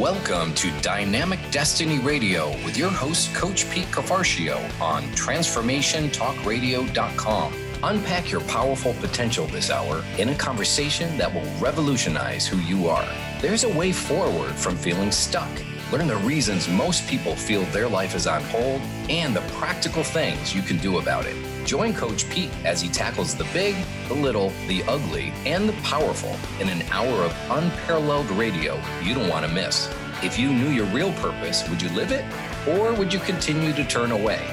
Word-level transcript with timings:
Welcome 0.00 0.54
to 0.54 0.72
Dynamic 0.80 1.38
Destiny 1.50 1.98
Radio 1.98 2.48
with 2.64 2.74
your 2.74 2.88
host, 2.88 3.34
Coach 3.34 3.70
Pete 3.70 3.88
Cafarcio 3.88 4.56
on 4.80 5.02
TransformationTalkRadio.com. 5.08 7.54
Unpack 7.82 8.32
your 8.32 8.40
powerful 8.40 8.94
potential 8.94 9.46
this 9.48 9.70
hour 9.70 10.02
in 10.16 10.30
a 10.30 10.34
conversation 10.34 11.18
that 11.18 11.34
will 11.34 11.44
revolutionize 11.60 12.46
who 12.46 12.56
you 12.60 12.88
are. 12.88 13.06
There's 13.42 13.64
a 13.64 13.76
way 13.76 13.92
forward 13.92 14.54
from 14.54 14.74
feeling 14.74 15.12
stuck. 15.12 15.50
Learn 15.92 16.06
the 16.06 16.16
reasons 16.16 16.66
most 16.66 17.06
people 17.06 17.36
feel 17.36 17.64
their 17.64 17.86
life 17.86 18.14
is 18.14 18.26
on 18.26 18.42
hold 18.44 18.80
and 19.10 19.36
the 19.36 19.42
practical 19.58 20.02
things 20.02 20.54
you 20.54 20.62
can 20.62 20.78
do 20.78 20.96
about 20.96 21.26
it. 21.26 21.36
Join 21.70 21.94
Coach 21.94 22.28
Pete 22.30 22.50
as 22.64 22.80
he 22.80 22.88
tackles 22.88 23.36
the 23.36 23.46
big, 23.52 23.76
the 24.08 24.14
little, 24.14 24.52
the 24.66 24.82
ugly, 24.88 25.32
and 25.46 25.68
the 25.68 25.72
powerful 25.84 26.36
in 26.58 26.68
an 26.68 26.82
hour 26.90 27.22
of 27.22 27.32
unparalleled 27.48 28.28
radio 28.32 28.74
you 29.04 29.14
don't 29.14 29.28
want 29.28 29.46
to 29.46 29.52
miss. 29.52 29.88
If 30.20 30.36
you 30.36 30.52
knew 30.52 30.70
your 30.70 30.86
real 30.86 31.12
purpose, 31.12 31.68
would 31.68 31.80
you 31.80 31.88
live 31.90 32.10
it 32.10 32.24
or 32.66 32.92
would 32.94 33.12
you 33.12 33.20
continue 33.20 33.72
to 33.74 33.84
turn 33.84 34.10
away? 34.10 34.44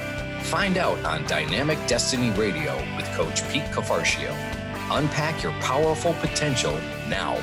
Find 0.42 0.78
out 0.78 1.04
on 1.04 1.26
Dynamic 1.26 1.84
Destiny 1.88 2.30
Radio 2.38 2.76
with 2.94 3.06
Coach 3.16 3.42
Pete 3.50 3.64
Cafarcio. 3.72 4.32
Unpack 4.92 5.42
your 5.42 5.50
powerful 5.54 6.14
potential 6.20 6.78
now. 7.08 7.36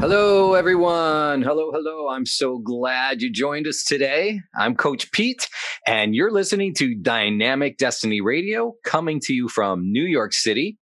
Hello, 0.00 0.54
everyone. 0.54 1.42
Hello, 1.42 1.72
hello. 1.72 2.08
I'm 2.08 2.24
so 2.24 2.58
glad 2.58 3.20
you 3.20 3.32
joined 3.32 3.66
us 3.66 3.82
today. 3.82 4.40
I'm 4.56 4.76
Coach 4.76 5.10
Pete, 5.10 5.48
and 5.88 6.14
you're 6.14 6.30
listening 6.30 6.72
to 6.74 6.94
Dynamic 6.94 7.78
Destiny 7.78 8.20
Radio 8.20 8.74
coming 8.84 9.18
to 9.24 9.34
you 9.34 9.48
from 9.48 9.90
New 9.90 10.04
York 10.04 10.32
City 10.32 10.78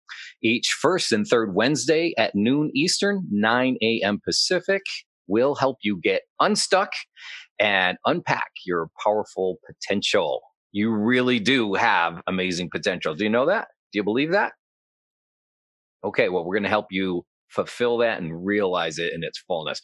each 0.42 0.74
first 0.80 1.12
and 1.12 1.26
third 1.26 1.54
Wednesday 1.54 2.14
at 2.16 2.34
noon 2.34 2.70
Eastern, 2.74 3.26
9 3.30 3.76
a.m. 3.82 4.18
Pacific. 4.24 4.80
We'll 5.26 5.56
help 5.56 5.76
you 5.82 6.00
get 6.02 6.22
unstuck 6.40 6.92
and 7.58 7.98
unpack 8.06 8.50
your 8.64 8.88
powerful 9.04 9.58
potential. 9.66 10.40
You 10.72 10.90
really 10.90 11.38
do 11.38 11.74
have 11.74 12.22
amazing 12.26 12.70
potential. 12.70 13.14
Do 13.14 13.24
you 13.24 13.30
know 13.30 13.44
that? 13.44 13.68
Do 13.92 13.98
you 13.98 14.04
believe 14.04 14.32
that? 14.32 14.52
Okay, 16.02 16.30
well, 16.30 16.44
we're 16.46 16.54
going 16.54 16.62
to 16.64 16.70
help 16.70 16.86
you 16.90 17.26
fulfill 17.52 17.98
that 17.98 18.20
and 18.20 18.44
realize 18.44 18.98
it 18.98 19.12
in 19.12 19.22
its 19.22 19.38
fullness. 19.38 19.80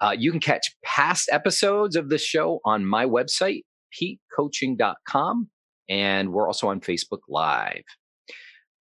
Uh, 0.00 0.14
you 0.16 0.30
can 0.30 0.40
catch 0.40 0.74
past 0.84 1.28
episodes 1.32 1.96
of 1.96 2.08
this 2.08 2.22
show 2.22 2.60
on 2.64 2.84
my 2.84 3.06
website, 3.06 3.62
petecoaching.com, 3.98 5.48
and 5.88 6.32
we're 6.32 6.46
also 6.46 6.68
on 6.68 6.80
Facebook 6.80 7.20
Live. 7.28 7.84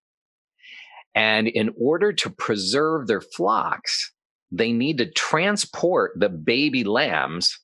And 1.13 1.47
in 1.47 1.71
order 1.79 2.11
to 2.13 2.29
preserve 2.29 3.07
their 3.07 3.21
flocks, 3.21 4.11
they 4.51 4.71
need 4.71 4.97
to 4.97 5.11
transport 5.11 6.13
the 6.15 6.29
baby 6.29 6.83
lambs 6.83 7.59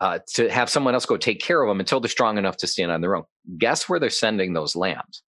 uh, 0.00 0.20
to 0.34 0.48
have 0.48 0.68
someone 0.68 0.94
else 0.94 1.06
go 1.06 1.16
take 1.16 1.40
care 1.40 1.62
of 1.62 1.68
them 1.68 1.80
until 1.80 2.00
they're 2.00 2.08
strong 2.08 2.38
enough 2.38 2.56
to 2.58 2.66
stand 2.66 2.90
on 2.92 3.00
their 3.00 3.16
own. 3.16 3.24
Guess 3.58 3.88
where 3.88 3.98
they're 3.98 4.10
sending 4.10 4.52
those 4.52 4.76
lambs? 4.76 5.22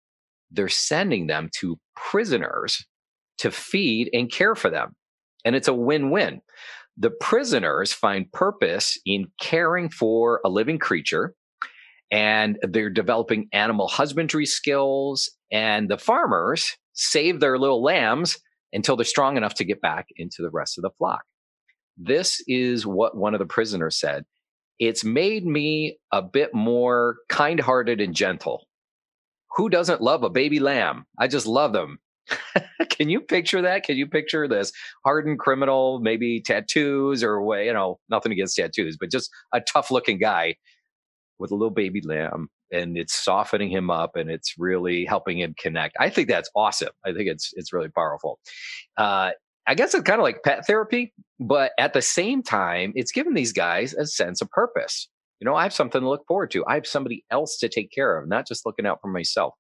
They're 0.49 0.69
sending 0.69 1.27
them 1.27 1.49
to 1.59 1.77
prisoners 1.95 2.85
to 3.41 3.51
feed 3.51 4.09
and 4.13 4.31
care 4.31 4.55
for 4.55 4.69
them. 4.69 4.95
And 5.43 5.55
it's 5.55 5.67
a 5.67 5.73
win 5.73 6.09
win. 6.11 6.41
The 6.97 7.09
prisoners 7.09 7.93
find 7.93 8.31
purpose 8.31 8.99
in 9.05 9.27
caring 9.39 9.89
for 9.89 10.41
a 10.45 10.49
living 10.49 10.77
creature 10.77 11.33
and 12.11 12.59
they're 12.61 12.89
developing 12.89 13.47
animal 13.53 13.87
husbandry 13.87 14.45
skills. 14.45 15.31
And 15.51 15.89
the 15.89 15.97
farmers 15.97 16.77
save 16.93 17.39
their 17.39 17.57
little 17.57 17.81
lambs 17.81 18.37
until 18.73 18.95
they're 18.95 19.05
strong 19.05 19.37
enough 19.37 19.55
to 19.55 19.65
get 19.65 19.81
back 19.81 20.07
into 20.17 20.41
the 20.41 20.49
rest 20.51 20.77
of 20.77 20.83
the 20.83 20.91
flock. 20.97 21.23
This 21.97 22.43
is 22.47 22.85
what 22.85 23.15
one 23.15 23.33
of 23.33 23.39
the 23.39 23.45
prisoners 23.45 23.97
said. 23.97 24.25
It's 24.79 25.03
made 25.03 25.45
me 25.45 25.97
a 26.11 26.21
bit 26.21 26.53
more 26.53 27.17
kind 27.29 27.59
hearted 27.59 28.01
and 28.01 28.13
gentle. 28.13 28.67
Who 29.55 29.69
doesn't 29.69 30.01
love 30.01 30.23
a 30.23 30.29
baby 30.29 30.59
lamb? 30.59 31.05
I 31.17 31.27
just 31.27 31.45
love 31.45 31.73
them. 31.73 31.99
Can 32.89 33.09
you 33.09 33.21
picture 33.21 33.61
that? 33.61 33.83
Can 33.83 33.97
you 33.97 34.07
picture 34.07 34.47
this 34.47 34.71
hardened 35.03 35.39
criminal, 35.39 35.99
maybe 35.99 36.41
tattoos 36.41 37.23
or 37.23 37.41
way, 37.43 37.65
you 37.67 37.73
know, 37.73 37.99
nothing 38.09 38.31
against 38.31 38.55
tattoos, 38.55 38.97
but 38.99 39.11
just 39.11 39.29
a 39.53 39.61
tough 39.61 39.91
looking 39.91 40.19
guy 40.19 40.55
with 41.39 41.51
a 41.51 41.55
little 41.55 41.71
baby 41.71 42.01
lamb 42.05 42.49
and 42.71 42.97
it's 42.97 43.13
softening 43.13 43.69
him 43.69 43.89
up 43.89 44.15
and 44.15 44.29
it's 44.29 44.55
really 44.57 45.05
helping 45.05 45.39
him 45.39 45.53
connect. 45.57 45.95
I 45.99 46.09
think 46.09 46.29
that's 46.29 46.49
awesome. 46.55 46.93
I 47.05 47.11
think 47.11 47.27
it's 47.27 47.51
it's 47.55 47.73
really 47.73 47.89
powerful. 47.89 48.39
Uh, 48.97 49.31
I 49.67 49.75
guess 49.75 49.93
it's 49.93 50.03
kind 50.03 50.19
of 50.19 50.23
like 50.23 50.43
pet 50.43 50.65
therapy, 50.65 51.13
but 51.39 51.71
at 51.77 51.93
the 51.93 52.01
same 52.01 52.41
time, 52.41 52.93
it's 52.95 53.11
given 53.11 53.33
these 53.33 53.53
guys 53.53 53.93
a 53.93 54.05
sense 54.05 54.41
of 54.41 54.49
purpose. 54.49 55.07
You 55.39 55.45
know, 55.45 55.55
I 55.55 55.63
have 55.63 55.73
something 55.73 56.01
to 56.01 56.09
look 56.09 56.25
forward 56.27 56.51
to. 56.51 56.65
I 56.67 56.75
have 56.75 56.87
somebody 56.87 57.25
else 57.31 57.57
to 57.59 57.69
take 57.69 57.91
care 57.91 58.17
of, 58.17 58.27
not 58.27 58.47
just 58.47 58.65
looking 58.65 58.85
out 58.85 58.99
for 59.01 59.07
myself. 59.07 59.55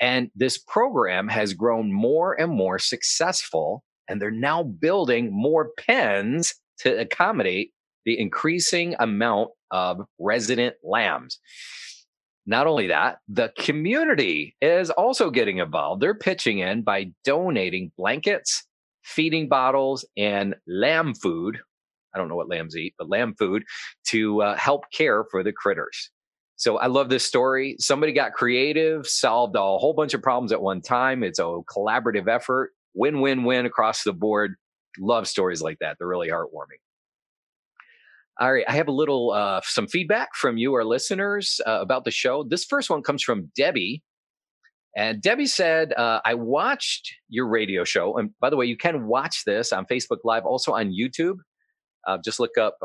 And 0.00 0.30
this 0.34 0.58
program 0.58 1.28
has 1.28 1.54
grown 1.54 1.92
more 1.92 2.38
and 2.40 2.52
more 2.52 2.78
successful. 2.78 3.82
And 4.08 4.20
they're 4.20 4.30
now 4.30 4.62
building 4.62 5.30
more 5.32 5.70
pens 5.78 6.54
to 6.78 6.98
accommodate 6.98 7.72
the 8.04 8.18
increasing 8.18 8.94
amount 8.98 9.50
of 9.70 10.00
resident 10.18 10.76
lambs. 10.82 11.38
Not 12.46 12.66
only 12.66 12.86
that, 12.86 13.18
the 13.28 13.52
community 13.58 14.56
is 14.62 14.88
also 14.88 15.30
getting 15.30 15.58
involved. 15.58 16.00
They're 16.00 16.14
pitching 16.14 16.60
in 16.60 16.82
by 16.82 17.12
donating 17.22 17.92
blankets, 17.98 18.64
feeding 19.02 19.48
bottles, 19.50 20.06
and 20.16 20.54
lamb 20.66 21.14
food. 21.14 21.58
I 22.14 22.18
don't 22.18 22.28
know 22.28 22.36
what 22.36 22.48
lambs 22.48 22.74
eat, 22.74 22.94
but 22.96 23.10
lamb 23.10 23.34
food 23.38 23.64
to 24.06 24.40
uh, 24.40 24.56
help 24.56 24.84
care 24.90 25.24
for 25.30 25.42
the 25.42 25.52
critters. 25.52 26.10
So 26.58 26.76
I 26.76 26.88
love 26.88 27.08
this 27.08 27.24
story. 27.24 27.76
Somebody 27.78 28.12
got 28.12 28.32
creative, 28.32 29.06
solved 29.06 29.54
a 29.54 29.60
whole 29.60 29.94
bunch 29.94 30.12
of 30.12 30.20
problems 30.20 30.50
at 30.50 30.60
one 30.60 30.80
time. 30.82 31.22
It's 31.22 31.38
a 31.38 31.42
collaborative 31.42 32.28
effort, 32.28 32.72
win 32.94 33.20
win 33.20 33.44
win 33.44 33.64
across 33.64 34.02
the 34.02 34.12
board. 34.12 34.56
Love 34.98 35.28
stories 35.28 35.62
like 35.62 35.78
that. 35.78 35.96
They're 35.98 36.08
really 36.08 36.28
heartwarming. 36.28 36.82
All 38.40 38.52
right, 38.52 38.64
I 38.68 38.72
have 38.72 38.88
a 38.88 38.92
little 38.92 39.30
uh, 39.30 39.60
some 39.64 39.86
feedback 39.86 40.34
from 40.34 40.58
you, 40.58 40.74
our 40.74 40.84
listeners, 40.84 41.60
uh, 41.64 41.78
about 41.80 42.04
the 42.04 42.10
show. 42.10 42.42
This 42.42 42.64
first 42.64 42.90
one 42.90 43.02
comes 43.02 43.22
from 43.22 43.52
Debbie, 43.56 44.02
and 44.96 45.22
Debbie 45.22 45.46
said, 45.46 45.92
uh, 45.92 46.20
"I 46.24 46.34
watched 46.34 47.14
your 47.28 47.46
radio 47.46 47.84
show, 47.84 48.16
and 48.16 48.30
by 48.40 48.50
the 48.50 48.56
way, 48.56 48.66
you 48.66 48.76
can 48.76 49.06
watch 49.06 49.44
this 49.44 49.72
on 49.72 49.86
Facebook 49.86 50.18
Live, 50.24 50.44
also 50.44 50.72
on 50.72 50.92
YouTube. 50.92 51.38
Uh, 52.04 52.18
just 52.24 52.40
look 52.40 52.58
up 52.58 52.78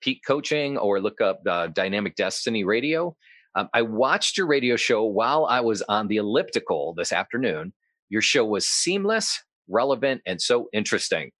Pete 0.00 0.20
Coaching 0.26 0.76
or 0.78 1.00
look 1.00 1.20
up 1.20 1.40
uh, 1.46 1.68
Dynamic 1.68 2.16
Destiny 2.16 2.64
Radio. 2.64 3.16
Um, 3.54 3.68
I 3.74 3.82
watched 3.82 4.36
your 4.36 4.46
radio 4.46 4.76
show 4.76 5.04
while 5.04 5.46
I 5.46 5.60
was 5.60 5.82
on 5.82 6.08
the 6.08 6.16
elliptical 6.16 6.94
this 6.96 7.12
afternoon. 7.12 7.72
Your 8.08 8.22
show 8.22 8.44
was 8.44 8.68
seamless, 8.68 9.42
relevant, 9.68 10.22
and 10.26 10.40
so 10.40 10.68
interesting. 10.72 11.30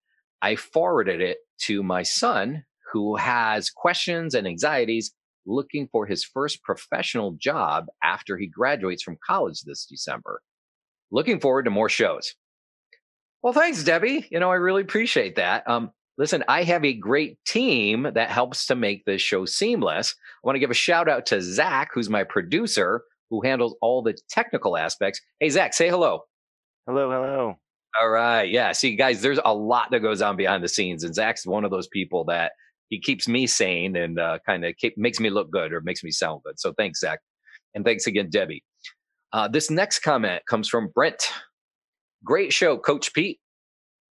I 0.41 0.55
forwarded 0.55 1.21
it 1.21 1.37
to 1.63 1.83
my 1.83 2.03
son, 2.03 2.63
who 2.91 3.15
has 3.15 3.69
questions 3.69 4.33
and 4.33 4.47
anxieties 4.47 5.13
looking 5.45 5.87
for 5.91 6.05
his 6.05 6.23
first 6.23 6.63
professional 6.63 7.31
job 7.39 7.85
after 8.03 8.37
he 8.37 8.47
graduates 8.47 9.03
from 9.03 9.17
college 9.25 9.61
this 9.61 9.85
December. 9.85 10.41
Looking 11.11 11.39
forward 11.39 11.63
to 11.63 11.71
more 11.71 11.89
shows. 11.89 12.35
Well, 13.41 13.53
thanks, 13.53 13.83
Debbie. 13.83 14.27
You 14.29 14.39
know, 14.39 14.51
I 14.51 14.55
really 14.55 14.81
appreciate 14.81 15.37
that. 15.37 15.67
Um, 15.67 15.91
listen, 16.19 16.43
I 16.49 16.63
have 16.63 16.83
a 16.85 16.93
great 16.93 17.37
team 17.45 18.09
that 18.13 18.29
helps 18.29 18.67
to 18.67 18.75
make 18.75 19.05
this 19.05 19.21
show 19.21 19.45
seamless. 19.45 20.13
I 20.43 20.47
want 20.47 20.57
to 20.57 20.59
give 20.59 20.69
a 20.69 20.75
shout 20.75 21.09
out 21.09 21.25
to 21.27 21.41
Zach, 21.41 21.89
who's 21.93 22.09
my 22.09 22.25
producer, 22.25 23.03
who 23.29 23.41
handles 23.41 23.75
all 23.81 24.03
the 24.03 24.15
technical 24.29 24.77
aspects. 24.77 25.21
Hey, 25.39 25.49
Zach, 25.49 25.73
say 25.73 25.89
hello. 25.89 26.25
Hello, 26.85 27.09
hello. 27.09 27.55
All 27.99 28.09
right. 28.09 28.43
Yeah. 28.43 28.73
See, 28.73 28.95
guys, 28.95 29.21
there's 29.21 29.39
a 29.43 29.55
lot 29.55 29.89
that 29.91 30.01
goes 30.01 30.21
on 30.21 30.35
behind 30.35 30.63
the 30.63 30.67
scenes, 30.67 31.03
and 31.03 31.15
Zach's 31.15 31.47
one 31.47 31.63
of 31.63 31.71
those 31.71 31.87
people 31.87 32.25
that 32.25 32.51
he 32.89 32.99
keeps 32.99 33.27
me 33.27 33.47
sane 33.47 33.95
and 33.95 34.19
uh, 34.19 34.39
kind 34.45 34.65
of 34.65 34.75
makes 34.97 35.19
me 35.19 35.29
look 35.29 35.49
good 35.49 35.71
or 35.71 35.81
makes 35.81 36.03
me 36.03 36.11
sound 36.11 36.41
good. 36.45 36.59
So 36.59 36.73
thanks, 36.73 36.99
Zach. 36.99 37.19
And 37.73 37.85
thanks 37.85 38.07
again, 38.07 38.29
Debbie. 38.29 38.63
Uh, 39.31 39.47
this 39.47 39.71
next 39.71 39.99
comment 39.99 40.41
comes 40.47 40.67
from 40.67 40.89
Brent. 40.93 41.31
Great 42.23 42.51
show, 42.51 42.77
Coach 42.77 43.13
Pete 43.13 43.39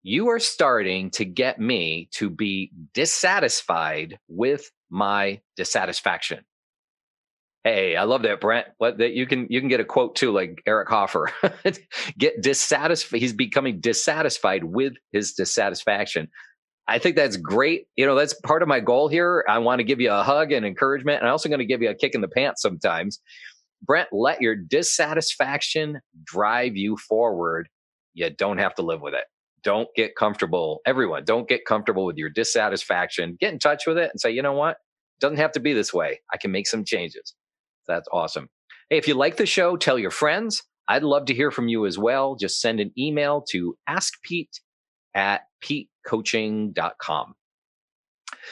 you 0.08 0.30
are 0.30 0.40
starting 0.40 1.12
to 1.12 1.26
get 1.26 1.60
me 1.60 2.08
to 2.14 2.30
be 2.30 2.72
dissatisfied 2.94 4.18
with 4.30 4.72
my 4.90 5.42
dissatisfaction. 5.58 6.46
Hey, 7.66 7.98
I 7.98 8.04
love 8.04 8.22
that, 8.22 8.40
Brent. 8.40 8.68
What 8.78 9.00
that 9.00 9.12
you 9.12 9.28
can 9.28 9.48
you 9.50 9.60
can 9.60 9.68
get 9.68 9.82
a 9.82 9.86
quote 9.86 10.16
too, 10.16 10.32
like 10.32 10.64
Eric 10.66 10.88
Hoffer. 10.88 11.30
get 12.18 12.42
dissatisfied. 12.42 13.20
He's 13.20 13.34
becoming 13.34 13.82
dissatisfied 13.82 14.64
with 14.64 14.94
his 15.12 15.34
dissatisfaction. 15.34 16.30
I 16.88 17.00
think 17.00 17.18
that's 17.18 17.36
great. 17.36 17.88
You 17.98 18.06
know, 18.06 18.16
that's 18.16 18.34
part 18.34 18.62
of 18.62 18.70
my 18.70 18.80
goal 18.80 19.10
here. 19.10 19.44
I 19.50 19.58
want 19.58 19.80
to 19.80 19.84
give 19.84 20.00
you 20.00 20.14
a 20.14 20.24
hug 20.24 20.54
and 20.54 20.66
encouragement, 20.66 21.18
and 21.20 21.28
I'm 21.28 21.34
also 21.34 21.50
going 21.50 21.60
to 21.60 21.66
give 21.66 21.82
you 21.82 21.90
a 21.90 21.96
kick 21.96 22.16
in 22.16 22.22
the 22.22 22.30
pants 22.30 22.62
sometimes. 22.62 23.20
Brent, 23.82 24.08
let 24.14 24.40
your 24.42 24.56
dissatisfaction 24.56 26.00
drive 26.24 26.78
you 26.78 26.96
forward. 26.96 27.68
You 28.14 28.30
don't 28.30 28.60
have 28.60 28.74
to 28.76 28.84
live 28.84 29.02
with 29.02 29.14
it 29.14 29.26
don't 29.68 29.94
get 29.98 30.16
comfortable. 30.16 30.80
Everyone, 30.86 31.26
don't 31.26 31.50
get 31.50 31.66
comfortable 31.66 32.06
with 32.06 32.16
your 32.16 32.30
dissatisfaction. 32.30 33.36
Get 33.38 33.52
in 33.52 33.60
touch 33.60 33.86
with 33.86 33.98
it 33.98 34.10
and 34.10 34.18
say, 34.18 34.32
you 34.32 34.42
know 34.42 34.54
what? 34.54 34.78
It 34.78 35.20
doesn't 35.20 35.40
have 35.40 35.52
to 35.52 35.60
be 35.60 35.74
this 35.74 35.94
way. 35.94 36.22
I 36.32 36.38
can 36.38 36.54
make 36.54 36.68
some 36.68 36.86
changes. 36.86 37.36
That's 37.86 38.08
awesome. 38.14 38.48
Hey, 38.90 38.98
if 38.98 39.10
you 39.10 39.14
like 39.14 39.36
the 39.36 39.46
show, 39.46 39.76
tell 39.76 40.00
your 40.00 40.10
friends. 40.10 40.64
I'd 40.88 41.04
love 41.04 41.26
to 41.26 41.34
hear 41.34 41.52
from 41.52 41.68
you 41.68 41.86
as 41.86 41.98
well. 41.98 42.36
Just 42.36 42.62
send 42.62 42.80
an 42.80 42.94
email 42.98 43.44
to 43.50 43.76
askpete 43.90 44.62
at 45.14 45.42
petecoaching.com. 45.62 47.34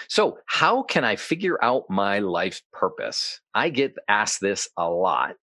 So, 0.09 0.39
how 0.47 0.83
can 0.83 1.05
I 1.05 1.15
figure 1.15 1.63
out 1.63 1.83
my 1.89 2.19
life 2.19 2.61
purpose? 2.73 3.39
I 3.53 3.69
get 3.69 3.95
asked 4.09 4.41
this 4.41 4.67
a 4.77 4.89
lot. 4.89 5.35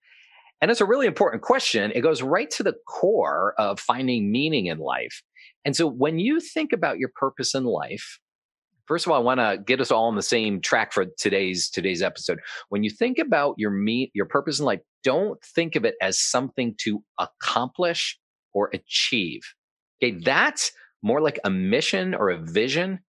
And 0.61 0.71
it's 0.71 0.81
a 0.81 0.87
really 0.87 1.07
important 1.07 1.43
question. 1.43 1.91
It 1.93 2.03
goes 2.03 2.23
right 2.23 2.49
to 2.51 2.63
the 2.63 2.75
core 2.87 3.55
of 3.59 3.81
finding 3.81 4.31
meaning 4.31 4.67
in 4.67 4.79
life. 4.79 5.23
And 5.65 5.77
so 5.77 5.87
when 5.87 6.19
you 6.19 6.41
think 6.41 6.73
about 6.73 6.99
your 6.99 7.11
purpose 7.15 7.55
in 7.55 7.65
life, 7.65 8.19
first 8.87 9.07
of 9.07 9.13
all, 9.13 9.19
I 9.19 9.23
want 9.23 9.41
to 9.41 9.63
get 9.65 9.81
us 9.81 9.91
all 9.91 10.07
on 10.07 10.17
the 10.17 10.23
same 10.23 10.61
track 10.61 10.93
for 10.93 11.07
today's 11.19 11.71
today's 11.71 12.03
episode. 12.03 12.41
When 12.69 12.83
you 12.83 12.91
think 12.91 13.19
about 13.19 13.55
your 13.59 13.71
meet 13.71 14.11
your 14.15 14.27
purpose 14.27 14.59
in 14.59 14.65
life, 14.65 14.81
don't 15.05 15.43
think 15.43 15.77
of 15.77 15.85
it 15.85 15.95
as 16.01 16.19
something 16.19 16.75
to 16.79 17.03
accomplish 17.19 18.19
or 18.53 18.71
achieve. 18.73 19.41
Okay, 20.03 20.19
that's 20.19 20.73
more 21.03 21.21
like 21.21 21.39
a 21.45 21.51
mission 21.51 22.15
or 22.15 22.31
a 22.31 22.39
vision 22.39 23.01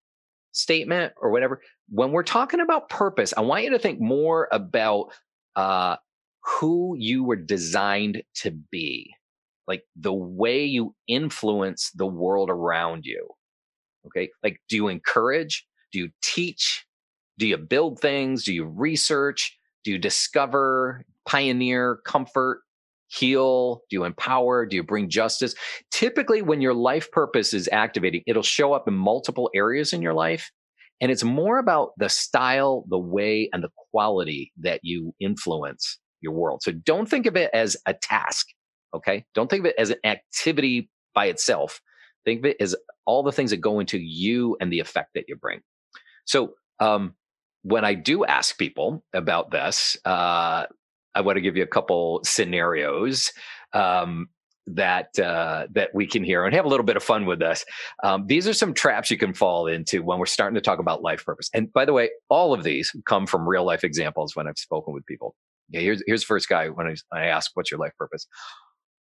statement 0.52 1.14
or 1.18 1.32
whatever. 1.32 1.62
When 1.90 2.12
we're 2.12 2.24
talking 2.24 2.60
about 2.60 2.90
purpose, 2.90 3.34
I 3.36 3.42
want 3.42 3.64
you 3.64 3.72
to 3.72 3.80
think 3.80 4.00
more 4.00 4.48
about 4.52 5.12
uh, 5.56 5.98
who 6.44 6.96
you 6.98 7.24
were 7.24 7.36
designed 7.36 8.24
to 8.36 8.52
be 8.52 9.14
like 9.68 9.84
the 9.96 10.14
way 10.14 10.64
you 10.64 10.96
influence 11.08 11.92
the 11.96 12.06
world 12.06 12.50
around 12.50 13.06
you. 13.06 13.28
Okay. 14.08 14.30
Like, 14.44 14.62
do 14.68 14.76
you 14.76 14.88
encourage? 14.90 15.66
Do 15.92 16.00
you 16.00 16.10
teach? 16.22 16.86
Do 17.38 17.48
you 17.48 17.58
build 17.58 18.00
things? 18.00 18.44
Do 18.44 18.54
you 18.54 18.66
research? 18.66 19.58
Do 19.84 19.92
you 19.92 19.98
discover, 19.98 21.04
pioneer, 21.26 22.00
comfort, 22.06 22.62
heal? 23.08 23.84
Do 23.90 23.96
you 23.96 24.04
empower? 24.04 24.66
Do 24.66 24.76
you 24.76 24.84
bring 24.84 25.10
justice? 25.10 25.56
Typically, 25.92 26.42
when 26.42 26.62
your 26.62 26.74
life 26.74 27.12
purpose 27.12 27.54
is 27.54 27.70
activating, 27.72 28.24
it'll 28.28 28.44
show 28.44 28.74
up 28.74 28.88
in 28.88 28.94
multiple 28.94 29.50
areas 29.56 29.94
in 29.94 30.02
your 30.02 30.14
life. 30.14 30.52
And 31.02 31.12
it's 31.12 31.24
more 31.24 31.58
about 31.58 31.92
the 31.98 32.10
style, 32.10 32.86
the 32.90 33.00
way, 33.00 33.50
and 33.52 33.64
the 33.64 33.72
quality 33.92 34.52
that 34.62 34.80
you 34.84 35.14
influence 35.20 36.00
your 36.22 36.34
world. 36.34 36.62
So 36.64 36.72
don't 36.72 37.10
think 37.10 37.26
of 37.26 37.36
it 37.36 37.50
as 37.54 37.76
a 37.86 37.94
task. 37.94 38.48
Okay. 38.94 39.26
Don't 39.34 39.50
think 39.50 39.62
of 39.62 39.66
it 39.68 39.76
as 39.78 39.90
an 39.90 39.98
activity 40.04 40.90
by 41.14 41.26
itself. 41.28 41.82
Think 42.26 42.40
of 42.40 42.46
it 42.46 42.58
as 42.60 42.76
all 43.06 43.24
the 43.24 43.32
things 43.32 43.52
that 43.52 43.58
go 43.58 43.80
into 43.80 43.98
you 43.98 44.58
and 44.60 44.72
the 44.72 44.80
effect 44.80 45.10
that 45.16 45.26
you 45.28 45.36
bring. 45.36 45.62
So, 46.26 46.54
um, 46.80 47.16
when 47.64 47.86
I 47.86 47.94
do 47.94 48.26
ask 48.26 48.58
people 48.58 49.04
about 49.14 49.52
this, 49.52 49.96
uh, 50.06 50.66
I 51.16 51.22
want 51.22 51.38
to 51.38 51.42
give 51.42 51.56
you 51.56 51.64
a 51.64 51.68
couple 51.68 52.22
scenarios 52.26 53.32
um, 53.72 54.28
that 54.68 55.18
uh, 55.20 55.68
that 55.72 55.90
we 55.94 56.08
can 56.08 56.24
hear 56.24 56.46
and 56.46 56.56
have 56.56 56.66
a 56.66 56.68
little 56.68 56.86
bit 56.86 56.98
of 56.98 57.04
fun 57.04 57.26
with 57.26 57.40
this. 57.40 57.66
Um, 58.04 58.28
these 58.28 58.48
are 58.48 58.54
some 58.54 58.74
traps 58.74 59.12
you 59.12 59.18
can 59.18 59.34
fall 59.34 59.68
into 59.68 60.04
when 60.04 60.20
we're 60.20 60.26
starting 60.26 60.56
to 60.56 60.62
talk 60.62 60.80
about 60.80 61.02
life 61.02 61.26
purpose. 61.26 61.50
And 61.54 61.72
by 61.72 61.86
the 61.86 61.94
way, 61.94 62.10
all 62.30 62.54
of 62.54 62.64
these 62.64 62.92
come 63.08 63.28
from 63.28 63.48
real 63.48 63.66
life 63.66 63.84
examples 63.84 64.36
when 64.36 64.48
I've 64.48 64.58
spoken 64.58 64.94
with 64.94 65.06
people. 65.06 65.36
Yeah, 65.70 65.82
here's 65.82 66.04
here's 66.06 66.22
the 66.22 66.28
first 66.28 66.50
guy 66.50 66.70
when 66.70 66.88
I, 66.88 66.96
I 67.18 67.26
ask, 67.28 67.52
"What's 67.54 67.72
your 67.72 67.80
life 67.80 67.94
purpose?" 67.98 68.28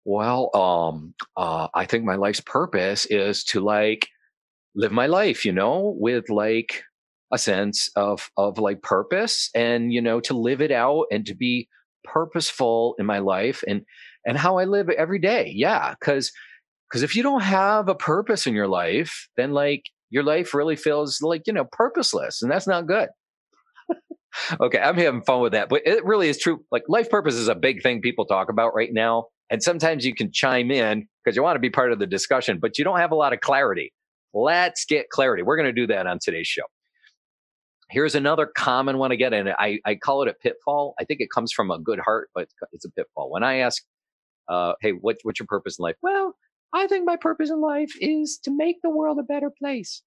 Well, 0.04 0.50
um, 0.54 1.14
uh, 1.36 1.68
I 1.74 1.86
think 1.86 2.04
my 2.04 2.16
life's 2.16 2.40
purpose 2.40 3.06
is 3.06 3.44
to 3.44 3.60
like 3.60 4.08
live 4.74 4.92
my 4.92 5.06
life, 5.06 5.44
you 5.44 5.52
know, 5.52 5.94
with 5.98 6.30
like 6.30 6.84
a 7.32 7.38
sense 7.38 7.90
of 7.96 8.30
of 8.36 8.58
like 8.58 8.82
purpose 8.82 9.50
and 9.54 9.92
you 9.92 10.00
know 10.02 10.20
to 10.20 10.34
live 10.34 10.62
it 10.62 10.72
out 10.72 11.06
and 11.12 11.26
to 11.26 11.34
be 11.34 11.68
purposeful 12.04 12.94
in 12.98 13.06
my 13.06 13.18
life 13.20 13.64
and 13.68 13.82
and 14.26 14.38
how 14.38 14.58
I 14.58 14.64
live 14.64 14.90
every 14.90 15.18
day. 15.20 15.52
Yeah, 15.54 15.94
because 16.00 16.32
because 16.90 17.02
if 17.02 17.16
you 17.16 17.22
don't 17.22 17.42
have 17.42 17.88
a 17.88 17.94
purpose 17.94 18.46
in 18.46 18.54
your 18.54 18.68
life, 18.68 19.28
then 19.36 19.52
like 19.52 19.84
your 20.10 20.24
life 20.24 20.54
really 20.54 20.76
feels 20.76 21.22
like 21.22 21.42
you 21.46 21.52
know 21.54 21.66
purposeless, 21.72 22.42
and 22.42 22.50
that's 22.50 22.68
not 22.68 22.86
good. 22.86 23.08
okay, 24.60 24.78
I'm 24.78 24.96
having 24.96 25.22
fun 25.22 25.40
with 25.40 25.52
that, 25.52 25.68
but 25.68 25.82
it 25.86 26.04
really 26.04 26.28
is 26.28 26.38
true. 26.38 26.64
Like 26.70 26.84
life 26.88 27.10
purpose 27.10 27.34
is 27.34 27.48
a 27.48 27.54
big 27.54 27.82
thing 27.82 28.00
people 28.00 28.24
talk 28.26 28.48
about 28.50 28.74
right 28.74 28.92
now. 28.92 29.26
And 29.50 29.62
sometimes 29.62 30.04
you 30.04 30.14
can 30.14 30.30
chime 30.32 30.70
in 30.70 31.08
because 31.22 31.36
you 31.36 31.42
want 31.42 31.56
to 31.56 31.60
be 31.60 31.70
part 31.70 31.92
of 31.92 31.98
the 31.98 32.06
discussion, 32.06 32.58
but 32.60 32.78
you 32.78 32.84
don't 32.84 32.98
have 32.98 33.12
a 33.12 33.14
lot 33.16 33.32
of 33.32 33.40
clarity. 33.40 33.92
Let's 34.34 34.84
get 34.84 35.10
clarity. 35.10 35.42
We're 35.42 35.56
going 35.56 35.66
to 35.66 35.72
do 35.72 35.86
that 35.88 36.06
on 36.06 36.18
today's 36.22 36.46
show. 36.46 36.62
Here's 37.90 38.14
another 38.14 38.46
common 38.46 38.96
one 38.96 39.12
again, 39.12 39.34
and 39.34 39.50
I, 39.50 39.78
I 39.84 39.96
call 39.96 40.22
it 40.22 40.28
a 40.28 40.32
pitfall. 40.32 40.94
I 40.98 41.04
think 41.04 41.20
it 41.20 41.28
comes 41.34 41.52
from 41.52 41.70
a 41.70 41.78
good 41.78 41.98
heart, 41.98 42.30
but 42.34 42.48
it's 42.72 42.86
a 42.86 42.90
pitfall. 42.90 43.30
When 43.30 43.42
I 43.42 43.58
ask, 43.58 43.82
uh, 44.48 44.72
hey, 44.80 44.92
what, 44.92 45.18
what's 45.24 45.38
your 45.38 45.46
purpose 45.46 45.78
in 45.78 45.82
life? 45.82 45.96
Well, 46.00 46.34
I 46.72 46.86
think 46.86 47.04
my 47.04 47.16
purpose 47.16 47.50
in 47.50 47.60
life 47.60 47.92
is 48.00 48.38
to 48.44 48.50
make 48.50 48.76
the 48.82 48.88
world 48.88 49.18
a 49.18 49.22
better 49.22 49.50
place. 49.50 50.02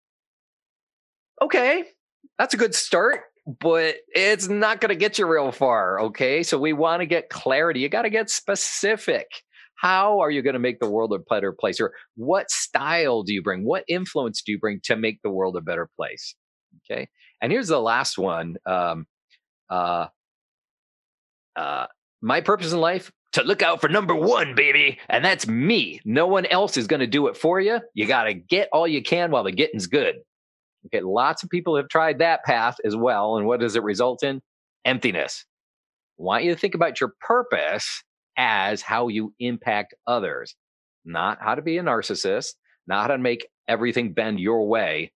Okay, 1.39 1.83
that's 2.39 2.55
a 2.55 2.57
good 2.57 2.73
start 2.73 3.21
but 3.45 3.95
it's 4.13 4.47
not 4.47 4.81
going 4.81 4.89
to 4.89 4.95
get 4.95 5.19
you 5.19 5.27
real 5.27 5.51
far. 5.51 5.99
Okay. 5.99 6.43
So 6.43 6.57
we 6.57 6.73
want 6.73 7.01
to 7.01 7.05
get 7.05 7.29
clarity. 7.29 7.79
You 7.79 7.89
got 7.89 8.03
to 8.03 8.09
get 8.09 8.29
specific. 8.29 9.27
How 9.75 10.19
are 10.19 10.31
you 10.31 10.41
going 10.41 10.53
to 10.53 10.59
make 10.59 10.79
the 10.79 10.89
world 10.89 11.13
a 11.13 11.19
better 11.19 11.51
place? 11.51 11.79
Or 11.79 11.93
what 12.15 12.49
style 12.49 13.23
do 13.23 13.33
you 13.33 13.41
bring? 13.41 13.63
What 13.65 13.83
influence 13.87 14.41
do 14.41 14.51
you 14.51 14.59
bring 14.59 14.79
to 14.85 14.95
make 14.95 15.21
the 15.21 15.29
world 15.29 15.55
a 15.57 15.61
better 15.61 15.89
place? 15.95 16.35
Okay. 16.89 17.09
And 17.41 17.51
here's 17.51 17.67
the 17.67 17.81
last 17.81 18.17
one. 18.17 18.55
Um, 18.65 19.05
uh, 19.69 20.07
Uh, 21.55 21.87
my 22.21 22.41
purpose 22.41 22.73
in 22.73 22.79
life 22.81 23.11
to 23.31 23.43
look 23.43 23.61
out 23.61 23.79
for 23.79 23.87
number 23.87 24.13
one, 24.13 24.55
baby. 24.55 24.99
And 25.07 25.23
that's 25.23 25.47
me. 25.47 26.01
No 26.03 26.27
one 26.27 26.45
else 26.45 26.75
is 26.75 26.87
going 26.87 26.99
to 26.99 27.07
do 27.07 27.27
it 27.27 27.37
for 27.37 27.61
you. 27.61 27.79
You 27.93 28.07
got 28.07 28.23
to 28.25 28.33
get 28.33 28.67
all 28.73 28.87
you 28.87 29.01
can 29.01 29.31
while 29.31 29.43
the 29.43 29.53
getting's 29.53 29.87
good. 29.87 30.15
Okay. 30.87 31.01
Lots 31.01 31.43
of 31.43 31.49
people 31.49 31.75
have 31.77 31.87
tried 31.89 32.19
that 32.19 32.43
path 32.43 32.77
as 32.85 32.95
well. 32.95 33.37
And 33.37 33.45
what 33.45 33.59
does 33.59 33.75
it 33.75 33.83
result 33.83 34.23
in? 34.23 34.41
Emptiness. 34.85 35.45
I 36.19 36.23
want 36.23 36.43
you 36.43 36.53
to 36.53 36.59
think 36.59 36.75
about 36.75 37.01
your 37.01 37.13
purpose 37.21 38.03
as 38.37 38.81
how 38.81 39.07
you 39.07 39.33
impact 39.39 39.95
others, 40.07 40.55
not 41.03 41.39
how 41.41 41.55
to 41.55 41.61
be 41.61 41.77
a 41.77 41.83
narcissist, 41.83 42.53
not 42.87 43.09
how 43.09 43.15
to 43.15 43.17
make 43.17 43.47
everything 43.67 44.13
bend 44.13 44.39
your 44.39 44.67
way. 44.67 45.11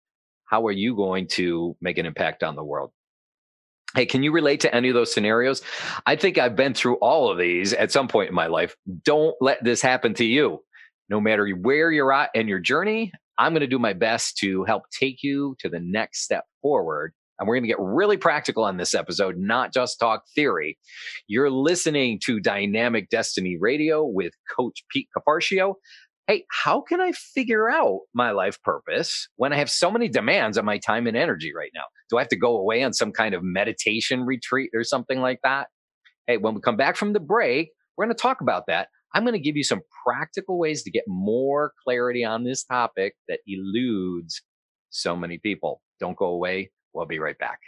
How 0.47 0.67
are 0.67 0.73
you 0.73 0.97
going 0.97 1.29
to 1.29 1.77
make 1.81 1.99
an 1.99 2.07
impact 2.07 2.43
on 2.43 2.57
the 2.57 2.65
world? 2.65 2.91
Hey, 3.95 4.07
can 4.07 4.23
you 4.23 4.33
relate 4.33 4.61
to 4.61 4.75
any 4.75 4.89
of 4.89 4.95
those 4.95 5.13
scenarios? 5.13 5.63
I 6.07 6.17
think 6.17 6.39
I've 6.39 6.57
been 6.57 6.75
through 6.75 6.97
all 6.97 7.31
of 7.31 7.39
these 7.39 7.73
at 7.73 7.93
some 7.93 8.09
point 8.09 8.29
in 8.29 8.35
my 8.35 8.47
life. 8.47 8.77
Don't 9.05 9.35
let 9.41 9.63
this 9.63 9.83
happen 9.83 10.15
to 10.15 10.25
you. 10.25 10.63
No 11.09 11.21
matter 11.21 11.49
where 11.49 11.91
you're 11.91 12.13
at 12.13 12.31
in 12.35 12.49
your 12.49 12.59
journey, 12.59 13.13
I'm 13.39 13.53
going 13.53 13.61
to 13.61 13.67
do 13.67 13.79
my 13.79 13.93
best 13.93 14.37
to 14.39 14.65
help 14.65 14.85
take 14.91 15.23
you 15.23 15.57
to 15.61 15.69
the 15.69 15.81
next 15.81 16.23
step 16.23 16.45
forward. 16.63 17.13
And 17.39 17.47
we're 17.47 17.55
going 17.55 17.65
to 17.65 17.69
get 17.69 17.79
really 17.79 18.17
practical 18.17 18.65
on 18.65 18.79
this 18.79 18.95
episode, 18.95 19.37
not 19.39 19.73
just 19.73 20.01
talk 20.01 20.25
theory. 20.35 20.77
You're 21.29 21.51
listening 21.51 22.19
to 22.25 22.41
Dynamic 22.41 23.11
Destiny 23.11 23.57
Radio 23.61 24.05
with 24.05 24.33
Coach 24.57 24.83
Pete 24.91 25.09
Cafarcio 25.17 25.75
hey, 26.29 26.45
how 26.51 26.83
can 26.83 27.01
I 27.01 27.13
figure 27.13 27.71
out 27.71 28.01
my 28.13 28.33
life 28.33 28.63
purpose 28.63 29.29
when 29.37 29.55
I 29.55 29.57
have 29.57 29.71
so 29.71 29.91
many 29.91 30.09
demands 30.09 30.59
on 30.59 30.67
my 30.67 30.79
time 30.79 31.07
and 31.07 31.17
energy 31.17 31.53
right 31.57 31.71
now? 31.75 31.85
Do 32.11 32.19
I 32.19 32.21
have 32.21 32.29
to 32.29 32.37
go 32.37 32.59
away 32.59 32.83
on 32.83 32.93
some 32.93 33.13
kind 33.13 33.35
of 33.35 33.43
meditation 33.43 34.27
retreat 34.27 34.71
or 34.75 34.85
something 34.85 35.21
like 35.21 35.41
that? 35.43 35.69
Hey, 36.27 36.37
when 36.37 36.55
we 36.55 36.61
come 36.61 36.77
back 36.77 36.97
from 36.97 37.15
the 37.15 37.21
break, 37.21 37.71
we're 37.97 38.05
going 38.05 38.15
to 38.15 38.23
talk 38.23 38.43
about 38.43 38.65
that. 38.69 38.89
I'm 39.15 39.25
going 39.25 39.35
to 39.35 39.41
give 39.41 39.57
you 39.57 39.65
some 39.65 39.81
practical 40.05 40.59
ways 40.59 40.83
to 40.83 40.91
get 40.91 41.05
more 41.07 41.73
clarity 41.83 42.25
on 42.25 42.45
this 42.45 42.65
topic 42.65 43.15
that 43.29 43.41
eludes 43.47 44.43
so 44.91 45.17
many 45.17 45.39
people. 45.39 45.81
Don't 45.99 46.17
go 46.17 46.27
away. 46.27 46.71
We'll 46.93 47.07
be 47.07 47.19
right 47.19 47.39
back. 47.39 47.61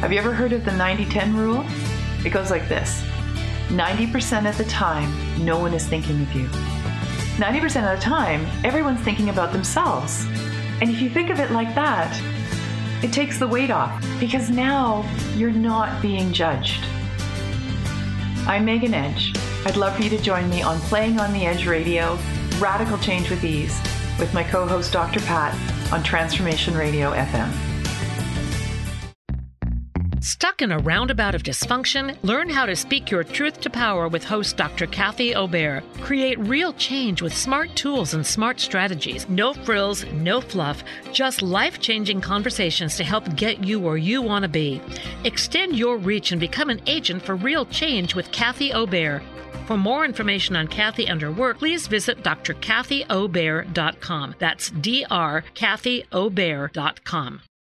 Have 0.00 0.12
you 0.12 0.18
ever 0.18 0.32
heard 0.32 0.52
of 0.52 0.64
the 0.64 0.72
90 0.72 1.06
10 1.06 1.36
rule? 1.36 1.64
It 2.24 2.30
goes 2.30 2.50
like 2.50 2.68
this 2.68 3.02
90% 3.68 4.48
of 4.48 4.56
the 4.56 4.64
time, 4.64 5.12
no 5.44 5.58
one 5.58 5.74
is 5.74 5.86
thinking 5.86 6.20
of 6.22 6.32
you. 6.34 6.48
90% 7.38 7.92
of 7.92 7.96
the 7.96 8.02
time, 8.02 8.44
everyone's 8.64 9.00
thinking 9.00 9.28
about 9.28 9.52
themselves. 9.52 10.26
And 10.80 10.90
if 10.90 11.00
you 11.00 11.08
think 11.08 11.30
of 11.30 11.38
it 11.38 11.52
like 11.52 11.72
that, 11.76 12.20
it 13.04 13.12
takes 13.12 13.38
the 13.38 13.46
weight 13.46 13.70
off 13.70 14.04
because 14.18 14.50
now 14.50 15.08
you're 15.36 15.52
not 15.52 16.02
being 16.02 16.32
judged. 16.32 16.84
I'm 18.48 18.64
Megan 18.64 18.92
Edge. 18.92 19.32
I'd 19.64 19.76
love 19.76 19.94
for 19.94 20.02
you 20.02 20.10
to 20.10 20.18
join 20.18 20.50
me 20.50 20.62
on 20.62 20.80
Playing 20.80 21.20
on 21.20 21.32
the 21.32 21.46
Edge 21.46 21.64
Radio, 21.64 22.18
Radical 22.58 22.98
Change 22.98 23.30
with 23.30 23.44
Ease, 23.44 23.80
with 24.18 24.34
my 24.34 24.42
co 24.42 24.66
host 24.66 24.92
Dr. 24.92 25.20
Pat 25.20 25.54
on 25.92 26.02
Transformation 26.02 26.76
Radio 26.76 27.12
FM. 27.12 27.77
Stuck 30.28 30.60
in 30.60 30.72
a 30.72 30.78
roundabout 30.78 31.34
of 31.34 31.42
dysfunction? 31.42 32.18
Learn 32.22 32.50
how 32.50 32.66
to 32.66 32.76
speak 32.76 33.10
your 33.10 33.24
truth 33.24 33.62
to 33.62 33.70
power 33.70 34.08
with 34.08 34.22
host 34.22 34.58
Dr. 34.58 34.86
Kathy 34.86 35.34
Obear. 35.34 35.82
Create 36.02 36.38
real 36.38 36.74
change 36.74 37.22
with 37.22 37.34
smart 37.34 37.74
tools 37.74 38.12
and 38.12 38.26
smart 38.26 38.60
strategies. 38.60 39.26
No 39.30 39.54
frills, 39.54 40.04
no 40.12 40.42
fluff, 40.42 40.84
just 41.14 41.40
life 41.40 41.80
changing 41.80 42.20
conversations 42.20 42.94
to 42.98 43.04
help 43.04 43.36
get 43.36 43.64
you 43.64 43.80
where 43.80 43.96
you 43.96 44.20
want 44.20 44.42
to 44.42 44.50
be. 44.50 44.82
Extend 45.24 45.76
your 45.76 45.96
reach 45.96 46.30
and 46.30 46.38
become 46.38 46.68
an 46.68 46.82
agent 46.86 47.22
for 47.22 47.34
real 47.34 47.64
change 47.64 48.14
with 48.14 48.30
Kathy 48.30 48.74
Obear. 48.74 49.22
For 49.64 49.78
more 49.78 50.04
information 50.04 50.56
on 50.56 50.68
Kathy 50.68 51.06
and 51.06 51.22
her 51.22 51.32
work, 51.32 51.60
please 51.60 51.86
visit 51.86 52.22
drkathyobear.com. 52.22 54.34
That's 54.38 54.70
drkathyobear.com. 54.72 57.40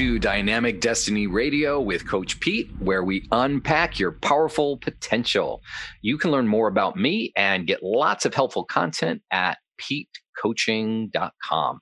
to 0.00 0.18
Dynamic 0.18 0.80
Destiny 0.80 1.26
Radio 1.26 1.78
with 1.78 2.08
Coach 2.08 2.40
Pete, 2.40 2.70
where 2.78 3.04
we 3.04 3.28
unpack 3.32 3.98
your 3.98 4.12
powerful 4.12 4.78
potential. 4.78 5.60
You 6.00 6.16
can 6.16 6.30
learn 6.30 6.48
more 6.48 6.68
about 6.68 6.96
me 6.96 7.34
and 7.36 7.66
get 7.66 7.82
lots 7.82 8.24
of 8.24 8.32
helpful 8.32 8.64
content 8.64 9.20
at 9.30 9.58
petecoaching.com. 9.78 11.80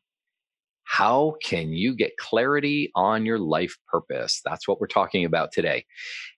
How 0.83 1.37
can 1.45 1.71
you 1.71 1.95
get 1.95 2.11
clarity 2.19 2.91
on 2.97 3.25
your 3.25 3.39
life 3.39 3.77
purpose? 3.87 4.41
That's 4.45 4.67
what 4.67 4.81
we're 4.81 4.89
talking 4.89 5.25
about 5.25 5.53
today. 5.53 5.85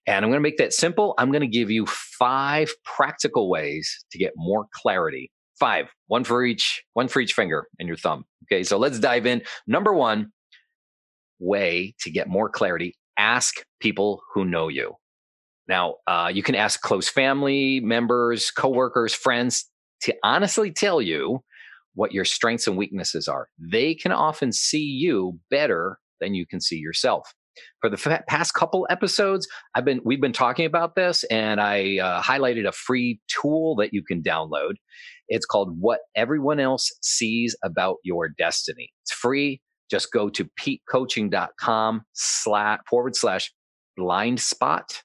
And 0.07 0.23
I'm 0.23 0.31
going 0.31 0.37
to 0.37 0.43
make 0.43 0.59
that 0.59 0.75
simple. 0.75 1.15
I'm 1.17 1.33
going 1.33 1.41
to 1.41 1.49
give 1.49 1.71
you 1.71 1.87
five 1.87 2.71
practical 2.85 3.49
ways 3.49 4.05
to 4.13 4.19
get 4.19 4.35
more 4.37 4.67
clarity. 4.75 5.31
Five, 5.59 5.87
one 6.09 6.25
for 6.25 6.45
each, 6.45 6.85
one 6.93 7.09
for 7.09 7.21
each 7.21 7.33
finger 7.33 7.69
and 7.79 7.89
your 7.89 7.97
thumb. 7.97 8.25
Okay, 8.45 8.65
so 8.65 8.77
let's 8.77 8.99
dive 8.99 9.25
in. 9.25 9.41
Number 9.67 9.95
one, 9.95 10.31
way 11.41 11.95
to 12.01 12.11
get 12.11 12.29
more 12.29 12.49
clarity 12.49 12.95
ask 13.21 13.65
people 13.81 14.23
who 14.35 14.45
know 14.45 14.69
you. 14.69 14.95
Now, 15.69 15.97
uh, 16.07 16.31
you 16.33 16.43
can 16.43 16.55
ask 16.55 16.81
close 16.81 17.09
family 17.09 17.81
members, 17.81 18.51
coworkers, 18.51 19.15
friends 19.15 19.67
to 20.03 20.15
honestly 20.25 20.73
tell 20.73 21.03
you 21.03 21.41
what 21.95 22.13
your 22.13 22.25
strengths 22.25 22.67
and 22.67 22.77
weaknesses 22.77 23.29
are. 23.29 23.49
They 23.59 23.95
can 23.95 24.11
often 24.11 24.53
see 24.53 24.83
you 24.83 25.39
better 25.51 25.99
than 26.21 26.35
you 26.35 26.47
can 26.47 26.61
see 26.61 26.77
yourself. 26.77 27.33
For 27.81 27.91
the 27.91 28.01
f- 28.03 28.27
past 28.27 28.55
couple 28.55 28.87
episodes, 28.91 29.47
I've 29.75 29.85
been 29.85 30.01
we've 30.05 30.21
been 30.21 30.33
talking 30.33 30.65
about 30.65 30.95
this, 30.95 31.25
and 31.25 31.61
I 31.61 31.99
uh, 31.99 32.23
highlighted 32.23 32.67
a 32.67 32.73
free 32.73 33.21
tool 33.29 33.77
that 33.77 33.93
you 33.93 34.03
can 34.03 34.23
download. 34.23 34.75
It's 35.29 35.45
called 35.45 35.77
"What 35.79 36.01
Everyone 36.15 36.59
Else 36.59 36.91
Sees 37.03 37.55
About 37.63 37.97
Your 38.03 38.29
Destiny." 38.29 38.91
It's 39.03 39.13
free 39.13 39.61
just 39.91 40.13
go 40.13 40.29
to 40.31 40.49
petecoaching.com 40.59 42.03
slash 42.13 42.79
forward 42.89 43.17
slash 43.17 43.53
blind 43.97 44.41
spot 44.41 45.03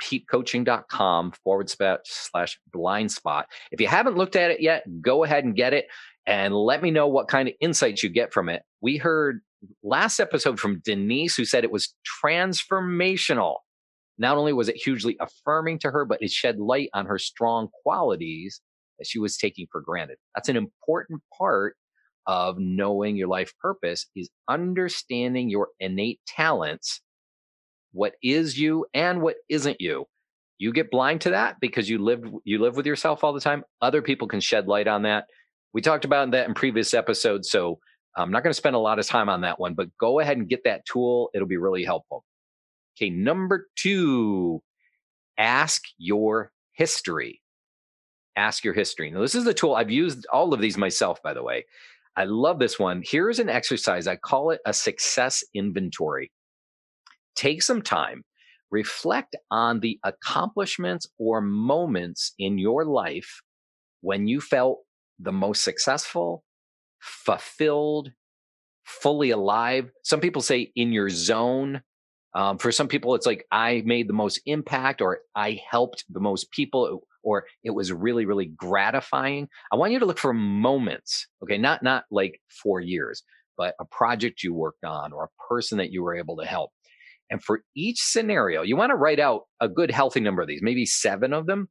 petecoaching.com 0.00 1.32
forward 1.44 1.70
slash 2.04 2.58
blind 2.72 3.12
spot. 3.12 3.46
If 3.70 3.80
you 3.80 3.86
haven't 3.86 4.16
looked 4.16 4.36
at 4.36 4.50
it 4.50 4.60
yet 4.60 4.84
go 5.02 5.24
ahead 5.24 5.44
and 5.44 5.54
get 5.54 5.74
it 5.74 5.86
and 6.26 6.54
let 6.54 6.82
me 6.82 6.90
know 6.90 7.06
what 7.06 7.28
kind 7.28 7.48
of 7.48 7.54
insights 7.60 8.02
you 8.02 8.08
get 8.08 8.32
from 8.32 8.48
it. 8.48 8.62
We 8.80 8.96
heard 8.96 9.40
last 9.82 10.20
episode 10.20 10.58
from 10.58 10.80
denise 10.84 11.36
who 11.36 11.44
said 11.44 11.64
it 11.64 11.70
was 11.70 11.94
transformational. 12.24 13.56
Not 14.18 14.36
only 14.36 14.52
was 14.52 14.68
it 14.68 14.76
hugely 14.76 15.16
affirming 15.20 15.78
to 15.80 15.90
her 15.90 16.04
but 16.04 16.22
it 16.22 16.30
shed 16.30 16.58
light 16.58 16.88
on 16.94 17.06
her 17.06 17.18
strong 17.18 17.68
qualities 17.82 18.60
that 18.98 19.06
she 19.06 19.18
was 19.18 19.36
taking 19.36 19.66
for 19.70 19.80
granted. 19.80 20.18
That's 20.34 20.48
an 20.48 20.56
important 20.56 21.22
part 21.36 21.76
of 22.30 22.60
knowing 22.60 23.16
your 23.16 23.26
life 23.26 23.52
purpose 23.58 24.06
is 24.14 24.30
understanding 24.48 25.50
your 25.50 25.66
innate 25.80 26.20
talents 26.28 27.00
what 27.90 28.12
is 28.22 28.56
you 28.56 28.86
and 28.94 29.20
what 29.20 29.34
isn't 29.48 29.80
you. 29.80 30.04
You 30.56 30.72
get 30.72 30.92
blind 30.92 31.22
to 31.22 31.30
that 31.30 31.56
because 31.60 31.90
you 31.90 31.98
live 31.98 32.22
you 32.44 32.60
live 32.60 32.76
with 32.76 32.86
yourself 32.86 33.24
all 33.24 33.32
the 33.32 33.40
time. 33.40 33.64
Other 33.82 34.00
people 34.00 34.28
can 34.28 34.38
shed 34.38 34.68
light 34.68 34.86
on 34.86 35.02
that. 35.02 35.24
We 35.72 35.80
talked 35.80 36.04
about 36.04 36.30
that 36.30 36.46
in 36.46 36.54
previous 36.54 36.94
episodes, 36.94 37.50
so 37.50 37.80
I'm 38.16 38.30
not 38.30 38.44
going 38.44 38.52
to 38.52 38.56
spend 38.56 38.76
a 38.76 38.80
lot 38.80 39.00
of 39.00 39.08
time 39.08 39.28
on 39.28 39.40
that 39.40 39.58
one, 39.58 39.74
but 39.74 39.88
go 39.98 40.20
ahead 40.20 40.36
and 40.36 40.48
get 40.48 40.62
that 40.66 40.86
tool. 40.86 41.30
It'll 41.34 41.48
be 41.48 41.56
really 41.56 41.84
helpful. 41.84 42.24
Okay, 42.96 43.10
number 43.10 43.66
2, 43.76 44.62
ask 45.36 45.82
your 45.98 46.52
history. 46.74 47.40
Ask 48.36 48.62
your 48.62 48.74
history. 48.74 49.10
Now, 49.10 49.20
this 49.20 49.34
is 49.34 49.44
the 49.44 49.52
tool 49.52 49.74
I've 49.74 49.90
used 49.90 50.28
all 50.32 50.54
of 50.54 50.60
these 50.60 50.78
myself 50.78 51.20
by 51.24 51.34
the 51.34 51.42
way. 51.42 51.64
I 52.16 52.24
love 52.24 52.58
this 52.58 52.78
one. 52.78 53.02
Here's 53.04 53.38
an 53.38 53.48
exercise. 53.48 54.06
I 54.06 54.16
call 54.16 54.50
it 54.50 54.60
a 54.66 54.72
success 54.72 55.44
inventory. 55.54 56.30
Take 57.34 57.62
some 57.62 57.82
time 57.82 58.24
reflect 58.70 59.36
on 59.50 59.80
the 59.80 59.98
accomplishments 60.04 61.06
or 61.18 61.40
moments 61.40 62.32
in 62.38 62.58
your 62.58 62.84
life 62.84 63.42
when 64.00 64.28
you 64.28 64.40
felt 64.40 64.78
the 65.18 65.32
most 65.32 65.62
successful, 65.62 66.44
fulfilled, 67.00 68.10
fully 68.84 69.30
alive. 69.30 69.90
Some 70.02 70.20
people 70.20 70.42
say 70.42 70.72
in 70.74 70.92
your 70.92 71.10
zone. 71.10 71.82
Um, 72.34 72.58
for 72.58 72.70
some 72.70 72.86
people, 72.86 73.16
it's 73.16 73.26
like 73.26 73.44
I 73.50 73.82
made 73.84 74.08
the 74.08 74.14
most 74.14 74.40
impact 74.46 75.00
or 75.00 75.20
I 75.34 75.60
helped 75.68 76.04
the 76.08 76.20
most 76.20 76.50
people 76.52 77.02
or 77.22 77.44
it 77.64 77.70
was 77.70 77.92
really, 77.92 78.26
really 78.26 78.46
gratifying. 78.46 79.48
I 79.72 79.76
want 79.76 79.92
you 79.92 79.98
to 79.98 80.06
look 80.06 80.18
for 80.18 80.32
moments, 80.32 81.26
okay? 81.42 81.58
Not, 81.58 81.82
not 81.82 82.04
like 82.10 82.40
four 82.62 82.80
years, 82.80 83.22
but 83.56 83.74
a 83.80 83.84
project 83.84 84.42
you 84.42 84.54
worked 84.54 84.84
on 84.84 85.12
or 85.12 85.24
a 85.24 85.42
person 85.48 85.78
that 85.78 85.92
you 85.92 86.02
were 86.02 86.16
able 86.16 86.36
to 86.36 86.46
help. 86.46 86.70
And 87.30 87.42
for 87.42 87.62
each 87.76 87.98
scenario, 88.00 88.62
you 88.62 88.76
want 88.76 88.90
to 88.90 88.96
write 88.96 89.20
out 89.20 89.42
a 89.60 89.68
good, 89.68 89.90
healthy 89.90 90.20
number 90.20 90.42
of 90.42 90.48
these, 90.48 90.62
maybe 90.62 90.84
seven 90.84 91.32
of 91.32 91.46
them. 91.46 91.68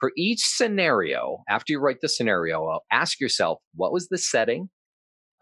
For 0.00 0.10
each 0.16 0.40
scenario, 0.40 1.44
after 1.48 1.72
you 1.72 1.80
write 1.80 1.98
the 2.00 2.08
scenario, 2.08 2.80
ask 2.90 3.20
yourself 3.20 3.58
what 3.74 3.92
was 3.92 4.08
the 4.08 4.18
setting? 4.18 4.70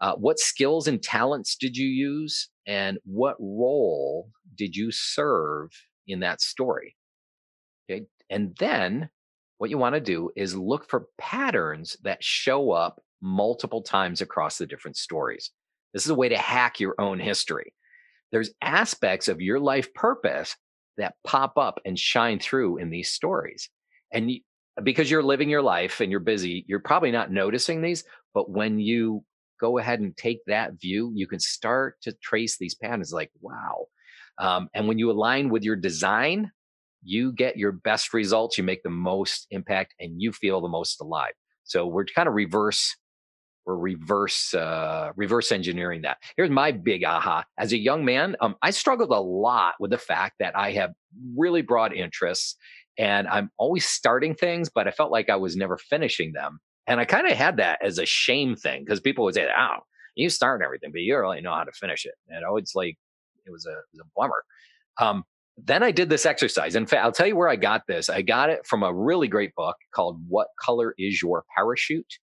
Uh, 0.01 0.15
what 0.15 0.39
skills 0.39 0.87
and 0.87 1.01
talents 1.01 1.55
did 1.55 1.77
you 1.77 1.87
use? 1.87 2.49
And 2.67 2.97
what 3.05 3.35
role 3.39 4.29
did 4.55 4.75
you 4.75 4.89
serve 4.91 5.69
in 6.07 6.19
that 6.19 6.41
story? 6.41 6.95
Okay. 7.89 8.05
And 8.29 8.55
then 8.59 9.09
what 9.61 9.69
you 9.69 9.77
want 9.77 9.95
to 9.95 10.01
do 10.01 10.31
is 10.35 10.55
look 10.55 10.89
for 10.89 11.05
patterns 11.17 11.95
that 12.03 12.23
show 12.23 12.71
up 12.71 13.01
multiple 13.21 13.83
times 13.83 14.19
across 14.19 14.57
the 14.57 14.65
different 14.65 14.97
stories. 14.97 15.51
This 15.93 16.03
is 16.03 16.09
a 16.09 16.15
way 16.15 16.29
to 16.29 16.37
hack 16.37 16.79
your 16.79 16.95
own 16.99 17.19
history 17.19 17.73
there's 18.31 18.51
aspects 18.61 19.27
of 19.27 19.41
your 19.41 19.59
life 19.59 19.93
purpose 19.93 20.55
that 20.97 21.15
pop 21.25 21.57
up 21.57 21.79
and 21.85 21.97
shine 21.97 22.39
through 22.39 22.77
in 22.77 22.89
these 22.89 23.11
stories. 23.11 23.69
And 24.11 24.31
you, 24.31 24.41
because 24.83 25.11
you're 25.11 25.23
living 25.23 25.49
your 25.49 25.61
life 25.61 25.99
and 25.99 26.09
you're 26.09 26.19
busy, 26.19 26.65
you're 26.67 26.79
probably 26.79 27.11
not 27.11 27.31
noticing 27.31 27.81
these. 27.81 28.03
But 28.33 28.49
when 28.49 28.79
you 28.79 29.23
go 29.59 29.77
ahead 29.77 29.99
and 29.99 30.15
take 30.15 30.39
that 30.47 30.79
view, 30.79 31.11
you 31.13 31.27
can 31.27 31.39
start 31.39 31.97
to 32.01 32.13
trace 32.23 32.57
these 32.57 32.75
patterns 32.75 33.13
like, 33.13 33.31
wow. 33.41 33.85
Um, 34.37 34.69
and 34.73 34.87
when 34.87 34.97
you 34.97 35.11
align 35.11 35.49
with 35.49 35.63
your 35.63 35.75
design, 35.75 36.51
you 37.03 37.31
get 37.33 37.57
your 37.57 37.71
best 37.71 38.13
results, 38.13 38.57
you 38.57 38.63
make 38.63 38.83
the 38.83 38.89
most 38.89 39.47
impact, 39.51 39.93
and 39.99 40.21
you 40.21 40.31
feel 40.31 40.61
the 40.61 40.69
most 40.69 41.01
alive. 41.01 41.33
So 41.63 41.87
we're 41.87 42.05
kind 42.05 42.27
of 42.27 42.33
reverse 42.33 42.95
we're 43.65 43.75
reverse 43.75 44.53
uh, 44.53 45.11
reverse 45.15 45.51
engineering 45.51 46.01
that. 46.01 46.17
Here's 46.35 46.49
my 46.49 46.71
big 46.71 47.03
aha. 47.03 47.43
As 47.57 47.73
a 47.73 47.77
young 47.77 48.03
man, 48.03 48.35
um, 48.41 48.55
I 48.61 48.71
struggled 48.71 49.11
a 49.11 49.19
lot 49.19 49.75
with 49.79 49.91
the 49.91 49.97
fact 49.97 50.35
that 50.39 50.57
I 50.57 50.71
have 50.71 50.91
really 51.37 51.61
broad 51.61 51.93
interests 51.93 52.55
and 52.97 53.27
I'm 53.27 53.51
always 53.57 53.85
starting 53.85 54.35
things, 54.35 54.69
but 54.73 54.87
I 54.87 54.91
felt 54.91 55.11
like 55.11 55.29
I 55.29 55.35
was 55.35 55.55
never 55.55 55.77
finishing 55.77 56.33
them. 56.33 56.59
And 56.87 56.99
I 56.99 57.05
kind 57.05 57.27
of 57.27 57.37
had 57.37 57.57
that 57.57 57.79
as 57.83 57.99
a 57.99 58.05
shame 58.05 58.55
thing 58.55 58.83
because 58.83 58.99
people 58.99 59.23
would 59.25 59.35
say, 59.35 59.47
"Oh, 59.55 59.77
you 60.15 60.29
start 60.29 60.61
everything, 60.63 60.91
but 60.91 61.01
you 61.01 61.13
don't 61.13 61.21
really 61.21 61.41
know 61.41 61.53
how 61.53 61.63
to 61.63 61.71
finish 61.71 62.05
it." 62.05 62.15
And 62.29 62.43
I 62.43 62.49
was 62.49 62.71
like, 62.75 62.97
it 63.45 63.51
was 63.51 63.65
a 63.65 63.71
it 63.71 63.85
was 63.93 64.01
a 64.01 64.09
bummer. 64.15 64.43
Um, 64.99 65.23
then 65.57 65.83
I 65.83 65.91
did 65.91 66.09
this 66.09 66.25
exercise. 66.25 66.75
In 66.75 66.85
fact, 66.85 67.03
I'll 67.03 67.11
tell 67.11 67.27
you 67.27 67.35
where 67.35 67.49
I 67.49 67.55
got 67.55 67.83
this. 67.87 68.09
I 68.09 68.21
got 68.21 68.49
it 68.49 68.65
from 68.65 68.83
a 68.83 68.93
really 68.93 69.27
great 69.27 69.53
book 69.55 69.75
called 69.93 70.19
"What 70.27 70.47
Color 70.59 70.93
Is 70.97 71.21
Your 71.21 71.43
Parachute." 71.55 72.17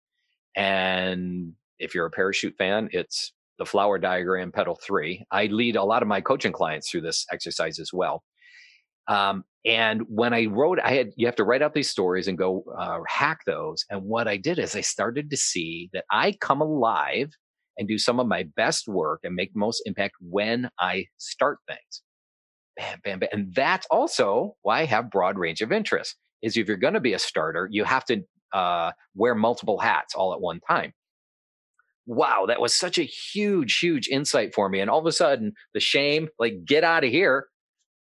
And 0.56 1.54
if 1.80 1.94
you're 1.94 2.08
a 2.08 2.12
parachute 2.12 2.56
fan, 2.58 2.90
it's 2.92 3.34
the 3.60 3.66
flower 3.66 3.98
diagram 3.98 4.52
petal 4.52 4.80
three. 4.84 5.26
I 5.32 5.46
lead 5.48 5.76
a 5.76 5.84
lot 5.84 6.02
of 6.02 6.08
my 6.08 6.22
coaching 6.22 6.52
clients 6.52 6.90
through 6.90 7.02
this 7.02 7.26
exercise 7.32 7.80
as 7.80 7.92
well. 7.94 8.24
Um, 9.08 9.44
and 9.66 10.02
when 10.08 10.34
I 10.34 10.46
wrote, 10.46 10.80
I 10.84 10.92
had 10.94 11.12
you 11.16 11.28
have 11.28 11.36
to 11.38 11.44
write 11.44 11.62
out 11.62 11.74
these 11.74 11.90
stories 11.90 12.28
and 12.28 12.38
go 12.38 12.63
uh, 12.78 13.00
hack 13.08 13.40
those. 13.46 13.86
And 13.90 14.04
what 14.04 14.28
I 14.28 14.38
did 14.38 14.60
is 14.60 14.76
I 14.76 14.82
started 14.82 15.30
to 15.30 15.38
see 15.38 15.90
that 15.94 16.06
I 16.12 16.34
come 16.40 16.62
alive 16.62 17.30
and 17.78 17.88
do 17.88 17.98
some 17.98 18.20
of 18.20 18.28
my 18.28 18.46
best 18.56 18.88
work 18.88 19.22
and 19.24 19.36
make 19.36 19.52
most 19.56 19.84
impact 19.86 20.16
when 20.20 20.70
I 20.80 21.06
start 21.18 21.60
things. 21.68 22.02
Bam, 22.78 23.00
bam, 23.04 23.20
bam. 23.20 23.30
And 23.32 23.54
that's 23.56 23.88
also 23.90 24.56
why 24.62 24.82
I 24.82 24.86
have 24.86 25.10
broad 25.10 25.38
range 25.38 25.62
of 25.62 25.72
interest. 25.72 26.16
Is 26.44 26.56
if 26.56 26.68
you're 26.68 26.78
going 26.78 26.94
to 26.94 27.00
be 27.00 27.13
a 27.13 27.20
starter, 27.20 27.68
you 27.72 27.84
have 27.84 28.06
to 28.06 28.24
uh, 28.54 28.92
wear 29.16 29.34
multiple 29.34 29.80
hats 29.80 30.13
all 30.13 30.34
at 30.34 30.42
one 30.42 30.60
time. 30.60 30.94
Wow, 32.06 32.46
that 32.48 32.62
was 32.62 32.74
such 32.74 32.98
a 32.98 33.04
huge, 33.04 33.80
huge 33.80 34.08
insight 34.08 34.54
for 34.54 34.70
me. 34.70 34.80
And 34.80 34.90
all 34.90 35.00
of 35.00 35.06
a 35.08 35.12
sudden, 35.12 35.54
the 35.74 35.80
shame, 35.80 36.30
like, 36.40 36.63
get 36.63 36.84
out 36.84 37.04
of 37.04 37.10
here. 37.10 37.48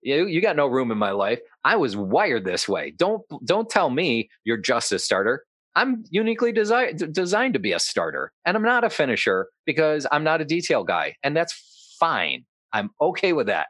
You, 0.03 0.27
you 0.27 0.41
got 0.41 0.57
no 0.57 0.67
room 0.67 0.91
in 0.91 0.99
my 0.99 1.13
life. 1.13 1.41
I 1.65 1.77
was 1.77 1.97
wired 1.97 2.45
this 2.45 2.69
way. 2.69 2.95
Don't 2.97 3.23
don't 3.45 3.71
tell 3.71 3.91
me 3.91 4.29
you're 4.45 4.57
just 4.57 4.93
a 4.93 4.99
starter. 4.99 5.45
I'm 5.77 6.05
uniquely 6.11 6.53
desi- 6.53 7.13
designed 7.13 7.55
to 7.55 7.61
be 7.61 7.73
a 7.73 7.79
starter, 7.79 8.33
and 8.45 8.57
I'm 8.57 8.63
not 8.63 8.85
a 8.85 8.91
finisher 8.91 9.49
because 9.67 10.07
I'm 10.13 10.25
not 10.25 10.41
a 10.41 10.45
detail 10.45 10.85
guy, 10.85 11.17
and 11.23 11.37
that's 11.37 11.97
fine. 11.99 12.45
I'm 12.73 12.91
okay 13.01 13.33
with 13.33 13.47
that. 13.47 13.69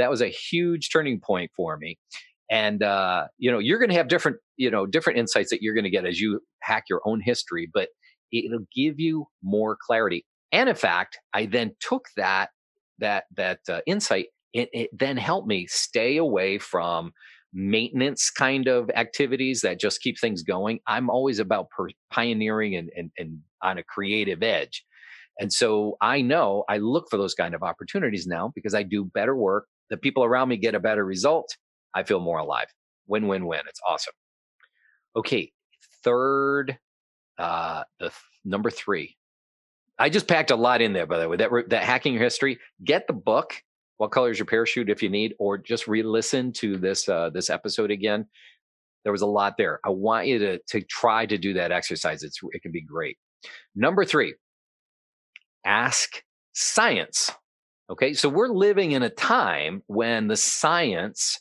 That 0.00 0.10
was 0.10 0.22
a 0.22 0.28
huge 0.28 0.90
turning 0.90 1.20
point 1.20 1.50
for 1.56 1.76
me. 1.76 1.98
And 2.50 2.82
uh, 2.82 3.26
you 3.38 3.50
know 3.50 3.58
you're 3.58 3.78
going 3.78 3.90
to 3.90 3.96
have 3.96 4.08
different 4.08 4.38
you 4.56 4.70
know 4.70 4.86
different 4.86 5.18
insights 5.18 5.50
that 5.50 5.62
you're 5.62 5.74
going 5.74 5.84
to 5.84 5.90
get 5.90 6.04
as 6.04 6.20
you 6.20 6.40
hack 6.62 6.84
your 6.90 7.00
own 7.04 7.20
history 7.20 7.68
but 7.72 7.88
it'll 8.32 8.66
give 8.74 8.98
you 8.98 9.26
more 9.42 9.76
clarity. 9.86 10.24
And 10.52 10.68
in 10.68 10.74
fact 10.74 11.18
i 11.32 11.46
then 11.46 11.72
took 11.80 12.06
that 12.16 12.50
that 12.98 13.24
that 13.36 13.60
uh, 13.68 13.80
insight 13.86 14.26
it, 14.52 14.68
it 14.72 14.90
then 14.92 15.16
helped 15.16 15.46
me 15.46 15.66
stay 15.68 16.16
away 16.16 16.58
from 16.58 17.12
maintenance 17.52 18.30
kind 18.30 18.68
of 18.68 18.90
activities 18.94 19.60
that 19.62 19.80
just 19.80 20.00
keep 20.00 20.18
things 20.18 20.42
going. 20.42 20.80
I'm 20.86 21.10
always 21.10 21.38
about 21.38 21.68
per- 21.70 21.88
pioneering 22.12 22.76
and, 22.76 22.90
and 22.96 23.10
and 23.18 23.40
on 23.62 23.78
a 23.78 23.82
creative 23.82 24.42
edge. 24.42 24.84
And 25.38 25.52
so 25.52 25.96
i 26.00 26.20
know 26.20 26.64
i 26.68 26.76
look 26.76 27.06
for 27.10 27.16
those 27.16 27.34
kind 27.34 27.54
of 27.54 27.62
opportunities 27.62 28.26
now 28.26 28.52
because 28.54 28.74
i 28.74 28.82
do 28.82 29.04
better 29.04 29.34
work 29.34 29.66
the 29.90 29.96
people 29.96 30.24
around 30.24 30.48
me 30.48 30.56
get 30.56 30.74
a 30.74 30.80
better 30.80 31.04
result 31.04 31.56
I 31.94 32.02
feel 32.02 32.20
more 32.20 32.38
alive. 32.38 32.66
Win, 33.06 33.26
win, 33.26 33.46
win. 33.46 33.60
It's 33.68 33.80
awesome. 33.86 34.14
Okay. 35.16 35.52
Third, 36.04 36.78
uh, 37.38 37.84
the 37.98 38.06
th- 38.06 38.14
number 38.44 38.70
three. 38.70 39.16
I 39.98 40.08
just 40.08 40.28
packed 40.28 40.50
a 40.50 40.56
lot 40.56 40.80
in 40.80 40.92
there, 40.92 41.06
by 41.06 41.18
the 41.18 41.28
way. 41.28 41.36
That, 41.36 41.50
that 41.68 41.82
hacking 41.82 42.14
your 42.14 42.22
history. 42.22 42.58
Get 42.84 43.06
the 43.06 43.12
book. 43.12 43.54
What 43.98 44.12
color 44.12 44.30
is 44.30 44.38
your 44.38 44.46
parachute? 44.46 44.88
If 44.88 45.02
you 45.02 45.10
need, 45.10 45.34
or 45.38 45.58
just 45.58 45.86
re-listen 45.86 46.52
to 46.54 46.78
this 46.78 47.06
uh, 47.06 47.28
this 47.30 47.50
episode 47.50 47.90
again. 47.90 48.26
There 49.04 49.12
was 49.12 49.20
a 49.20 49.26
lot 49.26 49.56
there. 49.58 49.78
I 49.84 49.90
want 49.90 50.26
you 50.26 50.38
to 50.38 50.58
to 50.68 50.80
try 50.82 51.26
to 51.26 51.36
do 51.36 51.52
that 51.54 51.70
exercise. 51.70 52.22
It's 52.22 52.38
it 52.52 52.62
can 52.62 52.72
be 52.72 52.80
great. 52.80 53.18
Number 53.74 54.06
three. 54.06 54.34
Ask 55.66 56.22
science. 56.54 57.30
Okay, 57.90 58.14
so 58.14 58.28
we're 58.28 58.46
living 58.46 58.92
in 58.92 59.02
a 59.02 59.10
time 59.10 59.82
when 59.88 60.28
the 60.28 60.36
science 60.36 61.40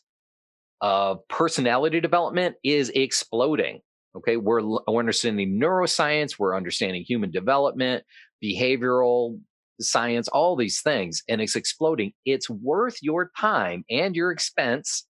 of 0.82 1.20
personality 1.28 2.00
development 2.00 2.56
is 2.64 2.90
exploding. 2.90 3.82
Okay, 4.16 4.36
we're, 4.36 4.64
we're 4.64 4.98
understanding 4.98 5.62
neuroscience, 5.62 6.40
we're 6.40 6.58
understanding 6.58 7.06
human 7.08 7.30
development, 7.30 8.04
behavioral 8.44 9.40
science, 9.80 10.28
all 10.30 10.56
these 10.56 10.82
things, 10.82 11.22
and 11.30 11.40
it's 11.40 11.56
exploding. 11.56 12.14
It's 12.26 12.50
worth 12.50 12.98
your 13.04 13.30
time 13.38 13.86
and 13.88 14.16
your 14.16 14.32
expense 14.32 15.06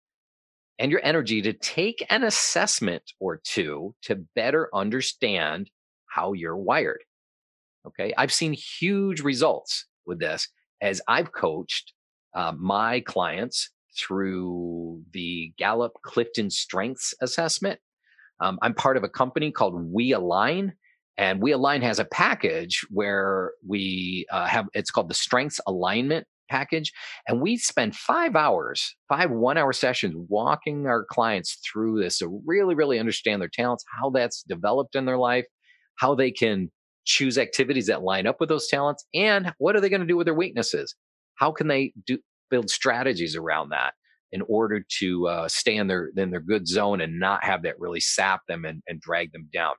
and 0.78 0.90
your 0.90 1.00
energy 1.04 1.42
to 1.42 1.52
take 1.52 2.06
an 2.08 2.24
assessment 2.24 3.02
or 3.20 3.42
two 3.44 3.94
to 4.04 4.24
better 4.34 4.70
understand 4.72 5.70
how 6.06 6.32
you're 6.32 6.56
wired. 6.56 7.04
Okay, 7.86 8.14
I've 8.16 8.32
seen 8.32 8.54
huge 8.54 9.20
results 9.20 9.84
with 10.06 10.18
this 10.18 10.48
as 10.80 11.00
I've 11.08 11.32
coached 11.32 11.92
uh, 12.34 12.52
my 12.56 13.00
clients 13.00 13.70
through 13.98 15.02
the 15.12 15.52
Gallup 15.56 15.92
Clifton 16.02 16.50
Strengths 16.50 17.14
Assessment. 17.20 17.80
Um, 18.40 18.58
I'm 18.60 18.74
part 18.74 18.96
of 18.96 19.04
a 19.04 19.08
company 19.08 19.50
called 19.50 19.74
We 19.90 20.12
Align, 20.12 20.74
and 21.16 21.40
We 21.40 21.52
Align 21.52 21.80
has 21.82 21.98
a 21.98 22.04
package 22.04 22.84
where 22.90 23.52
we 23.66 24.26
uh, 24.30 24.46
have 24.46 24.66
it's 24.74 24.90
called 24.90 25.08
the 25.08 25.14
Strengths 25.14 25.60
Alignment 25.66 26.26
package. 26.48 26.92
And 27.26 27.40
we 27.40 27.56
spend 27.56 27.96
five 27.96 28.36
hours, 28.36 28.94
five 29.08 29.30
one 29.30 29.58
hour 29.58 29.72
sessions 29.72 30.14
walking 30.28 30.86
our 30.86 31.04
clients 31.04 31.58
through 31.66 32.00
this 32.00 32.18
to 32.18 32.40
really, 32.46 32.74
really 32.74 32.98
understand 32.98 33.40
their 33.42 33.50
talents, 33.52 33.84
how 33.98 34.10
that's 34.10 34.42
developed 34.42 34.94
in 34.94 35.06
their 35.06 35.18
life, 35.18 35.46
how 35.96 36.14
they 36.14 36.30
can 36.30 36.70
choose 37.06 37.38
activities 37.38 37.86
that 37.86 38.02
line 38.02 38.26
up 38.26 38.40
with 38.40 38.48
those 38.48 38.68
talents, 38.68 39.06
and 39.14 39.54
what 39.58 39.74
are 39.76 39.80
they 39.80 39.88
going 39.88 40.00
to 40.00 40.06
do 40.06 40.16
with 40.16 40.26
their 40.26 40.34
weaknesses? 40.34 40.94
How 41.36 41.52
can 41.52 41.68
they 41.68 41.92
do 42.06 42.18
build 42.50 42.70
strategies 42.70 43.36
around 43.36 43.70
that 43.70 43.94
in 44.32 44.42
order 44.48 44.84
to 44.98 45.28
uh, 45.28 45.48
stay 45.48 45.76
in 45.76 45.86
their 45.86 46.10
in 46.16 46.30
their 46.30 46.40
good 46.40 46.66
zone 46.66 47.00
and 47.00 47.18
not 47.18 47.44
have 47.44 47.62
that 47.62 47.78
really 47.78 48.00
sap 48.00 48.40
them 48.48 48.64
and, 48.64 48.82
and 48.86 49.00
drag 49.00 49.32
them 49.32 49.48
down. 49.52 49.74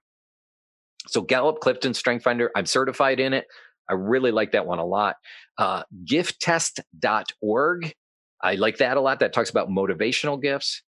So 1.07 1.21
Gallup 1.21 1.59
Clifton 1.59 1.93
Strength 1.93 2.23
Finder, 2.23 2.51
I'm 2.55 2.65
certified 2.65 3.19
in 3.19 3.33
it. 3.33 3.45
I 3.89 3.93
really 3.93 4.31
like 4.31 4.51
that 4.51 4.65
one 4.65 4.79
a 4.79 4.85
lot. 4.85 5.15
Uh, 5.57 5.83
gifttest.org. 6.05 7.93
I 8.41 8.55
like 8.55 8.77
that 8.77 8.97
a 8.97 9.01
lot. 9.01 9.19
That 9.19 9.33
talks 9.33 9.49
about 9.49 9.69
motivational 9.69 10.41
gifts. 10.41 10.83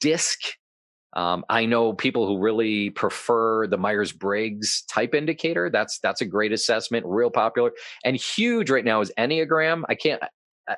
DISC. 0.00 0.38
Um, 1.14 1.44
I 1.48 1.66
know 1.66 1.92
people 1.92 2.26
who 2.26 2.38
really 2.38 2.90
prefer 2.90 3.66
the 3.66 3.76
Myers 3.76 4.12
Briggs 4.12 4.82
type 4.88 5.14
indicator. 5.14 5.70
That's 5.70 5.98
that's 5.98 6.20
a 6.20 6.26
great 6.26 6.52
assessment, 6.52 7.04
real 7.06 7.30
popular 7.30 7.72
and 8.04 8.16
huge 8.16 8.70
right 8.70 8.84
now 8.84 9.00
is 9.00 9.12
Enneagram. 9.18 9.82
I 9.88 9.94
can't. 9.94 10.22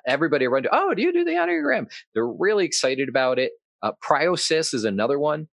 Everybody 0.06 0.46
around. 0.46 0.66
Oh, 0.72 0.94
do 0.94 1.02
you 1.02 1.12
do 1.12 1.24
the 1.24 1.32
Enneagram? 1.32 1.92
They're 2.14 2.26
really 2.26 2.64
excited 2.64 3.08
about 3.08 3.38
it. 3.38 3.52
Uh, 3.82 3.92
is 4.10 4.84
another 4.84 5.18
one, 5.18 5.46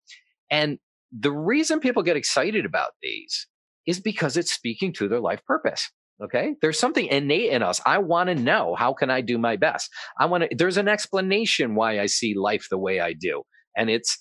and 0.50 0.78
the 1.12 1.32
reason 1.32 1.80
people 1.80 2.02
get 2.02 2.16
excited 2.16 2.64
about 2.64 2.90
these 3.02 3.48
is 3.86 4.00
because 4.00 4.36
it's 4.36 4.52
speaking 4.52 4.92
to 4.94 5.08
their 5.08 5.20
life 5.20 5.44
purpose. 5.46 5.90
Okay. 6.22 6.54
There's 6.60 6.78
something 6.78 7.06
innate 7.06 7.50
in 7.50 7.62
us. 7.62 7.80
I 7.86 7.98
want 7.98 8.28
to 8.28 8.34
know 8.34 8.74
how 8.74 8.92
can 8.92 9.10
I 9.10 9.22
do 9.22 9.38
my 9.38 9.56
best? 9.56 9.90
I 10.18 10.26
want 10.26 10.44
to, 10.44 10.54
there's 10.54 10.76
an 10.76 10.86
explanation 10.86 11.74
why 11.74 11.98
I 11.98 12.06
see 12.06 12.34
life 12.34 12.66
the 12.70 12.78
way 12.78 13.00
I 13.00 13.14
do. 13.14 13.42
And 13.74 13.88
it's 13.88 14.18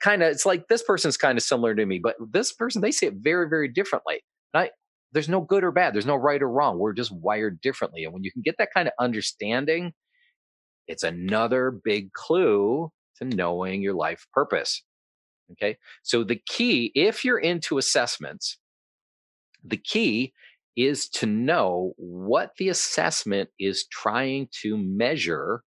kind 0.00 0.22
of, 0.22 0.30
it's 0.30 0.46
like 0.46 0.68
this 0.68 0.82
person's 0.82 1.16
kind 1.16 1.38
of 1.38 1.44
similar 1.44 1.74
to 1.74 1.86
me, 1.86 1.98
but 2.02 2.16
this 2.32 2.52
person, 2.52 2.82
they 2.82 2.92
see 2.92 3.06
it 3.06 3.14
very, 3.18 3.48
very 3.48 3.68
differently. 3.68 4.20
I, 4.54 4.70
there's 5.12 5.28
no 5.28 5.40
good 5.40 5.64
or 5.64 5.72
bad. 5.72 5.94
There's 5.94 6.06
no 6.06 6.16
right 6.16 6.42
or 6.42 6.48
wrong. 6.48 6.78
We're 6.78 6.92
just 6.92 7.12
wired 7.12 7.60
differently. 7.60 8.04
And 8.04 8.12
when 8.12 8.24
you 8.24 8.32
can 8.32 8.42
get 8.42 8.56
that 8.58 8.72
kind 8.72 8.88
of 8.88 8.94
understanding, 8.98 9.92
it's 10.86 11.02
another 11.02 11.70
big 11.70 12.12
clue 12.12 12.90
to 13.18 13.24
knowing 13.24 13.82
your 13.82 13.94
life 13.94 14.26
purpose. 14.32 14.82
Okay. 15.52 15.76
So 16.02 16.24
the 16.24 16.40
key, 16.48 16.92
if 16.94 17.24
you're 17.24 17.38
into 17.38 17.78
assessments, 17.78 18.58
the 19.64 19.76
key 19.76 20.32
is 20.76 21.08
to 21.08 21.26
know 21.26 21.92
what 21.96 22.52
the 22.58 22.68
assessment 22.68 23.50
is 23.58 23.86
trying 23.88 24.48
to 24.62 24.78
measure 24.78 25.62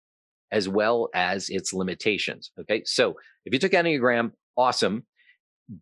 as 0.52 0.68
well 0.68 1.08
as 1.14 1.48
its 1.48 1.72
limitations. 1.72 2.50
Okay. 2.60 2.82
So 2.84 3.16
if 3.44 3.52
you 3.52 3.58
took 3.58 3.72
Enneagram, 3.72 4.32
awesome. 4.56 5.06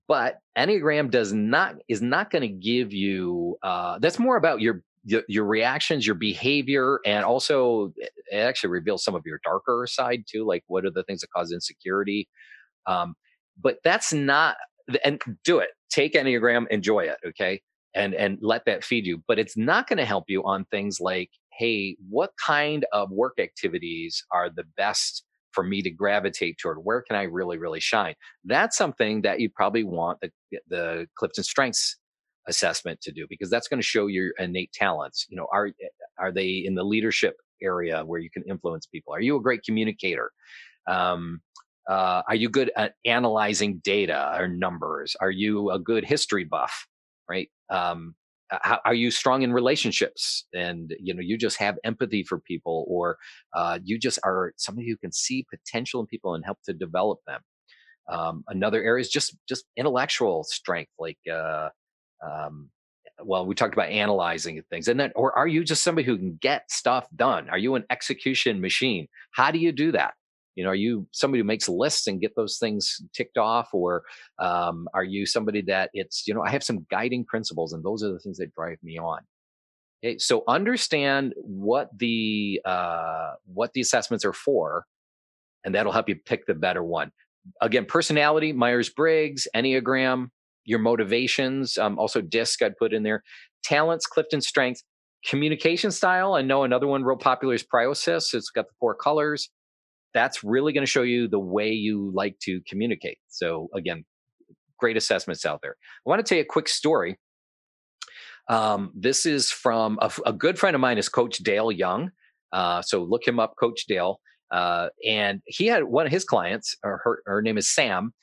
But 0.07 0.39
Enneagram 0.57 1.11
does 1.11 1.33
not, 1.33 1.77
is 1.89 2.03
not 2.03 2.31
going 2.31 2.43
to 2.43 2.49
give 2.49 2.93
you, 2.93 3.57
uh, 3.63 3.99
that's 3.99 4.19
more 4.19 4.37
about 4.37 4.61
your, 4.61 4.83
your, 5.05 5.23
your 5.29 5.45
reactions, 5.45 6.07
your 6.07 6.17
behavior, 6.17 7.01
and 7.07 7.25
also 7.25 7.93
it 7.97 8.37
actually 8.37 8.71
reveals 8.71 9.03
some 9.03 9.15
of 9.15 9.23
your 9.25 9.41
darker 9.45 9.87
side 9.89 10.25
too. 10.29 10.45
Like 10.45 10.65
what 10.67 10.85
are 10.85 10.91
the 10.91 11.05
things 11.05 11.23
that 11.23 11.31
cause 11.35 11.53
insecurity? 11.53 12.29
Um, 12.87 13.15
but 13.61 13.79
that's 13.83 14.13
not, 14.13 14.57
and 15.05 15.21
do 15.45 15.59
it. 15.59 15.71
Take 15.91 16.13
Enneagram, 16.13 16.69
enjoy 16.69 17.05
it. 17.05 17.17
Okay 17.27 17.63
and 17.95 18.15
and 18.15 18.39
let 18.41 18.65
that 18.67 18.85
feed 18.85 19.07
you 19.07 19.23
but 19.27 19.39
it's 19.39 19.57
not 19.57 19.89
going 19.89 19.97
to 19.97 20.05
help 20.05 20.25
you 20.29 20.45
on 20.45 20.65
things 20.67 21.01
like 21.01 21.31
hey 21.59 21.97
what 22.09 22.31
kind 22.45 22.87
of 22.93 23.11
work 23.11 23.35
activities 23.39 24.25
are 24.33 24.49
the 24.49 24.65
best 24.77 25.25
for 25.53 25.65
me 25.65 25.83
to 25.83 25.91
gravitate 25.91 26.57
toward? 26.59 26.79
Where 26.79 27.03
can 27.03 27.17
i 27.17 27.25
really 27.25 27.59
really 27.59 27.81
shine? 27.81 28.15
That's 28.45 28.77
something 28.77 29.23
that 29.23 29.41
you 29.41 29.51
probably 29.51 29.85
want 29.85 30.21
the, 30.21 30.31
the 30.69 31.07
clifton 31.17 31.45
strengths 31.45 31.97
assessment 32.47 33.01
to 33.03 33.13
do 33.13 33.27
because 33.29 33.51
that's 33.51 33.69
going 33.69 33.81
to 33.81 33.87
show 33.87 34.07
your 34.07 34.33
innate 34.39 34.73
talents. 34.73 35.27
You 35.29 35.37
know 35.37 35.47
are 35.53 35.71
are 36.19 36.33
they 36.33 36.51
in 36.65 36.75
the 36.75 36.85
leadership 36.85 37.37
area 37.63 38.05
where 38.05 38.21
you 38.21 38.31
can 38.31 38.45
influence 38.45 38.87
people? 38.87 39.13
Are 39.13 39.21
you 39.21 39.37
a 39.37 39.41
great 39.41 39.63
communicator? 39.65 40.31
Um, 40.87 41.41
uh, 41.89 42.23
are 42.29 42.35
you 42.35 42.49
good 42.51 42.71
at 42.77 42.95
analyzing 43.07 43.79
data 43.79 44.37
or 44.39 44.47
numbers? 44.47 45.17
Are 45.21 45.31
you 45.31 45.71
a 45.71 45.79
good 45.79 46.05
history 46.05 46.45
buff? 46.45 46.87
Right? 47.29 47.49
Um, 47.71 48.15
how, 48.51 48.81
are 48.85 48.95
you 48.95 49.11
strong 49.11 49.43
in 49.43 49.53
relationships? 49.53 50.47
And 50.55 50.95
you 51.01 51.15
know 51.15 51.21
you 51.21 51.37
just 51.39 51.59
have 51.59 51.79
empathy 51.85 52.23
for 52.23 52.41
people 52.41 52.85
or 52.89 53.19
uh, 53.55 53.79
you 53.83 53.99
just 53.99 54.19
are 54.25 54.53
somebody 54.57 54.89
who 54.89 54.97
can 54.97 55.13
see 55.13 55.47
potential 55.51 56.01
in 56.01 56.07
people 56.07 56.35
and 56.35 56.45
help 56.45 56.59
to 56.65 56.73
develop 56.73 57.21
them. 57.27 57.41
Um, 58.09 58.45
another 58.49 58.83
area 58.83 59.03
is 59.03 59.11
just 59.11 59.37
just 59.49 59.65
intellectual 59.77 60.45
strength 60.45 60.93
like 60.99 61.19
uh, 61.31 61.69
um, 62.25 62.71
well 63.23 63.45
we 63.45 63.55
talked 63.55 63.75
about 63.75 63.91
analyzing 63.91 64.63
things 64.71 64.89
and 64.89 64.99
then 64.99 65.13
or 65.15 65.37
are 65.37 65.49
you 65.49 65.65
just 65.65 65.83
somebody 65.83 66.07
who 66.07 66.17
can 66.17 66.39
get 66.41 66.71
stuff 66.71 67.07
done? 67.15 67.49
Are 67.51 67.59
you 67.59 67.75
an 67.75 67.85
execution 67.91 68.61
machine? 68.61 69.09
How 69.33 69.51
do 69.51 69.59
you 69.59 69.73
do 69.73 69.93
that 69.93 70.15
you 70.59 70.65
know, 70.65 70.71
are 70.71 70.75
you 70.75 71.07
somebody 71.13 71.41
who 71.41 71.47
makes 71.47 71.69
lists 71.69 72.09
and 72.09 72.21
get 72.21 72.35
those 72.35 72.59
things 72.59 73.01
ticked 73.15 73.39
off, 73.39 73.69
or 73.73 74.03
um, 74.41 74.89
are 74.93 75.05
you 75.05 75.25
somebody 75.25 75.63
that 75.63 75.89
it's 75.95 76.27
you 76.27 76.35
know 76.35 76.43
I 76.43 76.51
have 76.51 76.65
some 76.65 76.85
guiding 76.91 77.25
principles 77.25 77.73
and 77.73 77.85
those 77.85 78.03
are 78.03 78.13
the 78.13 78.19
things 78.19 78.39
that 78.39 78.53
drive 78.57 78.79
me 78.83 78.99
on. 78.99 79.21
Okay, 80.05 80.19
so 80.19 80.43
understand 80.49 81.33
what 81.37 81.97
the 81.97 82.61
uh, 82.65 83.35
what 83.47 83.73
the 83.73 83.81
assessments 83.81 84.25
are 84.25 84.33
for, 84.33 84.85
and 85.65 85.77
that'll 85.77 85.93
help 85.93 86.09
you 86.09 86.17
pick 86.17 86.45
the 86.47 86.55
better 86.55 86.83
one. 86.83 87.13
Again, 87.63 87.85
personality, 87.85 88.53
Myers 88.53 88.89
Briggs, 88.89 89.47
Enneagram, 89.55 90.31
your 90.65 90.81
motivations, 90.81 91.79
um, 91.79 92.01
also 92.01 92.21
DISC 92.21 92.63
I'd 92.63 92.77
put 92.77 92.93
in 92.93 93.05
there, 93.05 93.23
talents, 93.63 94.07
Clifton 94.07 94.41
strengths, 94.41 94.83
communication 95.25 95.93
style. 95.93 96.35
I 96.35 96.43
know 96.43 96.65
another 96.65 96.89
one 96.89 97.05
real 97.05 97.17
popular 97.17 97.55
is 97.55 97.63
Priosys. 97.63 98.35
It's 98.35 98.51
got 98.51 98.67
the 98.67 98.75
four 98.81 98.97
colors 98.97 99.51
that's 100.15 100.43
really 100.43 100.73
going 100.73 100.83
to 100.83 100.91
show 100.91 101.03
you 101.03 101.29
the 101.29 101.39
way 101.39 101.71
you 101.71 102.11
like 102.15 102.39
to 102.41 102.61
communicate. 102.69 103.19
So 103.29 103.69
again, 103.75 104.05
great 104.79 104.97
assessments 104.97 105.45
out 105.45 105.61
there. 105.63 105.77
I 106.07 106.11
want 106.11 106.25
to 106.25 106.29
tell 106.29 106.37
you 106.37 106.43
a 106.43 106.47
quick 106.47 106.69
story. 106.69 107.19
Um, 108.49 108.93
this 108.95 109.27
is 109.27 109.51
from 109.51 109.99
a, 110.01 110.11
a, 110.25 110.33
good 110.33 110.59
friend 110.59 110.75
of 110.75 110.81
mine 110.81 110.97
is 110.97 111.09
Coach 111.09 111.39
Dale 111.39 111.71
Young. 111.71 112.11
Uh, 112.51 112.81
so 112.81 113.03
look 113.03 113.27
him 113.27 113.39
up, 113.39 113.55
Coach 113.61 113.85
Dale. 113.87 114.21
Uh, 114.51 114.89
and 115.07 115.43
he 115.45 115.67
had 115.67 115.85
one 115.85 116.07
of 116.07 116.13
his 116.13 116.25
clients, 116.25 116.75
or 116.83 117.01
her, 117.05 117.23
her 117.27 117.43
name 117.43 117.59
is 117.59 117.69
Sam. 117.69 118.15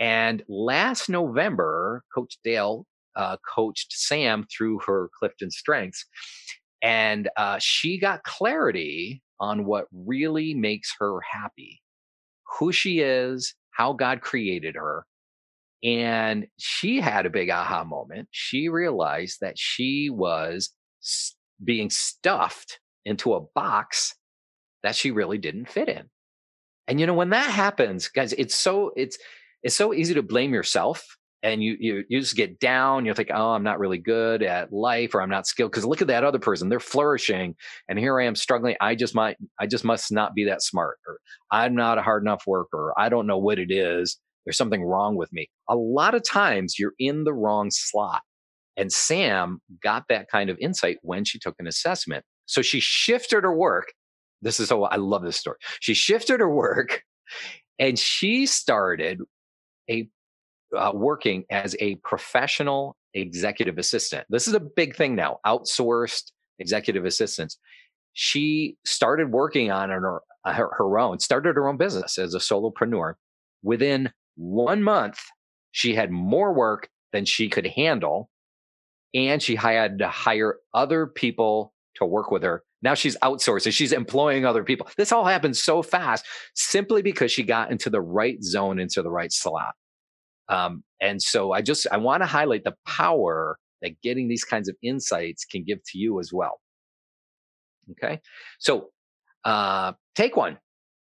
And 0.00 0.42
last 0.48 1.08
November, 1.08 2.02
Coach 2.12 2.38
Dale 2.42 2.86
uh, 3.14 3.36
coached 3.54 3.92
Sam 3.92 4.46
through 4.50 4.80
her 4.86 5.10
Clifton 5.16 5.50
Strengths. 5.50 6.04
And 6.82 7.28
uh, 7.36 7.58
she 7.60 7.98
got 7.98 8.24
clarity 8.24 9.22
on 9.40 9.64
what 9.64 9.86
really 9.92 10.54
makes 10.54 10.94
her 10.98 11.20
happy, 11.20 11.82
who 12.58 12.72
she 12.72 13.00
is, 13.00 13.54
how 13.70 13.92
God 13.92 14.20
created 14.20 14.74
her. 14.74 15.06
And 15.82 16.46
she 16.58 17.00
had 17.00 17.26
a 17.26 17.30
big 17.30 17.50
aha 17.50 17.84
moment. 17.84 18.28
She 18.32 18.68
realized 18.68 19.38
that 19.40 19.58
she 19.58 20.10
was 20.10 20.70
being 21.62 21.90
stuffed 21.90 22.80
into 23.04 23.34
a 23.34 23.40
box 23.54 24.14
that 24.82 24.96
she 24.96 25.10
really 25.10 25.38
didn't 25.38 25.68
fit 25.68 25.88
in. 25.88 26.04
And 26.88 26.98
you 26.98 27.06
know, 27.06 27.14
when 27.14 27.30
that 27.30 27.50
happens, 27.50 28.08
guys, 28.08 28.32
it's 28.32 28.54
so, 28.54 28.92
it's, 28.96 29.18
it's 29.62 29.76
so 29.76 29.92
easy 29.92 30.14
to 30.14 30.22
blame 30.22 30.54
yourself 30.54 31.17
and 31.42 31.62
you, 31.62 31.76
you 31.78 32.04
you 32.08 32.20
just 32.20 32.36
get 32.36 32.58
down 32.58 33.06
you 33.06 33.14
think 33.14 33.30
oh 33.32 33.50
i'm 33.50 33.62
not 33.62 33.78
really 33.78 33.98
good 33.98 34.42
at 34.42 34.72
life 34.72 35.14
or 35.14 35.22
i'm 35.22 35.30
not 35.30 35.46
skilled 35.46 35.70
because 35.70 35.84
look 35.84 36.02
at 36.02 36.08
that 36.08 36.24
other 36.24 36.38
person 36.38 36.68
they're 36.68 36.80
flourishing 36.80 37.54
and 37.88 37.98
here 37.98 38.20
i 38.20 38.24
am 38.24 38.34
struggling 38.34 38.76
i 38.80 38.94
just 38.94 39.14
might 39.14 39.36
i 39.60 39.66
just 39.66 39.84
must 39.84 40.10
not 40.10 40.34
be 40.34 40.44
that 40.44 40.62
smart 40.62 40.98
or 41.06 41.18
i'm 41.52 41.74
not 41.74 41.98
a 41.98 42.02
hard 42.02 42.22
enough 42.22 42.42
worker 42.46 42.92
i 42.98 43.08
don't 43.08 43.26
know 43.26 43.38
what 43.38 43.58
it 43.58 43.70
is 43.70 44.18
there's 44.48 44.56
something 44.56 44.82
wrong 44.82 45.14
with 45.14 45.30
me. 45.30 45.50
A 45.68 45.76
lot 45.76 46.14
of 46.14 46.26
times 46.26 46.78
you're 46.78 46.94
in 46.98 47.24
the 47.24 47.34
wrong 47.34 47.68
slot 47.70 48.22
and 48.78 48.90
sam 48.90 49.60
got 49.82 50.04
that 50.08 50.30
kind 50.30 50.48
of 50.48 50.56
insight 50.58 50.96
when 51.02 51.26
she 51.26 51.38
took 51.38 51.54
an 51.58 51.66
assessment. 51.66 52.24
So 52.46 52.62
she 52.62 52.80
shifted 52.80 53.44
her 53.44 53.54
work 53.54 53.92
this 54.40 54.60
is 54.60 54.68
so 54.68 54.84
i 54.84 54.96
love 54.96 55.22
this 55.22 55.36
story 55.36 55.56
she 55.80 55.94
shifted 55.94 56.38
her 56.40 56.48
work 56.48 57.02
and 57.78 57.98
she 57.98 58.46
started 58.46 59.20
a 59.90 60.08
uh, 60.76 60.92
working 60.94 61.44
as 61.50 61.76
a 61.80 61.96
professional 61.96 62.96
executive 63.14 63.78
assistant. 63.78 64.26
This 64.28 64.48
is 64.48 64.54
a 64.54 64.60
big 64.60 64.96
thing 64.96 65.14
now, 65.14 65.38
outsourced 65.46 66.32
executive 66.58 67.04
assistants. 67.04 67.58
She 68.12 68.76
started 68.84 69.30
working 69.30 69.70
on 69.70 69.90
her, 69.90 70.20
uh, 70.44 70.52
her, 70.52 70.70
her 70.76 70.98
own, 70.98 71.20
started 71.20 71.56
her 71.56 71.68
own 71.68 71.76
business 71.76 72.18
as 72.18 72.34
a 72.34 72.38
solopreneur. 72.38 73.14
Within 73.62 74.12
one 74.36 74.82
month, 74.82 75.18
she 75.70 75.94
had 75.94 76.10
more 76.10 76.52
work 76.52 76.88
than 77.12 77.24
she 77.24 77.48
could 77.48 77.66
handle. 77.66 78.30
And 79.14 79.42
she 79.42 79.56
had 79.56 79.98
to 80.00 80.08
hire 80.08 80.56
other 80.74 81.06
people 81.06 81.72
to 81.94 82.04
work 82.04 82.30
with 82.30 82.42
her 82.42 82.62
Now 82.82 82.94
she's 82.94 83.16
outsourcing. 83.18 83.72
She's 83.72 83.92
employing 83.92 84.44
other 84.44 84.62
people. 84.62 84.88
This 84.96 85.12
all 85.12 85.24
happened 85.24 85.56
so 85.56 85.82
fast 85.82 86.24
simply 86.54 87.02
because 87.02 87.32
she 87.32 87.42
got 87.42 87.70
into 87.70 87.90
the 87.90 88.00
right 88.00 88.42
zone, 88.42 88.78
into 88.78 89.02
the 89.02 89.10
right 89.10 89.32
slot. 89.32 89.74
Um, 90.48 90.82
and 91.00 91.22
so 91.22 91.52
I 91.52 91.62
just, 91.62 91.86
I 91.90 91.96
want 91.98 92.22
to 92.22 92.26
highlight 92.26 92.64
the 92.64 92.74
power 92.86 93.58
that 93.82 94.00
getting 94.02 94.28
these 94.28 94.44
kinds 94.44 94.68
of 94.68 94.76
insights 94.82 95.44
can 95.44 95.64
give 95.64 95.78
to 95.92 95.98
you 95.98 96.20
as 96.20 96.30
well. 96.32 96.60
Okay. 97.92 98.20
So, 98.58 98.88
uh, 99.44 99.92
take 100.14 100.36
one, 100.36 100.58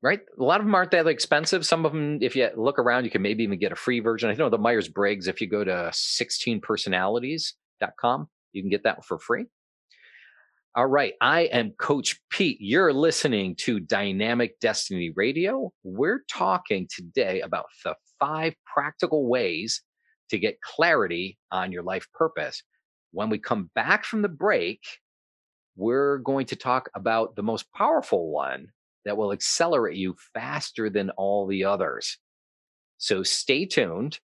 right? 0.03 0.21
A 0.39 0.43
lot 0.43 0.61
of 0.61 0.67
them 0.67 0.75
aren't 0.75 0.93
that 0.93 1.07
expensive. 1.07 1.67
Some 1.67 1.85
of 1.85 1.93
them, 1.93 2.23
if 2.23 2.35
you 2.37 2.49
look 2.57 2.79
around, 2.79 3.05
you 3.05 3.11
can 3.11 3.21
maybe 3.23 3.43
even 3.43 3.59
get 3.59 3.73
a 3.73 3.77
free 3.77 4.01
version. 4.01 4.31
I 4.31 4.35
know 4.35 4.49
the 4.49 4.59
Myers 4.59 4.89
Briggs, 4.89 5.27
if 5.27 5.41
you 5.41 5.49
go 5.49 5.65
to 5.65 5.91
16personalities.com, 5.93 8.29
you 8.53 8.63
can 8.63 8.71
get 8.71 8.85
that 8.85 9.05
for 9.05 9.19
free. 9.19 9.47
All 10.77 10.87
right. 10.87 11.15
I 11.21 11.43
am 11.43 11.73
Coach 11.73 12.21
Pete. 12.31 12.59
You're 12.61 12.93
listening 12.93 13.57
to 13.57 13.81
Dynamic 13.81 14.61
Destiny 14.61 15.11
Radio. 15.17 15.73
We're 15.83 16.23
talking 16.31 16.87
today 16.89 17.41
about 17.41 17.65
the 17.85 17.97
five 18.21 18.55
practical 18.73 19.29
ways 19.29 19.83
to 20.29 20.39
get 20.39 20.61
clarity 20.61 21.39
on 21.51 21.73
your 21.73 21.83
life 21.83 22.07
purpose. 22.15 22.63
When 23.11 23.31
we 23.31 23.39
come 23.39 23.69
back 23.75 24.05
from 24.05 24.23
the 24.23 24.29
break, 24.29 24.79
we're 25.75 26.19
going 26.19 26.47
to 26.47 26.57
talk 26.57 26.89
about 26.95 27.35
the 27.35 27.43
most 27.43 27.67
powerful 27.73 28.31
one 28.31 28.69
that 29.05 29.17
will 29.17 29.33
accelerate 29.33 29.97
you 29.97 30.15
faster 30.33 30.89
than 30.89 31.11
all 31.17 31.49
the 31.49 31.65
others. 31.65 32.17
So 32.99 33.25
stay 33.25 33.67
tuned. 33.67 34.21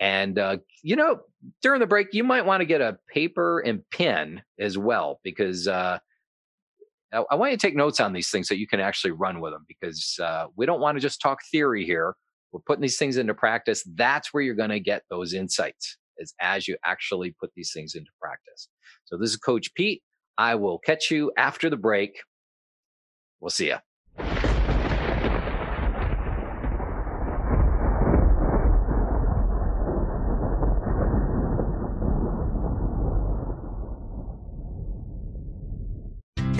And, 0.00 0.38
uh, 0.38 0.56
you 0.82 0.96
know, 0.96 1.20
during 1.60 1.80
the 1.80 1.86
break, 1.86 2.14
you 2.14 2.24
might 2.24 2.46
want 2.46 2.62
to 2.62 2.64
get 2.64 2.80
a 2.80 2.98
paper 3.12 3.60
and 3.60 3.82
pen 3.92 4.42
as 4.58 4.78
well, 4.78 5.20
because 5.22 5.68
uh, 5.68 5.98
I, 7.12 7.22
I 7.30 7.34
want 7.34 7.52
you 7.52 7.58
to 7.58 7.60
take 7.60 7.76
notes 7.76 8.00
on 8.00 8.14
these 8.14 8.30
things 8.30 8.48
so 8.48 8.54
you 8.54 8.66
can 8.66 8.80
actually 8.80 9.10
run 9.10 9.40
with 9.40 9.52
them, 9.52 9.66
because 9.68 10.18
uh, 10.22 10.46
we 10.56 10.64
don't 10.64 10.80
want 10.80 10.96
to 10.96 11.02
just 11.02 11.20
talk 11.20 11.40
theory 11.52 11.84
here. 11.84 12.14
We're 12.50 12.60
putting 12.60 12.80
these 12.80 12.98
things 12.98 13.18
into 13.18 13.34
practice. 13.34 13.84
That's 13.94 14.32
where 14.32 14.42
you're 14.42 14.54
going 14.54 14.70
to 14.70 14.80
get 14.80 15.02
those 15.10 15.34
insights, 15.34 15.98
is 16.16 16.34
as 16.40 16.66
you 16.66 16.78
actually 16.84 17.34
put 17.38 17.50
these 17.54 17.70
things 17.72 17.94
into 17.94 18.10
practice. 18.20 18.68
So 19.04 19.18
this 19.18 19.30
is 19.30 19.36
Coach 19.36 19.74
Pete. 19.74 20.02
I 20.38 20.54
will 20.54 20.78
catch 20.78 21.10
you 21.10 21.30
after 21.36 21.68
the 21.68 21.76
break. 21.76 22.22
We'll 23.38 23.50
see 23.50 23.66
you. 23.66 23.76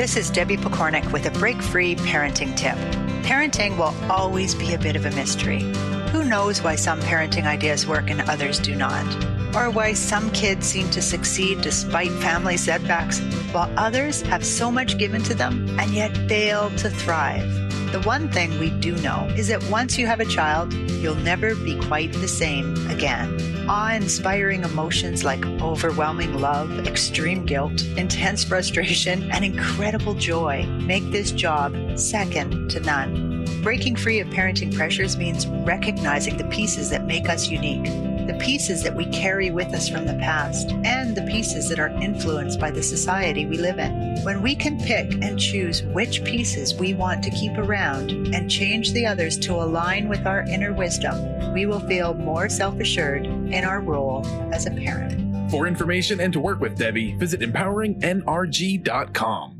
This 0.00 0.16
is 0.16 0.30
Debbie 0.30 0.56
Pokornik 0.56 1.12
with 1.12 1.26
a 1.26 1.30
break 1.30 1.60
free 1.60 1.94
parenting 1.94 2.56
tip. 2.56 2.78
Parenting 3.22 3.76
will 3.76 3.94
always 4.10 4.54
be 4.54 4.72
a 4.72 4.78
bit 4.78 4.96
of 4.96 5.04
a 5.04 5.10
mystery. 5.10 5.60
Who 6.10 6.24
knows 6.24 6.62
why 6.62 6.76
some 6.76 6.98
parenting 7.02 7.44
ideas 7.44 7.86
work 7.86 8.08
and 8.08 8.22
others 8.22 8.58
do 8.58 8.74
not? 8.74 9.04
Or 9.54 9.68
why 9.68 9.92
some 9.92 10.30
kids 10.30 10.66
seem 10.66 10.88
to 10.92 11.02
succeed 11.02 11.60
despite 11.60 12.12
family 12.12 12.56
setbacks, 12.56 13.20
while 13.52 13.70
others 13.76 14.22
have 14.22 14.42
so 14.42 14.72
much 14.72 14.96
given 14.96 15.22
to 15.24 15.34
them 15.34 15.68
and 15.78 15.90
yet 15.90 16.16
fail 16.30 16.70
to 16.78 16.88
thrive? 16.88 17.69
The 17.92 18.00
one 18.02 18.30
thing 18.30 18.56
we 18.60 18.70
do 18.70 18.94
know 18.98 19.26
is 19.36 19.48
that 19.48 19.64
once 19.64 19.98
you 19.98 20.06
have 20.06 20.20
a 20.20 20.24
child, 20.24 20.72
you'll 20.72 21.16
never 21.16 21.56
be 21.56 21.76
quite 21.80 22.12
the 22.12 22.28
same 22.28 22.74
again. 22.88 23.36
Awe 23.68 23.94
inspiring 23.94 24.62
emotions 24.62 25.24
like 25.24 25.44
overwhelming 25.60 26.40
love, 26.40 26.86
extreme 26.86 27.44
guilt, 27.44 27.82
intense 27.96 28.44
frustration, 28.44 29.28
and 29.32 29.44
incredible 29.44 30.14
joy 30.14 30.64
make 30.82 31.10
this 31.10 31.32
job 31.32 31.74
second 31.98 32.70
to 32.70 32.78
none. 32.78 33.44
Breaking 33.62 33.96
free 33.96 34.20
of 34.20 34.28
parenting 34.28 34.72
pressures 34.72 35.16
means 35.16 35.48
recognizing 35.48 36.36
the 36.36 36.44
pieces 36.44 36.90
that 36.90 37.06
make 37.06 37.28
us 37.28 37.48
unique 37.48 37.88
the 38.26 38.34
pieces 38.34 38.82
that 38.82 38.94
we 38.94 39.06
carry 39.06 39.50
with 39.50 39.72
us 39.74 39.88
from 39.88 40.04
the 40.06 40.14
past, 40.14 40.70
and 40.84 41.16
the 41.16 41.22
pieces 41.22 41.68
that 41.68 41.78
are 41.78 41.90
influenced 42.02 42.60
by 42.60 42.70
the 42.70 42.82
society 42.82 43.46
we 43.46 43.56
live 43.56 43.78
in. 43.78 44.20
When 44.22 44.42
we 44.42 44.54
can 44.54 44.78
pick 44.80 45.12
and 45.22 45.38
choose 45.38 45.82
which 45.82 46.22
pieces 46.24 46.74
we 46.74 46.92
want 46.94 47.22
to 47.24 47.30
keep 47.30 47.56
around 47.58 48.10
and 48.34 48.50
change 48.50 48.92
the 48.92 49.06
others 49.06 49.38
to 49.40 49.54
align 49.54 50.08
with 50.08 50.26
our 50.26 50.42
inner 50.42 50.72
wisdom, 50.72 51.52
we 51.52 51.66
will 51.66 51.80
feel 51.80 52.14
more 52.14 52.48
self 52.48 52.78
assured 52.80 53.26
in 53.26 53.64
our 53.64 53.80
role 53.80 54.24
as 54.52 54.66
a 54.66 54.70
parent. 54.70 55.50
For 55.50 55.66
information 55.66 56.20
and 56.20 56.32
to 56.32 56.40
work 56.40 56.60
with 56.60 56.78
Debbie, 56.78 57.14
visit 57.14 57.40
empoweringnrg.com. 57.40 59.59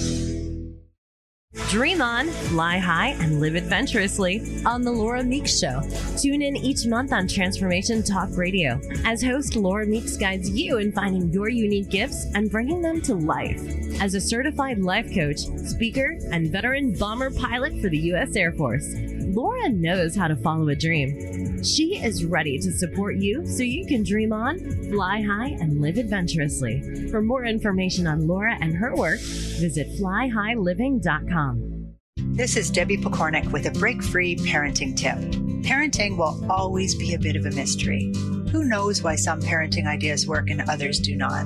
Dream 1.71 2.01
on, 2.01 2.27
fly 2.27 2.79
high, 2.79 3.15
and 3.21 3.39
live 3.39 3.55
adventurously 3.55 4.61
on 4.65 4.81
The 4.81 4.91
Laura 4.91 5.23
Meeks 5.23 5.57
Show. 5.57 5.81
Tune 6.17 6.41
in 6.41 6.57
each 6.57 6.85
month 6.85 7.13
on 7.13 7.29
Transformation 7.29 8.03
Talk 8.03 8.27
Radio 8.35 8.77
as 9.05 9.23
host 9.23 9.55
Laura 9.55 9.85
Meeks 9.85 10.17
guides 10.17 10.49
you 10.49 10.79
in 10.79 10.91
finding 10.91 11.31
your 11.31 11.47
unique 11.47 11.89
gifts 11.89 12.25
and 12.35 12.51
bringing 12.51 12.81
them 12.81 12.99
to 13.03 13.15
life. 13.15 13.61
As 14.01 14.15
a 14.15 14.19
certified 14.19 14.79
life 14.79 15.13
coach, 15.13 15.45
speaker, 15.65 16.17
and 16.33 16.51
veteran 16.51 16.91
bomber 16.91 17.31
pilot 17.31 17.79
for 17.79 17.87
the 17.87 17.99
U.S. 17.99 18.35
Air 18.35 18.51
Force, 18.51 18.93
Laura 19.33 19.69
knows 19.69 20.15
how 20.15 20.27
to 20.27 20.35
follow 20.35 20.67
a 20.67 20.75
dream. 20.75 21.63
She 21.63 21.95
is 21.95 22.25
ready 22.25 22.57
to 22.59 22.71
support 22.71 23.15
you 23.15 23.45
so 23.45 23.63
you 23.63 23.85
can 23.85 24.03
dream 24.03 24.33
on, 24.33 24.59
fly 24.89 25.21
high, 25.21 25.55
and 25.61 25.79
live 25.79 25.97
adventurously. 25.97 27.07
For 27.09 27.21
more 27.21 27.45
information 27.45 28.07
on 28.07 28.27
Laura 28.27 28.57
and 28.59 28.75
her 28.75 28.93
work, 28.93 29.19
visit 29.21 29.87
flyhighliving.com. 29.99 31.95
This 32.17 32.57
is 32.57 32.69
Debbie 32.69 32.97
Pokornik 32.97 33.51
with 33.51 33.67
a 33.67 33.71
break 33.71 34.03
free 34.03 34.35
parenting 34.35 34.97
tip. 34.97 35.17
Parenting 35.63 36.17
will 36.17 36.45
always 36.51 36.95
be 36.95 37.13
a 37.13 37.19
bit 37.19 37.37
of 37.37 37.45
a 37.45 37.51
mystery. 37.51 38.11
Who 38.51 38.65
knows 38.65 39.01
why 39.01 39.15
some 39.15 39.41
parenting 39.41 39.87
ideas 39.87 40.27
work 40.27 40.49
and 40.49 40.61
others 40.69 40.99
do 40.99 41.15
not? 41.15 41.45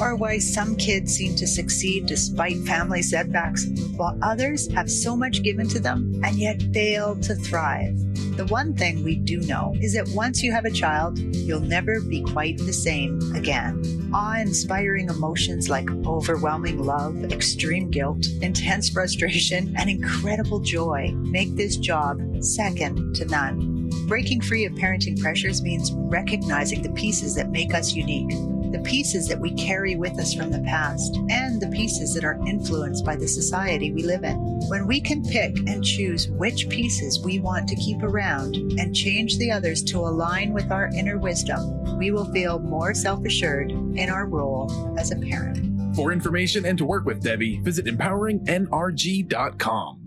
Or 0.00 0.16
why 0.16 0.38
some 0.38 0.76
kids 0.76 1.14
seem 1.14 1.34
to 1.36 1.46
succeed 1.46 2.06
despite 2.06 2.58
family 2.58 3.02
setbacks, 3.02 3.66
while 3.96 4.18
others 4.22 4.70
have 4.72 4.90
so 4.90 5.16
much 5.16 5.42
given 5.42 5.68
to 5.68 5.80
them 5.80 6.20
and 6.24 6.36
yet 6.36 6.62
fail 6.72 7.16
to 7.16 7.34
thrive. 7.34 7.96
The 8.36 8.46
one 8.46 8.74
thing 8.74 9.02
we 9.02 9.16
do 9.16 9.40
know 9.40 9.74
is 9.80 9.94
that 9.94 10.08
once 10.08 10.42
you 10.42 10.52
have 10.52 10.66
a 10.66 10.70
child, 10.70 11.18
you'll 11.18 11.60
never 11.60 12.00
be 12.00 12.22
quite 12.22 12.58
the 12.58 12.72
same 12.72 13.18
again. 13.34 13.82
Awe 14.12 14.40
inspiring 14.40 15.08
emotions 15.08 15.70
like 15.70 15.90
overwhelming 16.04 16.84
love, 16.84 17.32
extreme 17.32 17.90
guilt, 17.90 18.26
intense 18.42 18.90
frustration, 18.90 19.74
and 19.78 19.88
incredible 19.88 20.60
joy 20.60 21.12
make 21.16 21.56
this 21.56 21.76
job 21.76 22.20
second 22.40 23.16
to 23.16 23.24
none. 23.24 23.88
Breaking 24.06 24.40
free 24.42 24.66
of 24.66 24.72
parenting 24.74 25.18
pressures 25.18 25.62
means 25.62 25.92
recognizing 25.94 26.82
the 26.82 26.92
pieces 26.92 27.34
that 27.36 27.50
make 27.50 27.72
us 27.72 27.94
unique 27.94 28.32
the 28.72 28.80
pieces 28.80 29.28
that 29.28 29.40
we 29.40 29.52
carry 29.52 29.96
with 29.96 30.18
us 30.18 30.34
from 30.34 30.50
the 30.50 30.60
past, 30.60 31.16
and 31.30 31.60
the 31.60 31.68
pieces 31.68 32.14
that 32.14 32.24
are 32.24 32.40
influenced 32.46 33.04
by 33.04 33.16
the 33.16 33.28
society 33.28 33.92
we 33.92 34.02
live 34.02 34.24
in. 34.24 34.36
When 34.68 34.86
we 34.86 35.00
can 35.00 35.24
pick 35.24 35.56
and 35.68 35.84
choose 35.84 36.28
which 36.28 36.68
pieces 36.68 37.20
we 37.24 37.38
want 37.38 37.68
to 37.68 37.76
keep 37.76 38.02
around 38.02 38.56
and 38.78 38.94
change 38.94 39.38
the 39.38 39.50
others 39.50 39.82
to 39.84 39.98
align 39.98 40.52
with 40.52 40.70
our 40.70 40.90
inner 40.94 41.16
wisdom, 41.18 41.98
we 41.98 42.10
will 42.10 42.30
feel 42.32 42.58
more 42.58 42.92
self 42.94 43.24
assured 43.24 43.70
in 43.70 44.10
our 44.10 44.26
role 44.26 44.94
as 44.98 45.10
a 45.10 45.16
parent. 45.16 45.96
For 45.96 46.12
information 46.12 46.66
and 46.66 46.76
to 46.78 46.84
work 46.84 47.06
with 47.06 47.22
Debbie, 47.22 47.60
visit 47.60 47.86
empoweringnrg.com. 47.86 50.05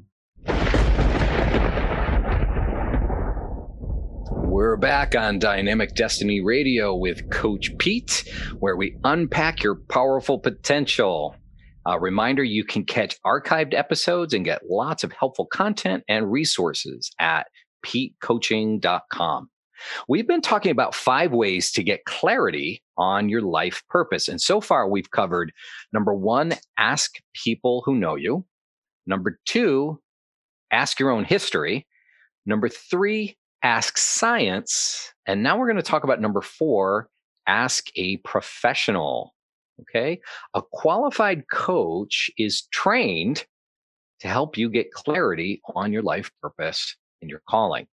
We're 4.49 4.77
back 4.77 5.15
on 5.15 5.37
Dynamic 5.37 5.93
Destiny 5.93 6.41
Radio 6.41 6.95
with 6.95 7.29
Coach 7.29 7.77
Pete, 7.77 8.27
where 8.57 8.75
we 8.75 8.97
unpack 9.03 9.61
your 9.61 9.75
powerful 9.75 10.39
potential. 10.39 11.35
A 11.85 11.99
reminder 11.99 12.43
you 12.43 12.63
can 12.63 12.83
catch 12.83 13.21
archived 13.21 13.75
episodes 13.75 14.33
and 14.33 14.43
get 14.43 14.67
lots 14.67 15.03
of 15.03 15.11
helpful 15.11 15.45
content 15.45 16.03
and 16.09 16.31
resources 16.31 17.11
at 17.19 17.45
petecoaching.com. 17.85 19.49
We've 20.07 20.27
been 20.27 20.41
talking 20.41 20.71
about 20.71 20.95
five 20.95 21.31
ways 21.31 21.71
to 21.73 21.83
get 21.83 22.05
clarity 22.05 22.81
on 22.97 23.29
your 23.29 23.43
life 23.43 23.83
purpose. 23.87 24.27
And 24.27 24.41
so 24.41 24.61
far, 24.61 24.89
we've 24.89 25.11
covered 25.11 25.53
number 25.93 26.13
one, 26.13 26.55
ask 26.75 27.17
people 27.35 27.83
who 27.85 27.93
know 27.93 28.15
you. 28.15 28.47
Number 29.05 29.39
two, 29.45 30.01
ask 30.71 30.99
your 30.99 31.11
own 31.11 31.23
history. 31.23 31.85
Number 32.47 32.67
three, 32.67 33.37
ask 33.63 33.97
science. 33.97 35.13
And 35.25 35.43
now 35.43 35.57
we're 35.57 35.67
going 35.67 35.77
to 35.77 35.83
talk 35.83 36.03
about 36.03 36.21
number 36.21 36.41
four, 36.41 37.09
ask 37.47 37.87
a 37.95 38.17
professional. 38.17 39.33
Okay. 39.81 40.19
A 40.53 40.61
qualified 40.61 41.43
coach 41.51 42.29
is 42.37 42.67
trained 42.71 43.45
to 44.19 44.27
help 44.27 44.57
you 44.57 44.69
get 44.69 44.91
clarity 44.91 45.61
on 45.75 45.93
your 45.93 46.01
life 46.01 46.31
purpose 46.41 46.97
and 47.21 47.29
your 47.29 47.41
calling. 47.49 47.87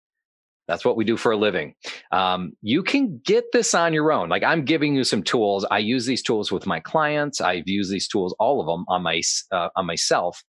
That's 0.67 0.85
what 0.85 0.95
we 0.95 1.03
do 1.03 1.17
for 1.17 1.33
a 1.33 1.37
living. 1.37 1.75
Um, 2.11 2.53
you 2.61 2.83
can 2.83 3.21
get 3.25 3.43
this 3.51 3.73
on 3.73 3.93
your 3.93 4.13
own. 4.13 4.29
Like 4.29 4.43
I'm 4.43 4.63
giving 4.63 4.95
you 4.95 5.03
some 5.03 5.21
tools. 5.21 5.65
I 5.69 5.79
use 5.79 6.05
these 6.05 6.23
tools 6.23 6.51
with 6.51 6.65
my 6.65 6.79
clients. 6.79 7.41
I've 7.41 7.67
used 7.67 7.91
these 7.91 8.07
tools, 8.07 8.33
all 8.39 8.61
of 8.61 8.67
them, 8.67 8.85
on 8.87 9.03
my 9.03 9.21
uh, 9.51 9.69
on 9.75 9.85
myself, 9.85 10.41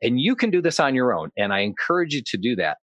and 0.00 0.20
you 0.20 0.36
can 0.36 0.50
do 0.50 0.62
this 0.62 0.78
on 0.78 0.94
your 0.94 1.12
own. 1.12 1.30
And 1.36 1.52
I 1.52 1.60
encourage 1.60 2.14
you 2.14 2.22
to 2.26 2.38
do 2.38 2.54
that. 2.56 2.78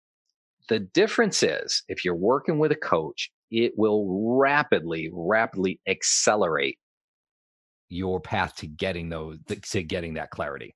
The 0.70 0.80
difference 0.80 1.44
is, 1.44 1.84
if 1.88 2.06
you're 2.06 2.16
working 2.16 2.60
with 2.60 2.72
a 2.72 2.76
coach, 2.76 3.32
it 3.50 3.74
will 3.78 4.38
rapidly, 4.38 5.10
rapidly 5.14 5.80
accelerate 5.88 6.78
your 7.90 8.22
path 8.22 8.56
to 8.56 8.68
getting 8.68 9.10
those 9.10 9.38
to 9.72 9.84
getting 9.84 10.14
that 10.14 10.30
clarity 10.30 10.74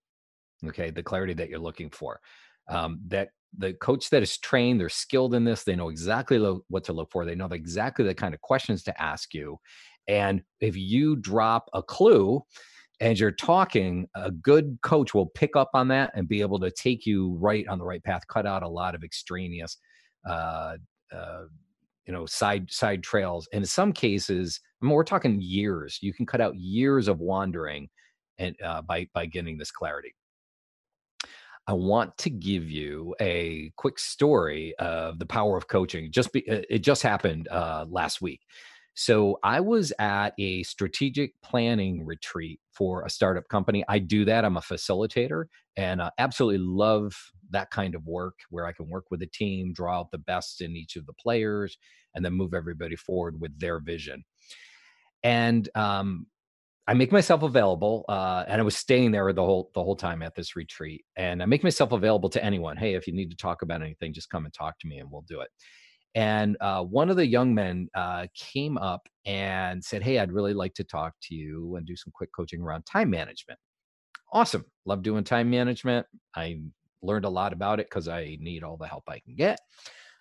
okay? 0.67 0.89
The 0.89 1.03
clarity 1.03 1.33
that 1.33 1.49
you're 1.49 1.59
looking 1.59 1.89
for. 1.89 2.19
Um, 2.67 2.99
that 3.07 3.29
the 3.57 3.73
coach 3.73 4.09
that 4.09 4.23
is 4.23 4.37
trained 4.39 4.81
they're 4.81 4.89
skilled 4.89 5.33
in 5.33 5.45
this 5.45 5.63
they 5.63 5.75
know 5.75 5.87
exactly 5.87 6.37
lo- 6.37 6.65
what 6.67 6.83
to 6.83 6.91
look 6.91 7.09
for 7.11 7.23
they 7.23 7.35
know 7.35 7.45
exactly 7.45 8.03
the 8.03 8.13
kind 8.13 8.33
of 8.33 8.41
questions 8.41 8.83
to 8.83 9.01
ask 9.01 9.33
you 9.33 9.57
and 10.09 10.41
if 10.59 10.75
you 10.75 11.15
drop 11.15 11.69
a 11.73 11.81
clue 11.81 12.43
as 13.01 13.19
you're 13.19 13.31
talking 13.31 14.07
a 14.15 14.31
good 14.31 14.77
coach 14.81 15.13
will 15.13 15.27
pick 15.27 15.55
up 15.55 15.69
on 15.73 15.87
that 15.89 16.11
and 16.15 16.27
be 16.27 16.41
able 16.41 16.59
to 16.59 16.71
take 16.71 17.05
you 17.05 17.35
right 17.39 17.67
on 17.67 17.77
the 17.77 17.85
right 17.85 18.03
path 18.03 18.21
cut 18.27 18.45
out 18.45 18.63
a 18.63 18.67
lot 18.67 18.95
of 18.95 19.03
extraneous 19.03 19.77
uh, 20.27 20.75
uh, 21.13 21.43
you 22.05 22.13
know 22.13 22.25
side 22.25 22.71
side 22.71 23.03
trails 23.03 23.47
and 23.53 23.63
in 23.63 23.67
some 23.67 23.91
cases 23.91 24.59
I 24.81 24.85
mean, 24.85 24.93
we're 24.93 25.03
talking 25.03 25.41
years 25.41 25.99
you 26.01 26.13
can 26.13 26.25
cut 26.25 26.41
out 26.41 26.55
years 26.55 27.07
of 27.07 27.19
wandering 27.19 27.89
and 28.37 28.55
uh, 28.63 28.81
by 28.81 29.07
by 29.13 29.25
getting 29.25 29.57
this 29.57 29.71
clarity 29.71 30.13
I 31.67 31.73
want 31.73 32.15
to 32.19 32.29
give 32.29 32.69
you 32.69 33.15
a 33.19 33.71
quick 33.75 33.97
story 33.97 34.75
of 34.77 35.17
the 35.17 35.25
power 35.25 35.57
of 35.57 35.67
coaching. 35.67 36.11
Just 36.11 36.31
be, 36.31 36.47
uh, 36.47 36.61
it 36.69 36.79
just 36.79 37.01
happened 37.01 37.47
uh, 37.47 37.85
last 37.89 38.21
week. 38.21 38.41
So 38.95 39.39
I 39.43 39.59
was 39.59 39.91
at 39.99 40.33
a 40.39 40.63
strategic 40.63 41.33
planning 41.41 42.05
retreat 42.05 42.61
for 42.71 43.03
a 43.03 43.09
startup 43.09 43.47
company. 43.49 43.83
I 43.89 43.99
do 43.99 44.23
that. 44.25 44.45
I'm 44.45 44.57
a 44.57 44.61
facilitator, 44.61 45.45
and 45.75 46.01
I 46.01 46.11
absolutely 46.17 46.65
love 46.65 47.13
that 47.51 47.69
kind 47.71 47.93
of 47.93 48.05
work 48.05 48.39
where 48.49 48.65
I 48.65 48.71
can 48.71 48.89
work 48.89 49.05
with 49.11 49.21
a 49.21 49.27
team, 49.27 49.73
draw 49.73 49.99
out 49.99 50.11
the 50.11 50.17
best 50.17 50.61
in 50.61 50.75
each 50.75 50.95
of 50.95 51.05
the 51.05 51.13
players, 51.13 51.77
and 52.15 52.23
then 52.23 52.33
move 52.33 52.53
everybody 52.53 52.95
forward 52.95 53.39
with 53.39 53.57
their 53.59 53.79
vision. 53.79 54.23
And 55.23 55.67
um, 55.75 56.27
I 56.87 56.93
make 56.93 57.11
myself 57.11 57.43
available, 57.43 58.05
uh, 58.07 58.45
and 58.47 58.61
I 58.61 58.63
was 58.63 58.77
staying 58.77 59.11
there 59.11 59.33
the 59.33 59.43
whole 59.43 59.71
the 59.73 59.83
whole 59.83 59.95
time 59.97 60.21
at 60.21 60.35
this 60.35 60.55
retreat. 60.55 61.03
And 61.17 61.43
I 61.43 61.47
make 61.47 61.63
myself 61.63 61.91
available 61.91 62.29
to 62.29 62.43
anyone. 62.43 62.77
Hey, 62.77 62.93
if 62.93 63.07
you 63.07 63.13
need 63.13 63.31
to 63.31 63.37
talk 63.37 63.61
about 63.61 63.81
anything, 63.81 64.13
just 64.13 64.29
come 64.29 64.45
and 64.45 64.53
talk 64.53 64.79
to 64.79 64.87
me, 64.87 64.99
and 64.99 65.11
we'll 65.11 65.25
do 65.27 65.41
it. 65.41 65.49
And 66.15 66.55
uh, 66.61 66.81
one 66.83 67.09
of 67.09 67.17
the 67.17 67.27
young 67.27 67.53
men 67.53 67.89
uh, 67.93 68.27
came 68.33 68.77
up 68.77 69.07
and 69.25 69.83
said, 69.83 70.01
"Hey, 70.01 70.17
I'd 70.17 70.31
really 70.31 70.53
like 70.53 70.73
to 70.75 70.83
talk 70.83 71.13
to 71.23 71.35
you 71.35 71.75
and 71.75 71.85
do 71.85 71.95
some 71.95 72.11
quick 72.15 72.29
coaching 72.35 72.61
around 72.61 72.85
time 72.85 73.09
management." 73.09 73.59
Awesome, 74.31 74.65
love 74.85 75.03
doing 75.03 75.25
time 75.25 75.49
management. 75.49 76.07
I 76.35 76.61
learned 77.03 77.25
a 77.25 77.29
lot 77.29 77.53
about 77.53 77.79
it 77.79 77.87
because 77.87 78.07
I 78.07 78.37
need 78.39 78.63
all 78.63 78.77
the 78.77 78.87
help 78.87 79.03
I 79.07 79.19
can 79.19 79.35
get 79.35 79.59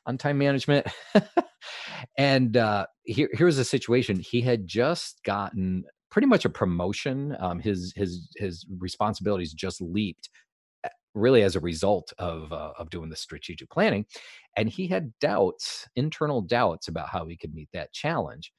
on 0.07 0.18
time 0.18 0.38
management. 0.38 0.87
and 2.18 2.57
uh, 2.57 2.87
here, 3.04 3.28
here's 3.33 3.57
the 3.57 3.64
situation: 3.64 4.18
he 4.18 4.40
had 4.40 4.66
just 4.66 5.22
gotten 5.24 5.85
pretty 6.11 6.26
much 6.26 6.44
a 6.44 6.50
promotion. 6.50 7.37
Um, 7.38 7.61
his 7.61 7.92
his 7.96 8.28
his 8.37 8.66
responsibilities 8.78 9.52
just 9.52 9.80
leaped, 9.80 10.28
really 11.14 11.42
as 11.42 11.57
a 11.57 11.61
result 11.61 12.12
of 12.18 12.53
uh, 12.53 12.72
of 12.79 12.90
doing 12.90 13.11
the 13.11 13.16
strategic 13.16 13.70
planning, 13.70 14.07
and 14.57 14.68
he 14.68 14.87
had 14.88 15.12
doubts, 15.20 15.88
internal 15.96 16.42
doubts 16.42 16.88
about 16.88 17.09
how 17.09 17.27
he 17.27 17.37
could 17.37 17.55
meet 17.55 17.68
that 17.72 17.92
challenge. 17.92 18.53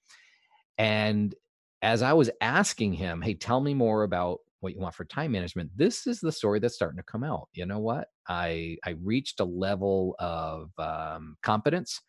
And 0.78 1.34
as 1.82 2.02
I 2.02 2.14
was 2.14 2.30
asking 2.42 2.94
him, 2.94 3.22
"Hey, 3.22 3.34
tell 3.36 3.62
me 3.62 3.74
more 3.74 4.04
about 4.04 4.40
what 4.62 4.74
you 4.74 4.80
want 4.80 4.96
for 4.96 5.06
time 5.06 5.32
management," 5.32 5.72
this 5.76 6.08
is 6.08 6.20
the 6.20 6.32
story 6.32 6.60
that's 6.60 6.76
starting 6.76 6.98
to 6.98 7.04
come 7.04 7.24
out. 7.24 7.50
You 7.54 7.66
know 7.66 7.80
what? 7.80 8.10
I 8.28 8.78
I 8.86 8.92
reached 9.02 9.40
a 9.40 9.46
level 9.46 10.16
of 10.20 10.72
um, 10.80 11.38
competence 11.44 12.02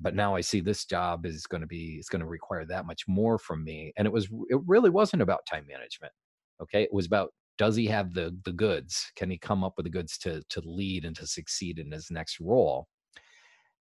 but 0.00 0.14
now 0.14 0.34
I 0.34 0.40
see 0.40 0.60
this 0.60 0.84
job 0.84 1.26
is 1.26 1.46
going 1.46 1.60
to 1.60 1.66
be 1.66 1.96
it's 1.98 2.08
going 2.08 2.20
to 2.20 2.26
require 2.26 2.64
that 2.66 2.86
much 2.86 3.06
more 3.08 3.38
from 3.38 3.62
me. 3.64 3.92
And 3.96 4.06
it 4.06 4.12
was 4.12 4.28
it 4.48 4.60
really 4.66 4.90
wasn't 4.90 5.22
about 5.22 5.46
time 5.46 5.66
management. 5.68 6.12
Okay, 6.60 6.82
it 6.82 6.92
was 6.92 7.06
about 7.06 7.32
does 7.62 7.76
he 7.76 7.86
have 7.86 8.12
the 8.12 8.36
the 8.44 8.50
goods? 8.50 9.12
Can 9.14 9.30
he 9.30 9.38
come 9.38 9.62
up 9.62 9.74
with 9.76 9.84
the 9.84 9.90
goods 9.90 10.18
to 10.18 10.42
to 10.48 10.60
lead 10.64 11.04
and 11.04 11.14
to 11.14 11.28
succeed 11.28 11.78
in 11.78 11.92
his 11.92 12.10
next 12.10 12.40
role? 12.40 12.88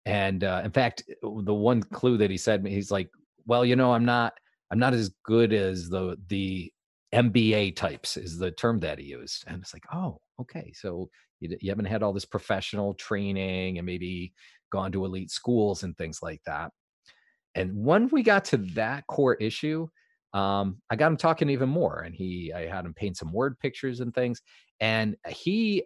And 0.05 0.43
uh, 0.43 0.61
in 0.65 0.71
fact, 0.71 1.03
the 1.21 1.53
one 1.53 1.83
clue 1.83 2.17
that 2.17 2.29
he 2.29 2.35
said, 2.35 2.67
he's 2.67 2.91
like, 2.91 3.09
well, 3.45 3.63
you 3.63 3.77
know, 3.77 3.93
I'm 3.93 4.03
not 4.03 4.33
I'm 4.69 4.79
not 4.79 4.93
as 4.93 5.11
good 5.23 5.53
as 5.53 5.87
the 5.87 6.17
the 6.27 6.69
MBA 7.13 7.77
types 7.77 8.17
is 8.17 8.37
the 8.37 8.51
term 8.51 8.81
that 8.81 8.99
he 8.99 9.05
used. 9.05 9.45
And 9.47 9.61
it's 9.61 9.73
like, 9.73 9.85
oh, 9.93 10.19
okay. 10.41 10.73
So 10.75 11.09
you, 11.39 11.57
you 11.61 11.71
haven't 11.71 11.85
had 11.85 12.03
all 12.03 12.11
this 12.11 12.25
professional 12.25 12.95
training 12.95 13.77
and 13.77 13.85
maybe 13.85 14.33
gone 14.73 14.91
to 14.91 15.05
elite 15.05 15.31
schools 15.31 15.83
and 15.83 15.97
things 15.97 16.19
like 16.21 16.41
that. 16.45 16.71
And 17.55 17.71
when 17.85 18.09
we 18.09 18.23
got 18.23 18.43
to 18.45 18.57
that 18.75 19.07
core 19.07 19.35
issue, 19.35 19.87
um, 20.33 20.81
I 20.89 20.95
got 20.95 21.07
him 21.07 21.17
talking 21.17 21.49
even 21.49 21.69
more, 21.69 22.01
and 22.01 22.13
he 22.13 22.53
I 22.53 22.67
had 22.67 22.85
him 22.85 22.93
paint 22.93 23.17
some 23.17 23.31
word 23.31 23.59
pictures 23.59 23.99
and 23.99 24.13
things, 24.13 24.41
and 24.79 25.15
he 25.27 25.83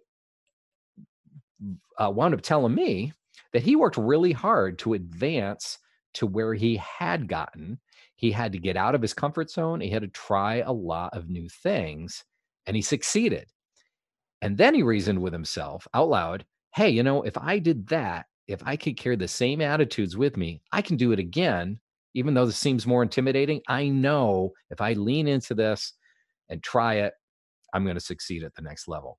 uh, 2.00 2.10
wound 2.10 2.34
up 2.34 2.42
telling 2.42 2.76
me 2.76 3.14
that 3.54 3.64
he 3.64 3.76
worked 3.76 3.98
really 3.98 4.32
hard 4.32 4.78
to 4.80 4.94
advance 4.94 5.78
to 6.16 6.28
where 6.28 6.54
he 6.54 6.78
had 6.78 7.28
gotten. 7.28 7.80
He 8.16 8.32
had 8.32 8.52
to 8.52 8.60
get 8.60 8.78
out 8.78 8.96
of 8.96 9.02
his 9.02 9.14
comfort 9.14 9.50
zone. 9.50 9.82
He 9.82 9.90
had 9.90 10.02
to 10.04 10.08
try 10.10 10.58
a 10.58 10.72
lot 10.72 11.16
of 11.16 11.30
new 11.30 11.48
things, 11.50 12.24
and 12.68 12.76
he 12.76 12.82
succeeded. 12.82 13.48
And 14.42 14.58
then 14.58 14.76
he 14.76 14.84
reasoned 14.84 15.22
with 15.22 15.34
himself 15.34 15.88
out 15.94 16.10
loud, 16.10 16.46
"Hey, 16.76 16.90
you 16.90 17.04
know, 17.04 17.24
if 17.24 17.38
I 17.38 17.60
did 17.60 17.88
that, 17.88 18.28
if 18.48 18.62
I 18.66 18.76
could 18.76 18.98
carry 18.98 19.16
the 19.16 19.28
same 19.28 19.62
attitudes 19.62 20.18
with 20.18 20.38
me, 20.38 20.62
I 20.72 20.82
can 20.82 20.98
do 20.98 21.12
it 21.14 21.20
again. 21.20 21.80
Even 22.14 22.34
though 22.34 22.46
this 22.46 22.58
seems 22.58 22.86
more 22.86 23.04
intimidating, 23.04 23.62
I 23.68 23.88
know 23.88 24.54
if 24.70 24.82
I 24.82 24.94
lean 24.94 25.28
into 25.28 25.54
this 25.54 25.94
and 26.50 26.62
try 26.62 26.96
it, 26.96 27.14
I'm 27.74 27.84
going 27.84 27.96
to 27.96 28.02
succeed 28.02 28.44
at 28.44 28.54
the 28.56 28.62
next 28.62 28.88
level. 28.88 29.18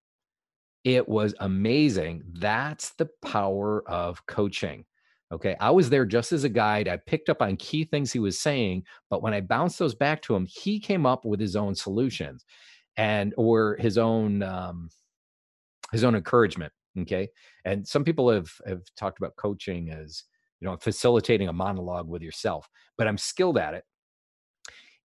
It 0.85 1.09
was 1.09 1.35
amazing. 1.41 2.23
That's 2.35 2.91
the 2.91 3.09
power 3.25 3.89
of 3.89 4.25
coaching. 4.27 4.85
Okay. 5.33 5.57
I 5.59 5.71
was 5.71 5.91
there 5.91 6.05
just 6.05 6.33
as 6.33 6.45
a 6.45 6.49
guide. 6.49 6.87
I 6.87 6.99
picked 6.99 7.29
up 7.29 7.43
on 7.43 7.57
key 7.57 7.85
things 7.85 8.13
he 8.13 8.19
was 8.19 8.39
saying, 8.39 8.85
but 9.11 9.23
when 9.23 9.35
I 9.35 9.41
bounced 9.41 9.79
those 9.79 9.95
back 9.95 10.23
to 10.23 10.37
him, 10.37 10.47
he 10.49 10.79
came 10.79 11.07
up 11.07 11.25
with 11.25 11.41
his 11.41 11.57
own 11.57 11.75
solutions 11.75 12.45
and 12.97 13.35
or 13.37 13.77
his 13.81 13.99
own 13.99 14.43
um, 14.43 14.91
his 15.93 16.05
own 16.05 16.15
encouragement 16.15 16.73
okay 16.99 17.29
and 17.65 17.87
some 17.87 18.05
people 18.05 18.31
have 18.31 18.51
have 18.67 18.83
talked 18.97 19.19
about 19.19 19.37
coaching 19.37 19.91
as 19.91 20.25
you 20.61 20.69
know 20.69 20.77
facilitating 20.77 21.49
a 21.49 21.53
monologue 21.53 22.09
with 22.09 22.23
yourself 22.23 22.69
but 22.97 23.07
i'm 23.07 23.19
skilled 23.19 23.59
at 23.59 23.75
it. 23.75 23.85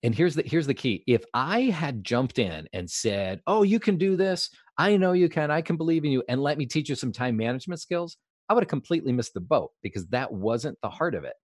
And 0.04 0.14
here's 0.14 0.36
the 0.36 0.42
here's 0.46 0.66
the 0.66 0.74
key 0.74 1.02
if 1.06 1.24
i 1.34 1.62
had 1.62 2.04
jumped 2.04 2.38
in 2.38 2.68
and 2.72 2.88
said 2.88 3.40
oh 3.46 3.62
you 3.62 3.80
can 3.80 3.98
do 3.98 4.16
this. 4.16 4.50
I 4.80 4.96
know 4.96 5.10
you 5.10 5.28
can. 5.28 5.50
I 5.50 5.60
can 5.60 5.76
believe 5.76 6.04
in 6.04 6.12
you 6.12 6.22
and 6.28 6.40
let 6.40 6.56
me 6.56 6.66
teach 6.66 6.88
you 6.88 6.94
some 6.94 7.12
time 7.12 7.36
management 7.36 7.80
skills 7.80 8.16
i 8.48 8.54
would 8.54 8.62
have 8.62 8.68
completely 8.68 9.12
missed 9.12 9.34
the 9.34 9.40
boat 9.40 9.70
because 9.82 10.06
that 10.08 10.32
wasn't 10.32 10.78
the 10.82 10.90
heart 10.90 11.14
of 11.14 11.24
it. 11.24 11.34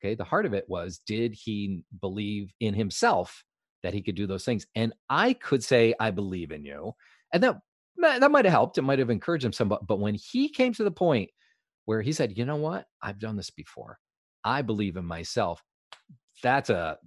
Okay? 0.00 0.14
The 0.14 0.24
heart 0.24 0.46
of 0.46 0.54
it 0.54 0.64
was 0.68 1.00
did 1.06 1.34
he 1.34 1.82
believe 2.00 2.52
in 2.60 2.74
himself 2.74 3.42
that 3.82 3.94
he 3.94 4.02
could 4.02 4.14
do 4.14 4.28
those 4.28 4.44
things? 4.44 4.66
And 4.76 4.92
i 5.10 5.32
could 5.32 5.64
say 5.64 5.94
i 5.98 6.12
believe 6.12 6.52
in 6.52 6.64
you. 6.64 6.92
And 7.32 7.42
that 7.42 7.56
that 8.00 8.30
might 8.30 8.44
have 8.44 8.52
helped. 8.52 8.78
It 8.78 8.82
might 8.82 9.00
have 9.00 9.10
encouraged 9.10 9.44
him 9.44 9.52
some. 9.52 9.68
But 9.68 9.98
when 9.98 10.14
he 10.14 10.48
came 10.48 10.72
to 10.74 10.84
the 10.84 10.90
point 10.92 11.30
where 11.88 12.02
he 12.02 12.12
said, 12.12 12.36
you 12.36 12.44
know 12.44 12.56
what? 12.56 12.86
I've 13.00 13.18
done 13.18 13.36
this 13.36 13.48
before. 13.48 13.98
I 14.44 14.60
believe 14.60 14.96
in 14.96 15.06
myself. 15.06 15.62
That's 16.42 16.68
a, 16.68 16.98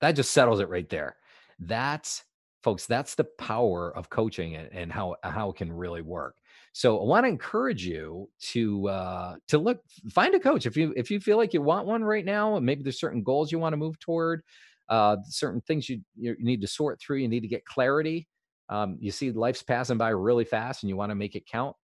that 0.00 0.12
just 0.12 0.32
settles 0.32 0.58
it 0.58 0.68
right 0.68 0.88
there. 0.88 1.16
That's, 1.60 2.24
folks, 2.62 2.86
that's 2.86 3.14
the 3.14 3.28
power 3.38 3.96
of 3.96 4.10
coaching 4.10 4.56
and, 4.56 4.68
and 4.72 4.92
how, 4.92 5.14
how 5.22 5.50
it 5.50 5.56
can 5.56 5.72
really 5.72 6.02
work. 6.02 6.36
So 6.72 7.00
I 7.00 7.04
want 7.04 7.24
to 7.24 7.28
encourage 7.28 7.86
you 7.86 8.28
to 8.50 8.88
uh, 8.88 9.36
to 9.46 9.58
look 9.58 9.78
find 10.10 10.34
a 10.34 10.40
coach 10.40 10.66
if 10.66 10.76
you 10.76 10.92
if 10.96 11.08
you 11.08 11.20
feel 11.20 11.36
like 11.36 11.54
you 11.54 11.62
want 11.62 11.86
one 11.86 12.02
right 12.02 12.24
now, 12.24 12.58
maybe 12.58 12.82
there's 12.82 12.98
certain 12.98 13.22
goals 13.22 13.52
you 13.52 13.60
want 13.60 13.74
to 13.74 13.76
move 13.76 13.96
toward, 14.00 14.42
uh, 14.88 15.18
certain 15.28 15.60
things 15.60 15.88
you 15.88 16.00
you 16.16 16.34
need 16.40 16.60
to 16.62 16.66
sort 16.66 17.00
through, 17.00 17.18
you 17.18 17.28
need 17.28 17.42
to 17.42 17.48
get 17.48 17.64
clarity 17.64 18.26
um, 18.68 18.96
you 19.00 19.10
see 19.10 19.30
life's 19.30 19.62
passing 19.62 19.98
by 19.98 20.10
really 20.10 20.44
fast 20.44 20.82
and 20.82 20.90
you 20.90 20.96
want 20.96 21.10
to 21.10 21.14
make 21.14 21.36
it 21.36 21.46
count, 21.46 21.76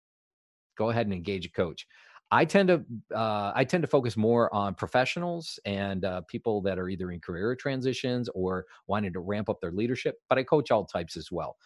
go 0.78 0.89
ahead 0.89 1.06
and 1.06 1.14
engage 1.14 1.45
a 1.45 1.52
coach. 1.52 1.86
I 2.32 2.46
tend 2.46 2.70
to 2.70 2.84
uh, 3.16 3.52
I 3.56 3.64
tend 3.64 3.82
to 3.84 3.88
focus 3.88 4.16
more 4.16 4.54
on 4.54 4.76
professionals 4.76 5.60
and 5.66 6.06
uh, 6.06 6.22
people 6.22 6.62
that 6.62 6.78
are 6.78 6.88
either 6.90 7.12
in 7.12 7.20
career 7.20 7.56
transitions 7.56 8.30
or 8.36 8.66
wanting 8.88 9.14
to 9.14 9.20
ramp 9.20 9.50
up 9.50 9.60
their 9.62 9.72
leadership. 9.72 10.16
But 10.30 10.38
I 10.38 10.44
coach 10.44 10.70
all 10.72 10.86
types 10.86 11.18
as 11.18 11.32
well. 11.32 11.58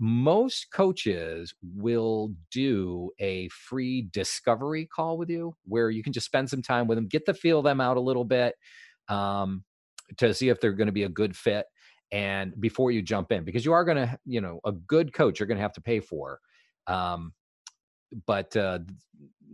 Most 0.00 0.72
coaches 0.72 1.54
will 1.62 2.32
do 2.50 3.10
a 3.20 3.48
free 3.48 4.08
discovery 4.12 4.86
call 4.86 5.18
with 5.18 5.28
you, 5.30 5.54
where 5.64 5.90
you 5.90 6.02
can 6.02 6.12
just 6.12 6.26
spend 6.26 6.48
some 6.50 6.62
time 6.62 6.86
with 6.86 6.96
them, 6.96 7.06
get 7.06 7.26
to 7.26 7.34
feel 7.34 7.58
of 7.58 7.64
them 7.64 7.80
out 7.80 7.98
a 7.98 8.00
little 8.00 8.24
bit, 8.24 8.54
um, 9.08 9.62
to 10.16 10.32
see 10.32 10.48
if 10.48 10.60
they're 10.60 10.72
going 10.72 10.86
to 10.86 10.92
be 10.92 11.04
a 11.04 11.08
good 11.08 11.36
fit, 11.36 11.66
and 12.10 12.58
before 12.60 12.90
you 12.90 13.02
jump 13.02 13.30
in, 13.30 13.44
because 13.44 13.64
you 13.64 13.72
are 13.72 13.84
going 13.84 13.98
to, 13.98 14.18
you 14.24 14.40
know, 14.40 14.58
a 14.64 14.72
good 14.72 15.12
coach 15.12 15.38
you're 15.38 15.46
going 15.46 15.58
to 15.58 15.62
have 15.62 15.74
to 15.74 15.82
pay 15.82 16.00
for. 16.00 16.40
Um, 16.86 17.34
but 18.26 18.56
uh, 18.56 18.80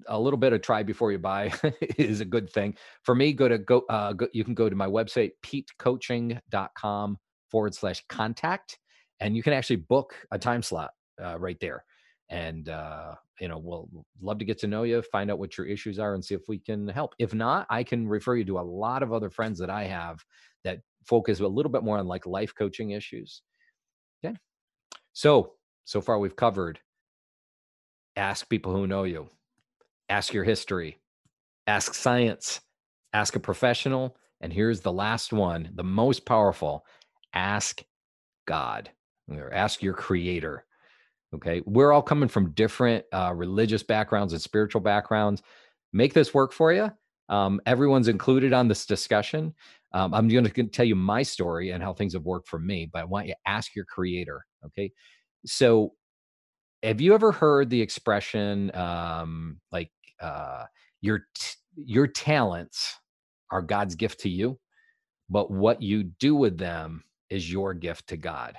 a 0.08 0.18
little 0.18 0.38
bit 0.38 0.52
of 0.52 0.62
try 0.62 0.82
before 0.82 1.12
you 1.12 1.18
buy 1.18 1.52
is 1.98 2.20
a 2.20 2.24
good 2.24 2.50
thing. 2.50 2.76
For 3.02 3.14
me, 3.14 3.32
go 3.32 3.48
to 3.48 3.58
go, 3.58 3.84
uh, 3.88 4.12
go 4.12 4.28
you 4.32 4.44
can 4.44 4.54
go 4.54 4.68
to 4.68 4.76
my 4.76 4.86
website, 4.86 5.32
petecoaching.com 5.44 7.18
forward 7.50 7.74
slash 7.74 8.02
contact, 8.08 8.78
and 9.20 9.36
you 9.36 9.42
can 9.42 9.52
actually 9.52 9.76
book 9.76 10.14
a 10.30 10.38
time 10.38 10.62
slot 10.62 10.90
uh, 11.22 11.38
right 11.38 11.58
there. 11.60 11.84
And, 12.28 12.68
uh, 12.68 13.14
you 13.40 13.48
know, 13.48 13.58
we'll 13.58 13.88
love 14.20 14.38
to 14.38 14.44
get 14.44 14.58
to 14.58 14.66
know 14.66 14.82
you, 14.82 15.00
find 15.02 15.30
out 15.30 15.38
what 15.38 15.56
your 15.56 15.66
issues 15.66 15.98
are, 15.98 16.14
and 16.14 16.24
see 16.24 16.34
if 16.34 16.42
we 16.48 16.58
can 16.58 16.88
help. 16.88 17.14
If 17.18 17.34
not, 17.34 17.66
I 17.70 17.84
can 17.84 18.08
refer 18.08 18.36
you 18.36 18.44
to 18.46 18.58
a 18.58 18.60
lot 18.60 19.02
of 19.02 19.12
other 19.12 19.30
friends 19.30 19.58
that 19.60 19.70
I 19.70 19.84
have 19.84 20.18
that 20.64 20.80
focus 21.06 21.38
a 21.38 21.46
little 21.46 21.70
bit 21.70 21.84
more 21.84 21.98
on 21.98 22.06
like 22.06 22.26
life 22.26 22.52
coaching 22.56 22.90
issues. 22.90 23.42
Okay. 24.24 24.36
So, 25.12 25.52
so 25.84 26.00
far 26.00 26.18
we've 26.18 26.34
covered 26.34 26.80
ask 28.16 28.48
people 28.48 28.74
who 28.74 28.86
know 28.86 29.04
you, 29.04 29.28
ask 30.08 30.32
your 30.32 30.44
history, 30.44 30.98
ask 31.66 31.94
science, 31.94 32.60
ask 33.12 33.36
a 33.36 33.40
professional. 33.40 34.16
And 34.40 34.52
here's 34.52 34.80
the 34.80 34.92
last 34.92 35.32
one, 35.32 35.70
the 35.74 35.84
most 35.84 36.26
powerful 36.26 36.84
ask 37.34 37.82
God 38.46 38.90
or 39.28 39.52
ask 39.52 39.82
your 39.82 39.94
creator. 39.94 40.64
Okay. 41.34 41.62
We're 41.66 41.92
all 41.92 42.02
coming 42.02 42.28
from 42.28 42.52
different 42.52 43.04
uh, 43.12 43.32
religious 43.34 43.82
backgrounds 43.82 44.32
and 44.32 44.40
spiritual 44.40 44.80
backgrounds. 44.80 45.42
Make 45.92 46.14
this 46.14 46.32
work 46.32 46.52
for 46.52 46.72
you. 46.72 46.90
Um, 47.28 47.60
everyone's 47.66 48.08
included 48.08 48.52
on 48.52 48.68
this 48.68 48.86
discussion. 48.86 49.54
Um, 49.92 50.14
I'm 50.14 50.28
going 50.28 50.44
to 50.44 50.62
tell 50.64 50.84
you 50.84 50.94
my 50.94 51.22
story 51.22 51.70
and 51.70 51.82
how 51.82 51.92
things 51.92 52.12
have 52.12 52.22
worked 52.22 52.48
for 52.48 52.58
me, 52.58 52.88
but 52.90 53.00
I 53.00 53.04
want 53.04 53.26
you 53.26 53.32
to 53.32 53.50
ask 53.50 53.74
your 53.74 53.84
creator. 53.84 54.44
Okay. 54.66 54.92
So 55.44 55.94
have 56.82 57.00
you 57.00 57.14
ever 57.14 57.32
heard 57.32 57.70
the 57.70 57.80
expression 57.80 58.74
um, 58.74 59.60
like 59.72 59.90
uh, 60.20 60.64
your 61.00 61.20
t- 61.34 61.56
your 61.76 62.06
talents 62.06 62.96
are 63.50 63.62
God's 63.62 63.94
gift 63.94 64.20
to 64.20 64.28
you, 64.28 64.58
but 65.28 65.50
what 65.50 65.82
you 65.82 66.04
do 66.04 66.34
with 66.34 66.58
them 66.58 67.04
is 67.30 67.50
your 67.50 67.74
gift 67.74 68.08
to 68.08 68.16
God? 68.16 68.56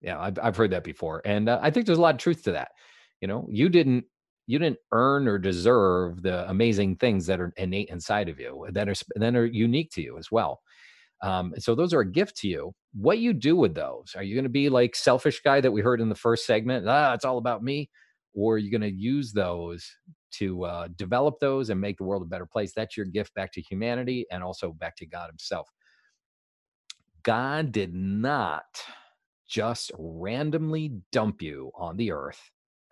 Yeah, 0.00 0.18
I've 0.20 0.38
I've 0.40 0.56
heard 0.56 0.70
that 0.72 0.84
before, 0.84 1.22
and 1.24 1.48
uh, 1.48 1.58
I 1.62 1.70
think 1.70 1.86
there's 1.86 1.98
a 1.98 2.02
lot 2.02 2.14
of 2.14 2.20
truth 2.20 2.44
to 2.44 2.52
that. 2.52 2.68
You 3.20 3.28
know, 3.28 3.46
you 3.50 3.68
didn't 3.68 4.04
you 4.46 4.58
didn't 4.58 4.78
earn 4.92 5.28
or 5.28 5.38
deserve 5.38 6.22
the 6.22 6.48
amazing 6.48 6.96
things 6.96 7.26
that 7.26 7.40
are 7.40 7.52
innate 7.56 7.90
inside 7.90 8.28
of 8.28 8.38
you 8.40 8.66
that 8.72 8.88
are 8.88 8.94
that 9.16 9.36
are 9.36 9.46
unique 9.46 9.90
to 9.92 10.02
you 10.02 10.18
as 10.18 10.30
well. 10.30 10.60
Um, 11.22 11.52
and 11.54 11.62
so 11.62 11.74
those 11.74 11.92
are 11.92 12.00
a 12.00 12.10
gift 12.10 12.36
to 12.38 12.48
you. 12.48 12.74
What 12.94 13.18
you 13.18 13.32
do 13.32 13.56
with 13.56 13.74
those? 13.74 14.14
Are 14.16 14.22
you 14.22 14.34
going 14.34 14.44
to 14.44 14.48
be 14.50 14.68
like 14.68 14.94
selfish 14.94 15.40
guy 15.42 15.60
that 15.60 15.72
we 15.72 15.80
heard 15.80 16.00
in 16.00 16.08
the 16.08 16.14
first 16.14 16.46
segment? 16.46 16.86
Ah, 16.88 17.12
it's 17.14 17.24
all 17.24 17.38
about 17.38 17.62
me. 17.62 17.90
Or 18.38 18.54
are 18.54 18.58
you 18.58 18.70
going 18.70 18.82
to 18.82 18.90
use 18.90 19.32
those 19.32 19.90
to 20.34 20.64
uh, 20.64 20.88
develop 20.94 21.40
those 21.40 21.70
and 21.70 21.80
make 21.80 21.96
the 21.98 22.04
world 22.04 22.22
a 22.22 22.26
better 22.26 22.46
place? 22.46 22.72
That's 22.72 22.96
your 22.96 23.06
gift 23.06 23.34
back 23.34 23.52
to 23.54 23.60
humanity 23.60 24.26
and 24.30 24.44
also 24.44 24.72
back 24.72 24.94
to 24.98 25.06
God 25.06 25.28
Himself. 25.28 25.68
God 27.24 27.72
did 27.72 27.92
not 27.92 28.62
just 29.48 29.90
randomly 29.98 30.92
dump 31.10 31.42
you 31.42 31.72
on 31.74 31.96
the 31.96 32.12
earth 32.12 32.40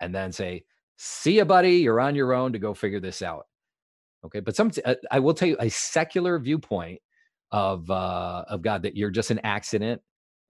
and 0.01 0.13
then 0.13 0.33
say, 0.33 0.65
"See 0.97 1.37
you, 1.37 1.45
buddy. 1.45 1.77
You're 1.77 2.01
on 2.01 2.13
your 2.15 2.33
own 2.33 2.51
to 2.51 2.59
go 2.59 2.73
figure 2.73 2.99
this 2.99 3.21
out." 3.21 3.45
Okay, 4.25 4.41
but 4.41 4.55
some 4.55 4.69
uh, 4.83 4.95
I 5.11 5.19
will 5.19 5.33
tell 5.33 5.47
you 5.47 5.55
a 5.61 5.69
secular 5.69 6.39
viewpoint 6.39 6.99
of 7.51 7.89
uh, 7.89 8.43
of 8.49 8.61
God 8.61 8.81
that 8.83 8.97
you're 8.97 9.11
just 9.11 9.31
an 9.31 9.39
accident. 9.45 10.01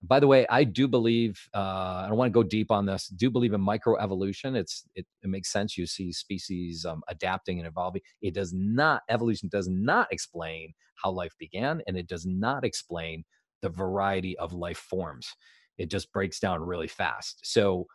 By 0.04 0.20
the 0.20 0.28
way, 0.28 0.46
I 0.50 0.64
do 0.64 0.88
believe 0.88 1.50
uh, 1.56 2.04
I 2.04 2.06
don't 2.08 2.18
want 2.18 2.30
to 2.30 2.34
go 2.34 2.44
deep 2.44 2.72
on 2.72 2.86
this. 2.86 3.08
Do 3.08 3.32
believe 3.32 3.54
in 3.54 3.62
microevolution. 3.62 4.56
It's 4.56 4.84
it, 4.96 5.06
it 5.24 5.28
makes 5.30 5.52
sense. 5.52 5.78
You 5.78 5.88
see 5.88 6.12
species 6.14 6.86
um, 6.86 7.02
adapting 7.08 7.58
and 7.60 7.68
evolving. 7.68 8.02
It 8.22 8.34
does 8.36 8.54
not 8.54 9.02
evolution 9.10 9.50
does 9.50 9.68
not 9.68 10.08
explain 10.12 10.74
how 10.96 11.12
life 11.12 11.34
began, 11.40 11.82
and 11.88 11.98
it 11.98 12.08
does 12.08 12.26
not 12.26 12.64
explain 12.64 13.24
the 13.62 13.70
variety 13.70 14.38
of 14.38 14.54
life 14.54 14.78
forms. 14.78 15.34
It 15.80 15.90
just 15.90 16.12
breaks 16.12 16.40
down 16.40 16.62
really 16.62 16.88
fast. 16.88 17.40
So 17.44 17.88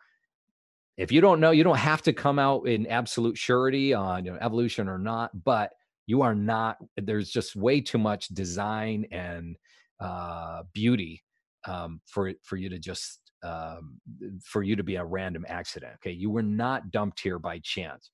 if 0.97 1.11
you 1.11 1.21
don't 1.21 1.39
know, 1.39 1.51
you 1.51 1.63
don't 1.63 1.77
have 1.77 2.01
to 2.03 2.13
come 2.13 2.37
out 2.37 2.67
in 2.67 2.85
absolute 2.87 3.37
surety 3.37 3.93
on 3.93 4.25
you 4.25 4.31
know, 4.31 4.37
evolution 4.41 4.87
or 4.87 4.99
not, 4.99 5.43
but 5.43 5.71
you 6.05 6.21
are 6.21 6.35
not 6.35 6.77
there's 6.97 7.29
just 7.29 7.55
way 7.55 7.79
too 7.81 7.97
much 7.97 8.27
design 8.27 9.05
and 9.11 9.55
uh, 9.99 10.63
beauty 10.73 11.23
um, 11.65 12.01
for 12.05 12.33
for 12.43 12.57
you 12.57 12.69
to 12.69 12.79
just 12.79 13.19
um, 13.43 13.99
for 14.43 14.63
you 14.63 14.75
to 14.75 14.83
be 14.83 14.95
a 14.95 15.05
random 15.05 15.45
accident 15.47 15.93
okay? 15.95 16.11
You 16.11 16.29
were 16.29 16.43
not 16.43 16.91
dumped 16.91 17.19
here 17.19 17.39
by 17.39 17.59
chance. 17.63 18.11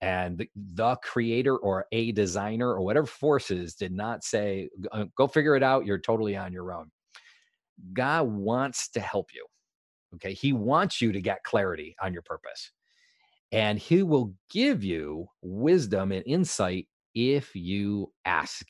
And 0.00 0.38
the, 0.38 0.48
the 0.74 0.94
creator 1.02 1.56
or 1.56 1.86
a 1.90 2.12
designer 2.12 2.68
or 2.68 2.82
whatever 2.82 3.06
forces 3.06 3.74
did 3.74 3.92
not 3.92 4.22
say 4.22 4.68
uh, 4.92 5.06
go 5.16 5.26
figure 5.26 5.56
it 5.56 5.62
out 5.64 5.86
you're 5.86 5.98
totally 5.98 6.36
on 6.36 6.52
your 6.52 6.72
own. 6.72 6.90
God 7.92 8.28
wants 8.28 8.88
to 8.90 9.00
help 9.00 9.30
you 9.34 9.44
okay? 10.14 10.32
He 10.32 10.52
wants 10.52 11.00
you 11.00 11.12
to 11.12 11.20
get 11.20 11.44
clarity 11.44 11.96
on 12.02 12.12
your 12.12 12.22
purpose. 12.22 12.72
And 13.52 13.78
he 13.78 14.02
will 14.02 14.34
give 14.50 14.84
you 14.84 15.26
wisdom 15.42 16.12
and 16.12 16.22
insight 16.26 16.86
if 17.14 17.54
you 17.54 18.12
ask. 18.24 18.66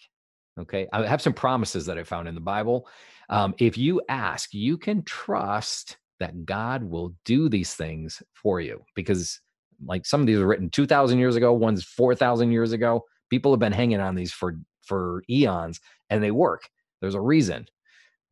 Okay. 0.59 0.88
I 0.92 1.06
have 1.06 1.22
some 1.22 1.32
promises 1.32 1.86
that 1.86 1.98
I 1.98 2.04
found 2.04 2.28
in 2.28 2.34
the 2.34 2.40
Bible. 2.40 2.88
Um, 3.28 3.54
if 3.59 3.78
you 3.78 4.00
ask, 4.09 4.52
you 4.52 4.76
can 4.76 5.02
trust 5.02 5.98
that 6.18 6.44
God 6.44 6.82
will 6.82 7.14
do 7.24 7.48
these 7.48 7.74
things 7.74 8.22
for 8.34 8.61
you 8.61 8.82
because, 8.94 9.40
like, 9.84 10.04
some 10.04 10.20
of 10.20 10.26
these 10.26 10.38
were 10.38 10.46
written 10.46 10.70
2,000 10.70 11.18
years 11.18 11.36
ago, 11.36 11.52
one's 11.52 11.84
4,000 11.84 12.50
years 12.50 12.72
ago. 12.72 13.04
People 13.30 13.52
have 13.52 13.61
been 13.61 13.72
hanging 13.72 14.00
on 14.00 14.14
these 14.14 14.32
for 14.32 14.56
for 14.84 15.22
eons 15.28 15.80
and 16.09 16.22
they 16.22 16.30
work. 16.30 16.62
There's 17.00 17.14
a 17.14 17.20
reason. 17.20 17.66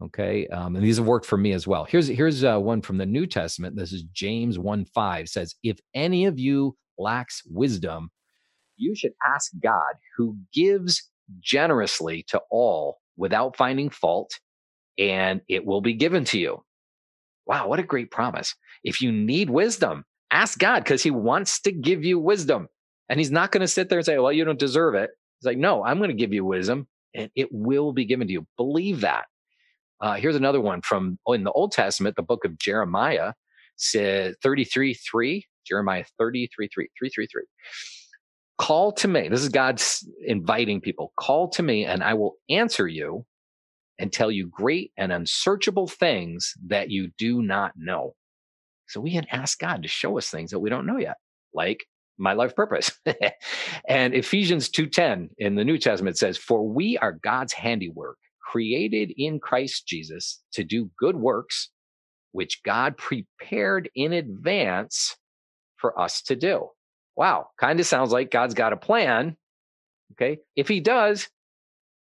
Okay. 0.02 0.46
Um, 0.48 0.76
and 0.76 0.84
these 0.84 0.96
have 0.96 1.06
worked 1.06 1.26
for 1.26 1.36
me 1.36 1.52
as 1.52 1.66
well. 1.66 1.84
Here's 1.84 2.08
here's 2.08 2.44
uh, 2.44 2.58
one 2.58 2.82
from 2.82 2.98
the 2.98 3.06
New 3.06 3.26
Testament. 3.26 3.76
This 3.76 3.92
is 3.92 4.02
James 4.12 4.58
1 4.58 4.86
5 4.86 5.28
says, 5.28 5.54
If 5.62 5.78
any 5.94 6.26
of 6.26 6.38
you 6.38 6.76
lacks 6.98 7.42
wisdom, 7.46 8.10
you 8.76 8.94
should 8.94 9.12
ask 9.26 9.52
God, 9.62 9.94
who 10.16 10.36
gives 10.52 11.10
generously 11.40 12.24
to 12.28 12.40
all 12.50 12.98
without 13.16 13.56
finding 13.56 13.90
fault, 13.90 14.30
and 14.98 15.40
it 15.48 15.64
will 15.64 15.80
be 15.80 15.94
given 15.94 16.24
to 16.26 16.38
you. 16.38 16.62
Wow, 17.46 17.68
what 17.68 17.78
a 17.78 17.84
great 17.84 18.10
promise. 18.10 18.54
If 18.82 19.00
you 19.00 19.12
need 19.12 19.50
wisdom, 19.50 20.04
ask 20.30 20.58
God 20.58 20.84
because 20.84 21.02
he 21.02 21.10
wants 21.10 21.60
to 21.60 21.72
give 21.72 22.04
you 22.04 22.18
wisdom. 22.18 22.68
And 23.08 23.20
he's 23.20 23.30
not 23.30 23.52
going 23.52 23.60
to 23.60 23.68
sit 23.68 23.88
there 23.88 23.98
and 23.98 24.06
say, 24.06 24.18
well, 24.18 24.32
you 24.32 24.44
don't 24.44 24.58
deserve 24.58 24.94
it. 24.94 25.10
He's 25.38 25.46
like, 25.46 25.58
no, 25.58 25.84
I'm 25.84 25.98
going 25.98 26.10
to 26.10 26.16
give 26.16 26.32
you 26.32 26.44
wisdom 26.44 26.88
and 27.14 27.30
it 27.34 27.48
will 27.50 27.92
be 27.92 28.04
given 28.04 28.26
to 28.26 28.32
you. 28.32 28.46
Believe 28.56 29.00
that. 29.00 29.24
Uh, 30.00 30.14
here's 30.14 30.36
another 30.36 30.60
one 30.60 30.82
from 30.82 31.18
oh, 31.26 31.32
in 31.32 31.44
the 31.44 31.52
Old 31.52 31.72
Testament, 31.72 32.16
the 32.16 32.22
book 32.22 32.44
of 32.44 32.58
Jeremiah 32.58 33.32
says 33.76 34.36
33 34.42 34.94
3, 34.94 35.46
Jeremiah 35.66 36.04
33 36.18 36.68
3, 36.68 36.88
3, 36.98 37.10
3, 37.10 37.26
3. 37.26 37.42
Call 38.59 38.92
to 38.92 39.09
me. 39.09 39.28
This 39.28 39.42
is 39.42 39.50
God's 39.50 40.09
inviting 40.26 40.80
people. 40.80 41.12
Call 41.18 41.48
to 41.50 41.62
me 41.62 41.84
and 41.84 42.02
I 42.02 42.14
will 42.14 42.36
answer 42.48 42.88
you 42.88 43.26
and 43.98 44.12
tell 44.12 44.30
you 44.30 44.46
great 44.46 44.92
and 44.96 45.12
unsearchable 45.12 45.86
things 45.86 46.54
that 46.66 46.90
you 46.90 47.11
do 47.18 47.42
not 47.42 47.72
know. 47.76 48.14
So 48.88 49.00
we 49.00 49.12
can 49.12 49.26
ask 49.30 49.59
God 49.59 49.82
to 49.82 49.88
show 49.88 50.16
us 50.18 50.30
things 50.30 50.50
that 50.50 50.61
we 50.61 50.70
don't 50.70 50.86
know 50.86 50.98
yet, 50.98 51.16
like 51.54 51.84
my 52.18 52.32
life 52.32 52.54
purpose. 52.54 52.92
and 53.88 54.14
Ephesians 54.14 54.70
2:10 54.70 55.30
in 55.38 55.54
the 55.54 55.64
New 55.64 55.78
Testament 55.78 56.16
says, 56.16 56.38
"For 56.38 56.66
we 56.66 56.96
are 56.98 57.12
God's 57.12 57.52
handiwork, 57.52 58.18
created 58.40 59.12
in 59.16 59.40
Christ 59.40 59.86
Jesus 59.86 60.42
to 60.52 60.64
do 60.64 60.90
good 60.98 61.16
works 61.16 61.70
which 62.32 62.62
God 62.62 62.96
prepared 62.96 63.90
in 63.94 64.12
advance 64.12 65.16
for 65.76 65.98
us 65.98 66.22
to 66.22 66.36
do." 66.36 66.70
Wow, 67.16 67.48
kind 67.58 67.80
of 67.80 67.86
sounds 67.86 68.12
like 68.12 68.30
God's 68.30 68.54
got 68.54 68.72
a 68.72 68.76
plan. 68.76 69.36
Okay. 70.12 70.38
If 70.56 70.68
he 70.68 70.80
does, 70.80 71.28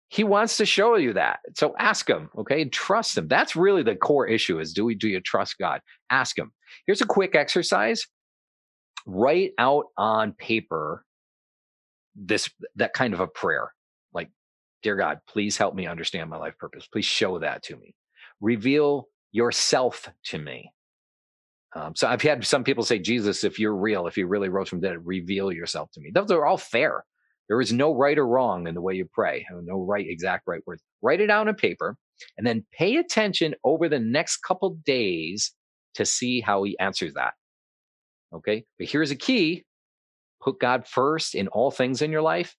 He 0.10 0.24
wants 0.24 0.57
to 0.57 0.66
show 0.66 0.95
you 0.95 1.14
that. 1.14 1.39
So 1.55 1.76
ask 1.78 2.10
him, 2.10 2.30
okay? 2.38 2.64
And 2.64 2.74
trust 2.74 3.18
him. 3.18 3.28
That's 3.28 3.55
really 3.55 3.84
the 3.84 3.95
core 3.95 4.28
issue 4.28 4.60
is 4.60 4.74
do 4.74 4.84
we 4.86 4.95
do 4.95 5.07
you 5.07 5.22
trust 5.22 5.57
God? 5.60 5.82
Ask 6.10 6.38
him. 6.38 6.51
Here's 6.88 7.01
a 7.01 7.05
quick 7.05 7.36
exercise. 7.36 8.07
Write 9.05 9.51
out 9.60 9.86
on 9.97 10.34
paper 10.34 11.05
this 12.16 12.49
that 12.76 12.93
kind 12.93 13.14
of 13.14 13.20
a 13.20 13.28
prayer. 13.28 13.72
Like, 14.14 14.30
dear 14.84 14.95
God, 14.95 15.20
please 15.28 15.57
help 15.57 15.76
me 15.76 15.88
understand 15.88 16.30
my 16.30 16.38
life 16.38 16.57
purpose. 16.57 16.88
Please 16.91 17.05
show 17.05 17.39
that 17.39 17.64
to 17.64 17.78
me. 17.78 17.95
Reveal 18.41 19.07
yourself 19.32 20.10
to 20.26 20.39
me. 20.39 20.72
Um, 21.76 21.95
so 21.95 22.07
I've 22.07 22.22
had 22.22 22.45
some 22.45 22.63
people 22.63 22.84
say, 22.84 22.99
Jesus, 22.99 23.43
if 23.43 23.59
you're 23.59 23.76
real, 23.76 24.07
if 24.07 24.17
you 24.17 24.28
really 24.28 24.49
rose 24.49 24.70
from 24.70 24.80
dead, 24.80 24.97
reveal 25.05 25.51
yourself 25.51 25.91
to 25.91 26.01
me. 26.01 26.11
Those 26.13 26.32
are 26.32 26.45
all 26.45 26.57
fair. 26.57 27.03
There 27.47 27.61
is 27.61 27.74
no 27.74 27.93
right 27.95 28.17
or 28.17 28.28
wrong 28.28 28.67
in 28.67 28.76
the 28.76 28.82
way 28.82 28.93
you 28.95 29.05
pray. 29.11 29.45
No 29.63 29.80
right, 29.82 30.05
exact 30.07 30.43
right 30.47 30.61
words. 30.65 30.82
Write 31.01 31.22
it 31.22 31.28
down 31.28 31.47
on 31.47 31.55
paper 31.55 31.95
and 32.38 32.45
then 32.45 32.65
pay 32.72 32.97
attention 32.97 33.55
over 33.63 33.89
the 33.89 33.99
next 33.99 34.38
couple 34.38 34.78
days 34.86 35.53
to 35.95 36.05
see 36.05 36.41
how 36.41 36.63
he 36.63 36.78
answers 36.80 37.13
that. 37.15 37.34
Okay. 38.34 38.65
But 38.78 38.88
here's 38.88 39.11
a 39.11 39.15
key. 39.15 39.65
Put 40.41 40.59
God 40.59 40.88
first 40.88 41.36
in 41.36 41.47
all 41.47 41.72
things 41.72 42.01
in 42.01 42.11
your 42.11 42.22
life. 42.22 42.55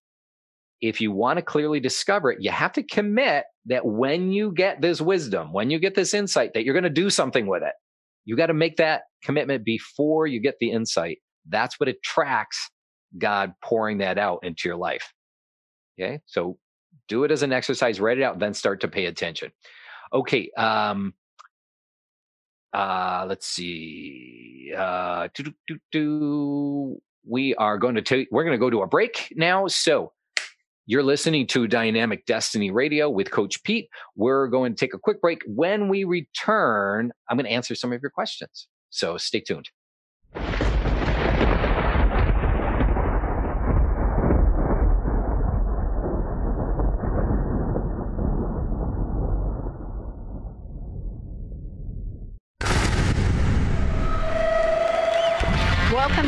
If 0.81 0.99
you 0.99 1.11
want 1.11 1.37
to 1.37 1.43
clearly 1.43 1.79
discover 1.79 2.31
it, 2.31 2.41
you 2.41 2.51
have 2.51 2.73
to 2.73 2.83
commit 2.83 3.45
that 3.67 3.85
when 3.85 4.31
you 4.31 4.51
get 4.51 4.81
this 4.81 4.99
wisdom, 4.99 5.53
when 5.53 5.69
you 5.69 5.79
get 5.79 5.95
this 5.95 6.13
insight, 6.13 6.53
that 6.53 6.65
you're 6.65 6.73
going 6.73 6.83
to 6.83 6.89
do 6.89 7.09
something 7.09 7.47
with 7.47 7.63
it. 7.63 7.73
You 8.25 8.35
got 8.35 8.47
to 8.47 8.53
make 8.53 8.77
that 8.77 9.03
commitment 9.23 9.63
before 9.63 10.27
you 10.27 10.39
get 10.39 10.55
the 10.59 10.71
insight. 10.71 11.19
That's 11.47 11.79
what 11.79 11.89
attracts 11.89 12.69
God 13.17 13.53
pouring 13.63 13.97
that 13.99 14.17
out 14.17 14.39
into 14.43 14.69
your 14.69 14.77
life. 14.77 15.13
Okay. 15.99 16.19
So 16.25 16.57
do 17.07 17.23
it 17.23 17.31
as 17.31 17.43
an 17.43 17.51
exercise, 17.51 17.99
write 17.99 18.17
it 18.17 18.23
out, 18.23 18.39
then 18.39 18.53
start 18.53 18.81
to 18.81 18.87
pay 18.87 19.05
attention. 19.05 19.51
Okay. 20.13 20.49
Um, 20.57 21.13
uh, 22.73 23.25
let's 23.27 23.47
see. 23.47 24.71
Uh, 24.75 25.27
we 27.27 27.55
are 27.55 27.77
going 27.77 27.95
to 27.95 28.01
take, 28.01 28.27
we're 28.31 28.43
going 28.43 28.55
to 28.55 28.59
go 28.59 28.69
to 28.69 28.81
a 28.81 28.87
break 28.87 29.33
now. 29.35 29.67
So 29.67 30.13
you're 30.91 31.01
listening 31.03 31.47
to 31.47 31.67
Dynamic 31.67 32.25
Destiny 32.25 32.69
Radio 32.69 33.09
with 33.09 33.31
Coach 33.31 33.63
Pete. 33.63 33.87
We're 34.17 34.47
going 34.47 34.75
to 34.75 34.77
take 34.77 34.93
a 34.93 34.97
quick 34.97 35.21
break. 35.21 35.41
When 35.47 35.87
we 35.87 36.03
return, 36.03 37.13
I'm 37.29 37.37
going 37.37 37.45
to 37.45 37.51
answer 37.51 37.75
some 37.75 37.93
of 37.93 38.01
your 38.01 38.11
questions. 38.11 38.67
So 38.89 39.15
stay 39.15 39.39
tuned. 39.39 39.69
Welcome 55.93 56.27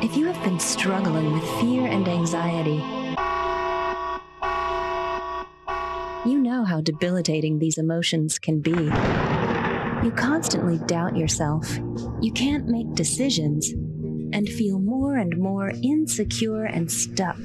If 0.00 0.16
you 0.16 0.26
have 0.26 0.40
been 0.44 0.60
struggling 0.60 1.32
with 1.32 1.42
fear 1.60 1.88
and 1.88 2.06
anxiety, 2.06 2.80
you 6.24 6.38
know 6.38 6.64
how 6.64 6.80
debilitating 6.80 7.58
these 7.58 7.78
emotions 7.78 8.38
can 8.38 8.60
be. 8.60 8.70
You 8.70 10.12
constantly 10.14 10.78
doubt 10.86 11.16
yourself, 11.16 11.78
you 12.20 12.30
can't 12.32 12.68
make 12.68 12.94
decisions, 12.94 13.70
and 14.32 14.48
feel 14.48 14.78
more 14.78 15.16
and 15.16 15.36
more 15.36 15.72
insecure 15.82 16.64
and 16.64 16.88
stuck. 16.88 17.42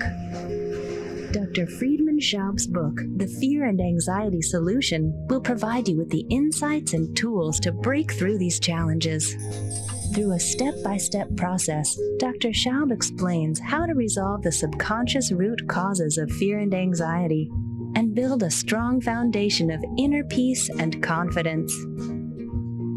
Dr. 1.31 1.65
Friedemann 1.65 2.19
Schaub's 2.21 2.67
book, 2.67 2.99
The 3.17 3.25
Fear 3.25 3.65
and 3.65 3.81
Anxiety 3.81 4.43
Solution, 4.43 5.11
will 5.27 5.41
provide 5.41 5.87
you 5.87 5.97
with 5.97 6.11
the 6.11 6.27
insights 6.29 6.93
and 6.93 7.17
tools 7.17 7.59
to 7.61 7.71
break 7.71 8.11
through 8.13 8.37
these 8.37 8.59
challenges. 8.59 9.35
Through 10.13 10.33
a 10.33 10.39
step 10.39 10.75
by 10.83 10.97
step 10.97 11.35
process, 11.35 11.97
Dr. 12.19 12.49
Schaub 12.49 12.91
explains 12.91 13.59
how 13.59 13.87
to 13.87 13.95
resolve 13.95 14.43
the 14.43 14.51
subconscious 14.51 15.31
root 15.31 15.67
causes 15.67 16.19
of 16.19 16.29
fear 16.29 16.59
and 16.59 16.71
anxiety 16.71 17.49
and 17.95 18.13
build 18.13 18.43
a 18.43 18.51
strong 18.51 19.01
foundation 19.01 19.71
of 19.71 19.83
inner 19.97 20.23
peace 20.25 20.69
and 20.69 21.01
confidence. 21.01 21.73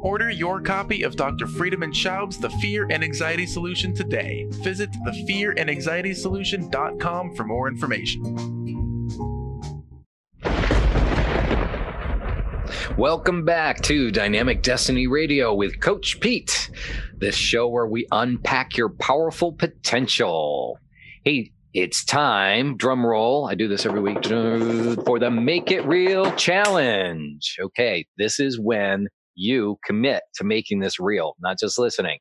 Order 0.00 0.30
your 0.30 0.60
copy 0.60 1.02
of 1.02 1.16
Dr. 1.16 1.46
Friedemann 1.46 1.92
Schaub's 1.92 2.38
The 2.38 2.50
Fear 2.50 2.86
and 2.90 3.02
Anxiety 3.02 3.46
Solution 3.46 3.92
today. 3.92 4.46
Visit 4.50 4.90
thefearandanxietysolution.com 5.06 7.34
for 7.34 7.44
more 7.44 7.66
information. 7.66 8.83
Welcome 12.96 13.44
back 13.44 13.80
to 13.82 14.12
Dynamic 14.12 14.62
Destiny 14.62 15.08
Radio 15.08 15.52
with 15.52 15.80
Coach 15.80 16.20
Pete, 16.20 16.70
this 17.16 17.34
show 17.34 17.66
where 17.66 17.88
we 17.88 18.06
unpack 18.12 18.76
your 18.76 18.88
powerful 18.88 19.52
potential. 19.52 20.78
Hey, 21.24 21.50
it's 21.72 22.04
time, 22.04 22.76
drum 22.76 23.04
roll. 23.04 23.48
I 23.48 23.56
do 23.56 23.66
this 23.66 23.84
every 23.84 24.00
week 24.00 24.24
for 24.24 25.18
the 25.18 25.28
Make 25.28 25.72
It 25.72 25.84
Real 25.84 26.30
Challenge. 26.36 27.56
Okay, 27.60 28.06
this 28.16 28.38
is 28.38 28.60
when 28.60 29.08
you 29.34 29.76
commit 29.84 30.22
to 30.36 30.44
making 30.44 30.78
this 30.78 31.00
real, 31.00 31.34
not 31.40 31.58
just 31.58 31.80
listening. 31.80 32.20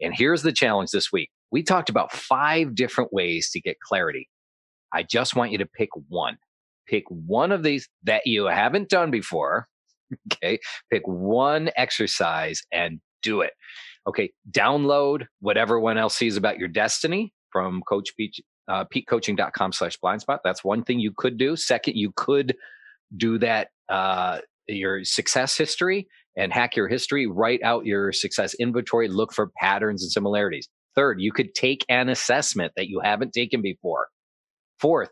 And 0.00 0.14
here's 0.16 0.40
the 0.40 0.52
challenge 0.52 0.92
this 0.92 1.12
week. 1.12 1.28
We 1.52 1.62
talked 1.62 1.90
about 1.90 2.10
five 2.10 2.74
different 2.74 3.12
ways 3.12 3.50
to 3.50 3.60
get 3.60 3.76
clarity. 3.86 4.30
I 4.94 5.02
just 5.02 5.36
want 5.36 5.52
you 5.52 5.58
to 5.58 5.66
pick 5.66 5.90
one. 6.08 6.38
Pick 6.88 7.04
one 7.08 7.52
of 7.52 7.62
these 7.62 7.86
that 8.04 8.22
you 8.24 8.46
haven't 8.46 8.88
done 8.88 9.10
before 9.10 9.68
okay. 10.32 10.58
Pick 10.90 11.02
one 11.06 11.70
exercise 11.76 12.62
and 12.72 13.00
do 13.22 13.40
it. 13.40 13.52
Okay. 14.06 14.32
Download 14.50 15.26
what 15.40 15.56
everyone 15.56 15.98
else 15.98 16.16
sees 16.16 16.36
about 16.36 16.58
your 16.58 16.68
destiny 16.68 17.32
from 17.52 17.82
Coach 17.88 18.10
Beach, 18.16 18.40
uh, 18.68 18.84
PeteCoaching.com 18.94 19.72
slash 19.72 19.96
blind 19.98 20.20
spot. 20.22 20.40
That's 20.44 20.64
one 20.64 20.84
thing 20.84 21.00
you 21.00 21.12
could 21.16 21.36
do. 21.36 21.56
Second, 21.56 21.96
you 21.96 22.12
could 22.16 22.56
do 23.16 23.38
that, 23.38 23.68
uh, 23.88 24.38
your 24.68 25.04
success 25.04 25.56
history 25.56 26.06
and 26.36 26.52
hack 26.52 26.76
your 26.76 26.88
history, 26.88 27.26
write 27.26 27.62
out 27.62 27.86
your 27.86 28.12
success 28.12 28.54
inventory, 28.54 29.08
look 29.08 29.32
for 29.32 29.50
patterns 29.58 30.02
and 30.02 30.12
similarities. 30.12 30.68
Third, 30.94 31.20
you 31.20 31.32
could 31.32 31.54
take 31.54 31.84
an 31.88 32.08
assessment 32.08 32.72
that 32.76 32.88
you 32.88 33.00
haven't 33.02 33.32
taken 33.32 33.62
before. 33.62 34.08
Fourth, 34.78 35.10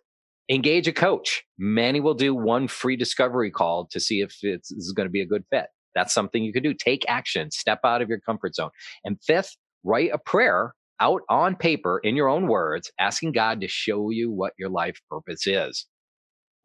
engage 0.49 0.89
a 0.89 0.93
coach. 0.93 1.45
Many 1.59 2.01
will 2.01 2.15
do 2.15 2.35
one 2.35 2.69
free 2.69 2.97
discovery 2.97 3.51
call 3.51 3.87
to 3.91 4.01
see 4.01 4.21
if 4.21 4.37
it's, 4.43 4.71
this 4.71 4.85
is 4.85 4.93
going 4.93 5.07
to 5.07 5.13
be 5.13 5.21
a 5.21 5.27
good 5.27 5.45
fit. 5.51 5.67
That's 5.95 6.15
something 6.15 6.43
you 6.43 6.53
can 6.53 6.63
do. 6.63 6.75
Take 6.75 7.05
action, 7.09 7.51
step 7.51 7.81
out 7.85 8.03
of 8.03 8.09
your 8.09 8.21
comfort 8.21 8.55
zone. 8.55 8.71
And 9.05 9.19
fifth, 9.23 9.57
write 9.85 10.11
a 10.13 10.19
prayer 10.19 10.75
out 11.01 11.23
on 11.29 11.57
paper 11.57 11.99
in 11.99 12.17
your 12.17 12.29
own 12.29 12.47
words, 12.47 12.91
asking 12.99 13.33
God 13.33 13.61
to 13.61 13.69
show 13.69 14.11
you 14.11 14.31
what 14.31 14.53
your 14.59 14.69
life 14.69 15.01
purpose 15.11 15.47
is. 15.47 15.87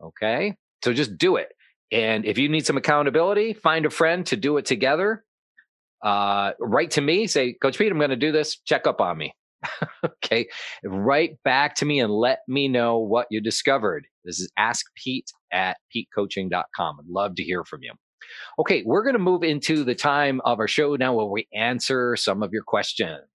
Okay. 0.01 0.55
So 0.83 0.93
just 0.93 1.17
do 1.17 1.35
it. 1.35 1.49
And 1.91 2.25
if 2.25 2.37
you 2.37 2.49
need 2.49 2.65
some 2.65 2.77
accountability, 2.77 3.53
find 3.53 3.85
a 3.85 3.89
friend 3.89 4.25
to 4.27 4.35
do 4.35 4.57
it 4.57 4.65
together. 4.65 5.23
Uh, 6.03 6.51
write 6.59 6.91
to 6.91 7.01
me, 7.01 7.27
say, 7.27 7.53
Coach 7.53 7.77
Pete, 7.77 7.91
I'm 7.91 7.97
going 7.97 8.09
to 8.09 8.15
do 8.15 8.31
this. 8.31 8.57
Check 8.65 8.87
up 8.87 8.99
on 8.99 9.17
me. 9.17 9.33
okay. 10.05 10.47
Write 10.83 11.37
back 11.43 11.75
to 11.75 11.85
me 11.85 11.99
and 11.99 12.11
let 12.11 12.39
me 12.47 12.67
know 12.67 12.97
what 12.97 13.27
you 13.29 13.41
discovered. 13.41 14.07
This 14.23 14.39
is 14.39 14.51
Ask 14.57 14.87
Pete 14.95 15.31
at 15.51 15.77
PeteCoaching.com. 15.95 16.97
I'd 16.99 17.07
love 17.07 17.35
to 17.35 17.43
hear 17.43 17.63
from 17.63 17.83
you. 17.83 17.91
Okay, 18.57 18.83
we're 18.85 19.03
going 19.03 19.13
to 19.13 19.19
move 19.19 19.43
into 19.43 19.83
the 19.83 19.95
time 19.95 20.41
of 20.45 20.59
our 20.59 20.67
show 20.67 20.95
now 20.95 21.13
where 21.13 21.25
we 21.25 21.47
answer 21.53 22.15
some 22.15 22.41
of 22.41 22.53
your 22.53 22.63
questions. 22.63 23.27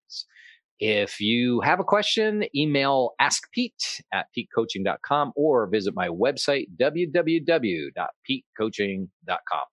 If 0.80 1.20
you 1.20 1.60
have 1.60 1.80
a 1.80 1.84
question, 1.84 2.44
email 2.54 3.10
askpete 3.20 4.00
at 4.12 4.26
petecoaching.com 4.36 5.32
or 5.34 5.66
visit 5.66 5.94
my 5.94 6.08
website, 6.08 6.66
www.petecoaching.com. 6.80 9.64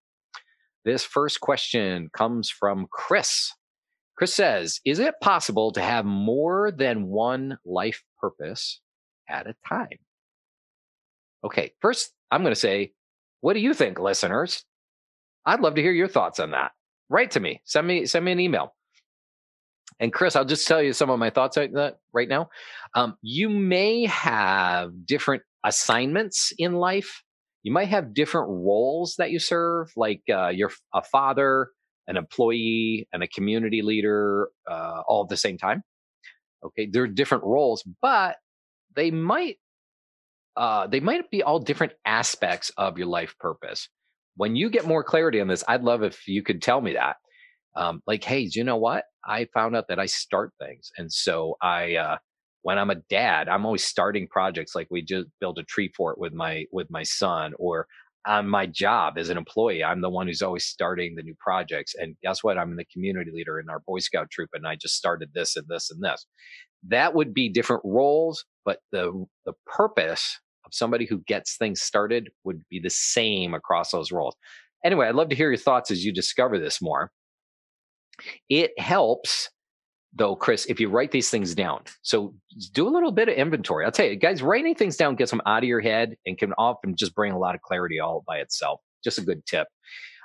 This 0.84 1.04
first 1.04 1.42
question 1.42 2.10
comes 2.16 2.50
from 2.50 2.88
Chris. 2.92 3.52
Chris 4.16 4.34
says, 4.34 4.80
Is 4.86 5.00
it 5.00 5.16
possible 5.22 5.72
to 5.74 5.82
have 5.82 6.06
more 6.06 6.72
than 6.72 7.08
one 7.08 7.58
life 7.66 8.04
purpose 8.20 8.80
at 9.30 9.48
a 9.48 9.56
time? 9.68 9.98
Okay, 11.44 11.74
first, 11.82 12.12
I'm 12.32 12.42
going 12.42 12.54
to 12.54 12.60
say, 12.60 12.94
What 13.42 13.54
do 13.54 13.60
you 13.60 13.74
think, 13.74 14.00
listeners? 14.00 14.64
I'd 15.46 15.60
love 15.60 15.76
to 15.76 15.82
hear 15.82 15.92
your 15.92 16.08
thoughts 16.08 16.40
on 16.40 16.52
that. 16.52 16.72
Write 17.10 17.32
to 17.32 17.40
me. 17.40 17.62
Send 17.66 17.86
me 17.86 18.06
send 18.06 18.26
me 18.26 18.32
an 18.32 18.40
email. 18.40 18.74
And 20.00 20.12
Chris, 20.12 20.36
I'll 20.36 20.46
just 20.46 20.68
tell 20.68 20.82
you 20.82 20.94
some 20.94 21.10
of 21.10 21.20
my 21.20 21.30
thoughts 21.30 21.58
on 21.58 21.72
that 21.74 21.98
right 22.14 22.28
now. 22.28 22.50
Um, 22.96 23.16
you 23.22 23.50
may 23.50 24.06
have 24.06 25.06
different 25.06 25.44
assignments 25.64 26.52
in 26.58 26.74
life. 26.74 27.22
You 27.64 27.72
might 27.72 27.88
have 27.90 28.14
different 28.14 28.48
roles 28.50 29.16
that 29.18 29.32
you 29.32 29.40
serve, 29.40 29.92
like 29.96 30.22
uh, 30.30 30.50
you're 30.50 30.72
a 30.94 31.02
father, 31.02 31.70
an 32.08 32.18
employee, 32.18 33.08
and 33.14 33.24
a 33.24 33.28
community 33.28 33.82
leader, 33.82 34.50
uh, 34.70 35.02
all 35.08 35.24
at 35.24 35.30
the 35.30 35.38
same 35.38 35.58
time. 35.58 35.84
Okay, 36.64 36.88
they're 36.92 37.08
different 37.08 37.44
roles, 37.44 37.84
but 38.02 38.38
they 38.96 39.12
might 39.12 39.58
uh, 40.58 40.88
they 40.88 41.00
might 41.00 41.30
be 41.30 41.44
all 41.44 41.60
different 41.60 41.94
aspects 42.06 42.72
of 42.78 42.98
your 42.98 43.08
life 43.08 43.36
purpose. 43.40 43.90
When 44.38 44.56
you 44.56 44.70
get 44.70 44.88
more 44.88 45.04
clarity 45.04 45.42
on 45.42 45.48
this, 45.48 45.64
I'd 45.68 45.84
love 45.84 46.04
if 46.04 46.28
you 46.28 46.44
could 46.44 46.62
tell 46.62 46.82
me 46.82 46.94
that. 46.94 47.18
Um, 47.76 48.02
like, 48.08 48.24
hey, 48.24 48.50
you 48.52 48.64
know 48.64 48.78
what? 48.78 49.04
I 49.26 49.48
found 49.54 49.76
out 49.76 49.90
that 49.90 50.00
I 50.00 50.06
start 50.06 50.52
things, 50.60 50.92
and 50.98 51.12
so 51.12 51.56
I, 51.62 51.96
uh, 51.96 52.18
when 52.62 52.78
I'm 52.80 52.90
a 52.90 53.02
dad, 53.10 53.50
I'm 53.50 53.66
always 53.66 53.84
starting 53.84 54.28
projects. 54.28 54.76
Like 54.76 54.88
we 54.90 55.02
just 55.02 55.28
built 55.42 55.58
a 55.58 55.64
tree 55.64 55.92
fort 55.96 56.18
with 56.18 56.34
my 56.34 56.66
with 56.72 56.88
my 56.90 57.04
son, 57.04 57.54
or 57.60 57.88
on 58.26 58.48
my 58.48 58.66
job 58.66 59.18
as 59.18 59.30
an 59.30 59.38
employee, 59.38 59.84
I'm 59.84 60.02
the 60.02 60.10
one 60.10 60.28
who's 60.28 60.42
always 60.42 60.66
starting 60.66 61.16
the 61.16 61.24
new 61.24 61.36
projects. 61.40 61.94
And 61.96 62.16
guess 62.24 62.44
what? 62.44 62.58
I'm 62.58 62.76
the 62.76 62.86
community 62.86 63.32
leader 63.34 63.60
in 63.60 63.70
our 63.70 63.80
Boy 63.80 64.00
Scout 64.00 64.30
troop, 64.32 64.50
and 64.54 64.68
I 64.68 64.76
just 64.76 64.96
started 64.96 65.30
this 65.34 65.56
and 65.56 65.68
this 65.68 65.92
and 65.92 66.04
this. 66.04 66.26
That 66.88 67.14
would 67.14 67.34
be 67.34 67.50
different 67.50 67.84
roles, 67.86 68.46
but 68.64 68.80
the 68.92 69.26
the 69.46 69.54
purpose 69.66 70.40
of 70.66 70.74
somebody 70.74 71.06
who 71.06 71.20
gets 71.28 71.58
things 71.58 71.82
started 71.82 72.30
would 72.44 72.62
be 72.70 72.80
the 72.80 72.90
same 72.90 73.54
across 73.54 73.92
those 73.92 74.12
roles. 74.12 74.36
Anyway, 74.84 75.08
I'd 75.08 75.16
love 75.16 75.30
to 75.30 75.36
hear 75.36 75.50
your 75.50 75.58
thoughts 75.58 75.92
as 75.92 76.06
you 76.06 76.14
discover 76.14 76.60
this 76.60 76.82
more. 76.82 77.12
It 78.50 78.72
helps 78.80 79.50
though, 80.16 80.36
Chris, 80.36 80.66
if 80.68 80.80
you 80.80 80.90
write 80.90 81.12
these 81.12 81.30
things 81.30 81.54
down. 81.54 81.82
So 82.02 82.34
do 82.74 82.88
a 82.88 82.90
little 82.90 83.12
bit 83.12 83.30
of 83.30 83.36
inventory. 83.36 83.86
I'll 83.86 83.92
tell 83.92 84.08
you, 84.08 84.16
guys, 84.16 84.42
writing 84.42 84.76
things 84.76 84.98
down 84.98 85.16
gets 85.16 85.32
them 85.32 85.42
out 85.46 85.64
of 85.64 85.68
your 85.68 85.82
head 85.82 86.16
and 86.26 86.38
can 86.38 86.54
often 86.54 86.96
just 86.96 87.14
bring 87.14 87.34
a 87.34 87.40
lot 87.40 87.56
of 87.56 87.62
clarity 87.62 88.00
all 88.00 88.24
by 88.26 88.38
itself. 88.38 88.80
Just 89.04 89.20
a 89.20 89.22
good 89.22 89.46
tip. 89.46 89.68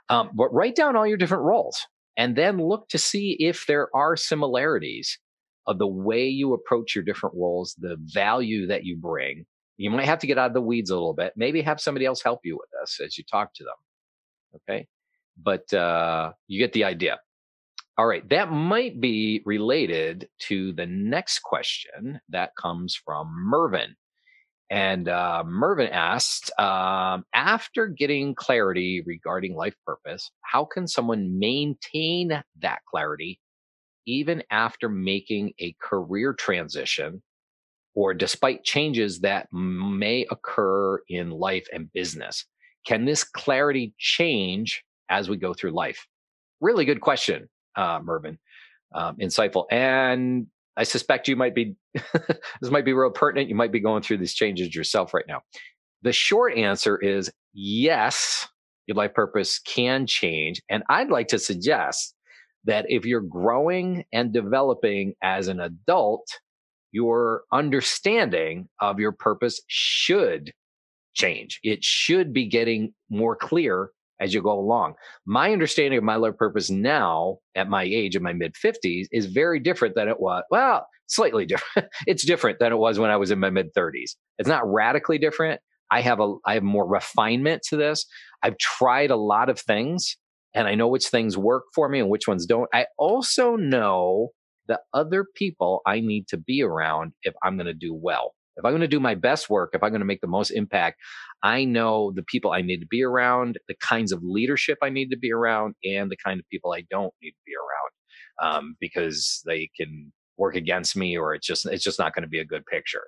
Um, 0.09 0.30
but 0.34 0.53
write 0.53 0.76
down 0.76 0.97
all 0.97 1.07
your 1.07 1.16
different 1.16 1.45
roles 1.45 1.86
and 2.16 2.36
then 2.36 2.59
look 2.59 2.88
to 2.88 2.99
see 2.99 3.36
if 3.38 3.66
there 3.66 3.88
are 3.95 4.16
similarities 4.16 5.18
of 5.66 5.78
the 5.78 5.86
way 5.86 6.26
you 6.28 6.53
approach 6.55 6.95
your 6.95 7.05
different 7.05 7.34
roles, 7.36 7.74
the 7.78 7.97
value 8.01 8.66
that 8.66 8.84
you 8.84 8.97
bring. 8.97 9.45
You 9.76 9.91
might 9.91 10.07
have 10.07 10.18
to 10.20 10.26
get 10.26 10.36
out 10.38 10.49
of 10.49 10.55
the 10.55 10.61
weeds 10.61 10.91
a 10.91 10.95
little 10.95 11.14
bit. 11.14 11.32
Maybe 11.36 11.62
have 11.62 11.80
somebody 11.80 12.07
else 12.07 12.22
help 12.22 12.41
you 12.45 12.57
with 12.57 12.68
this 12.80 13.01
as 13.05 13.16
you 13.16 13.24
talk 13.24 13.55
to 13.55 13.64
them. 13.64 13.74
Okay. 14.57 14.86
But 15.41 15.72
uh, 15.72 16.32
you 16.49 16.59
get 16.59 16.72
the 16.72 16.84
idea. 16.84 17.20
All 17.99 18.07
right, 18.07 18.26
that 18.30 18.51
might 18.51 19.01
be 19.01 19.43
related 19.45 20.28
to 20.49 20.72
the 20.72 20.86
next 20.86 21.41
question 21.41 22.20
that 22.30 22.57
comes 22.57 22.95
from 22.95 23.30
Mervin. 23.30 23.95
And 24.70 25.09
uh, 25.09 25.43
Mervin 25.45 25.88
asked 25.88 26.51
um, 26.59 27.24
After 27.34 27.88
getting 27.88 28.34
clarity 28.34 29.03
regarding 29.05 29.55
life 29.55 29.74
purpose, 29.84 30.30
how 30.43 30.64
can 30.64 30.86
someone 30.86 31.38
maintain 31.38 32.43
that 32.61 32.78
clarity 32.88 33.41
even 34.07 34.43
after 34.51 34.88
making 34.88 35.53
a 35.59 35.74
career 35.82 36.32
transition 36.32 37.22
or 37.95 38.14
despite 38.14 38.64
changes 38.64 39.20
that 39.20 39.49
may 39.53 40.24
occur 40.30 41.01
in 41.09 41.30
life 41.30 41.66
and 41.72 41.93
business? 41.93 42.47
Can 42.86 43.05
this 43.05 43.24
clarity 43.24 43.93
change 43.99 44.84
as 45.11 45.28
we 45.28 45.36
go 45.36 45.53
through 45.53 45.72
life? 45.72 46.07
Really 46.61 46.84
good 46.84 47.01
question 47.01 47.49
uh, 47.77 48.01
Mervin. 48.03 48.39
Um, 48.93 49.16
insightful. 49.16 49.66
And 49.71 50.49
I 50.77 50.83
suspect 50.83 51.29
you 51.29 51.37
might 51.37 51.55
be, 51.55 51.77
this 51.95 52.71
might 52.71 52.85
be 52.85 52.93
real 52.93 53.11
pertinent. 53.11 53.49
You 53.49 53.55
might 53.55 53.73
be 53.73 53.81
going 53.81 54.03
through 54.03 54.18
these 54.18 54.35
changes 54.35 54.75
yourself 54.75 55.14
right 55.14 55.27
now. 55.29 55.43
The 56.03 56.12
short 56.12 56.57
answer 56.57 56.97
is 56.97 57.31
yes, 57.53 58.49
your 58.87 58.97
life 58.97 59.14
purpose 59.14 59.59
can 59.61 60.07
change. 60.07 60.62
And 60.68 60.83
I'd 60.89 61.11
like 61.11 61.29
to 61.29 61.39
suggest 61.39 62.14
that 62.64 62.87
if 62.89 63.05
you're 63.05 63.21
growing 63.21 64.05
and 64.12 64.33
developing 64.33 65.14
as 65.23 65.49
an 65.49 65.61
adult, 65.61 66.27
your 66.93 67.43
understanding 67.53 68.68
of 68.81 68.99
your 68.99 69.12
purpose 69.12 69.61
should 69.68 70.53
change. 71.14 71.61
It 71.62 71.85
should 71.85 72.33
be 72.33 72.47
getting 72.47 72.93
more 73.09 73.37
clear 73.37 73.91
as 74.21 74.35
you 74.35 74.43
go 74.43 74.59
along. 74.59 74.95
My 75.27 75.53
understanding 75.53 75.99
of 75.99 76.05
my 76.05 76.16
life 76.16 76.37
purpose 76.37 76.71
now 76.71 77.39
at 77.55 77.68
my 77.68 77.85
age 77.85 78.14
in 78.14 78.23
my 78.23 78.33
mid 78.33 78.55
50s 78.55 79.07
is 79.11 79.27
very 79.27 79.59
different 79.59 79.95
than 79.95 80.09
it 80.09 80.21
was. 80.21 80.45
Well, 80.51 80.87
slightly 81.07 81.47
different. 81.47 81.89
it's 82.07 82.25
different 82.25 82.59
than 82.59 82.73
it 82.73 82.77
was 82.77 82.99
when 82.99 83.11
I 83.11 83.16
was 83.16 83.31
in 83.31 83.41
my 83.41 83.51
mid 83.51 83.75
30s. 83.75 84.16
It's 84.39 84.49
not 84.49 84.71
radically 84.71 85.18
different. 85.18 85.61
I 85.91 86.03
have 86.03 86.21
a 86.21 86.35
I 86.47 86.55
have 86.55 86.62
more 86.62 86.87
refinement 86.87 87.62
to 87.68 87.77
this. 87.77 88.07
I've 88.43 88.59
tried 88.59 89.11
a 89.11 89.16
lot 89.16 89.49
of 89.49 89.59
things 89.59 90.16
and 90.55 90.68
I 90.68 90.75
know 90.75 90.89
which 90.89 91.09
things 91.09 91.37
work 91.37 91.64
for 91.75 91.89
me 91.89 92.01
and 92.01 92.09
which 92.09 92.29
ones 92.29 92.47
don't. 92.47 92.68
I 92.73 92.87
also 92.99 93.57
know 93.57 94.31
the 94.68 94.81
other 94.95 95.27
people 95.35 95.81
I 95.87 96.01
need 96.01 96.29
to 96.29 96.37
be 96.37 96.62
around 96.62 97.12
if 97.23 97.35
I'm 97.43 97.57
going 97.57 97.66
to 97.66 97.75
do 97.75 97.95
well. 97.95 98.35
If 98.61 98.65
I'm 98.65 98.73
going 98.73 98.83
to 98.83 98.89
do 98.89 99.01
my 99.01 99.15
best 99.15 99.51
work, 99.51 99.71
if 99.73 99.83
I'm 99.83 99.91
going 99.91 100.01
to 100.01 100.07
make 100.07 100.21
the 100.21 100.27
most 100.27 100.51
impact, 100.51 101.01
I 101.43 101.65
know 101.65 102.13
the 102.15 102.23
people 102.23 102.53
I 102.53 102.61
need 102.61 102.81
to 102.81 102.87
be 102.87 103.03
around, 103.03 103.59
the 103.67 103.75
kinds 103.81 104.13
of 104.13 104.23
leadership 104.23 104.79
I 104.83 104.91
need 104.91 105.09
to 105.09 105.19
be 105.19 105.33
around, 105.33 105.75
and 105.85 106.11
the 106.11 106.17
kind 106.23 106.39
of 106.39 106.49
people 106.51 106.73
I 106.73 106.83
don't 106.91 107.15
need 107.23 107.31
to 107.31 107.43
be 107.47 107.53
around 107.55 108.55
um, 108.55 108.77
because 108.79 109.43
they 109.47 109.71
can 109.77 110.13
work 110.37 110.55
against 110.55 110.97
me 110.97 111.17
or 111.19 111.35
it's 111.35 111.47
just 111.47 111.67
it's 111.67 111.85
just 111.85 111.99
not 111.99 112.15
going 112.15 112.23
to 112.23 112.29
be 112.29 112.39
a 112.39 112.45
good 112.45 112.65
picture. 112.67 113.05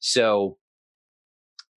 So 0.00 0.56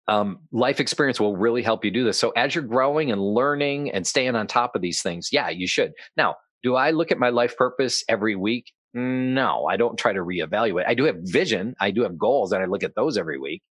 um, 0.08 0.40
life 0.50 0.80
experience 0.80 1.20
will 1.20 1.36
really 1.36 1.62
help 1.62 1.84
you 1.84 1.90
do 1.90 2.04
this. 2.04 2.18
So 2.18 2.30
as 2.30 2.54
you're 2.54 2.64
growing 2.64 3.12
and 3.12 3.20
learning 3.20 3.90
and 3.92 4.06
staying 4.06 4.34
on 4.34 4.46
top 4.46 4.74
of 4.74 4.82
these 4.82 5.00
things, 5.02 5.28
yeah, 5.32 5.48
you 5.48 5.66
should. 5.66 5.92
Now, 6.16 6.36
do 6.62 6.74
I 6.76 6.90
look 6.90 7.12
at 7.12 7.18
my 7.18 7.30
life 7.30 7.56
purpose 7.56 8.04
every 8.08 8.36
week? 8.36 8.72
No, 8.94 9.66
I 9.66 9.76
don't 9.76 9.98
try 9.98 10.12
to 10.12 10.20
reevaluate. 10.20 10.86
I 10.86 10.94
do 10.94 11.04
have 11.04 11.16
vision. 11.22 11.74
I 11.80 11.90
do 11.90 12.02
have 12.02 12.18
goals 12.18 12.52
and 12.52 12.62
I 12.62 12.66
look 12.66 12.82
at 12.82 12.94
those 12.94 13.16
every 13.16 13.38
week 13.38 13.62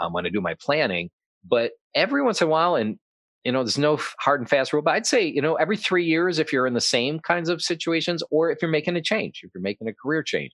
um, 0.00 0.12
when 0.12 0.26
I 0.26 0.30
do 0.30 0.40
my 0.40 0.54
planning. 0.60 1.10
But 1.48 1.72
every 1.94 2.22
once 2.22 2.40
in 2.40 2.48
a 2.48 2.50
while, 2.50 2.74
and 2.74 2.98
you 3.44 3.52
know, 3.52 3.62
there's 3.62 3.78
no 3.78 4.00
hard 4.18 4.40
and 4.40 4.48
fast 4.48 4.72
rule, 4.72 4.82
but 4.82 4.94
I'd 4.94 5.06
say, 5.06 5.26
you 5.26 5.42
know, 5.42 5.54
every 5.54 5.76
three 5.76 6.04
years, 6.04 6.38
if 6.38 6.52
you're 6.52 6.66
in 6.66 6.72
the 6.72 6.80
same 6.80 7.20
kinds 7.20 7.50
of 7.50 7.60
situations 7.60 8.22
or 8.30 8.50
if 8.50 8.62
you're 8.62 8.70
making 8.70 8.96
a 8.96 9.02
change, 9.02 9.40
if 9.42 9.50
you're 9.54 9.62
making 9.62 9.86
a 9.86 9.92
career 9.94 10.22
change, 10.22 10.52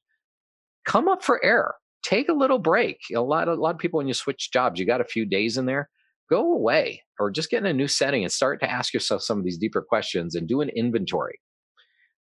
come 0.84 1.08
up 1.08 1.22
for 1.22 1.42
air. 1.44 1.74
Take 2.02 2.28
a 2.28 2.34
little 2.34 2.58
break. 2.58 2.98
A 3.14 3.20
lot, 3.20 3.46
of, 3.46 3.58
a 3.58 3.60
lot 3.60 3.74
of 3.74 3.78
people, 3.78 3.98
when 3.98 4.08
you 4.08 4.14
switch 4.14 4.50
jobs, 4.52 4.80
you 4.80 4.86
got 4.86 5.00
a 5.00 5.04
few 5.04 5.24
days 5.24 5.56
in 5.56 5.66
there, 5.66 5.88
go 6.28 6.52
away 6.52 7.02
or 7.18 7.30
just 7.30 7.50
get 7.50 7.58
in 7.58 7.66
a 7.66 7.72
new 7.72 7.86
setting 7.88 8.24
and 8.24 8.32
start 8.32 8.58
to 8.60 8.70
ask 8.70 8.92
yourself 8.92 9.22
some 9.22 9.38
of 9.38 9.44
these 9.44 9.58
deeper 9.58 9.82
questions 9.82 10.34
and 10.34 10.48
do 10.48 10.60
an 10.60 10.70
inventory. 10.70 11.38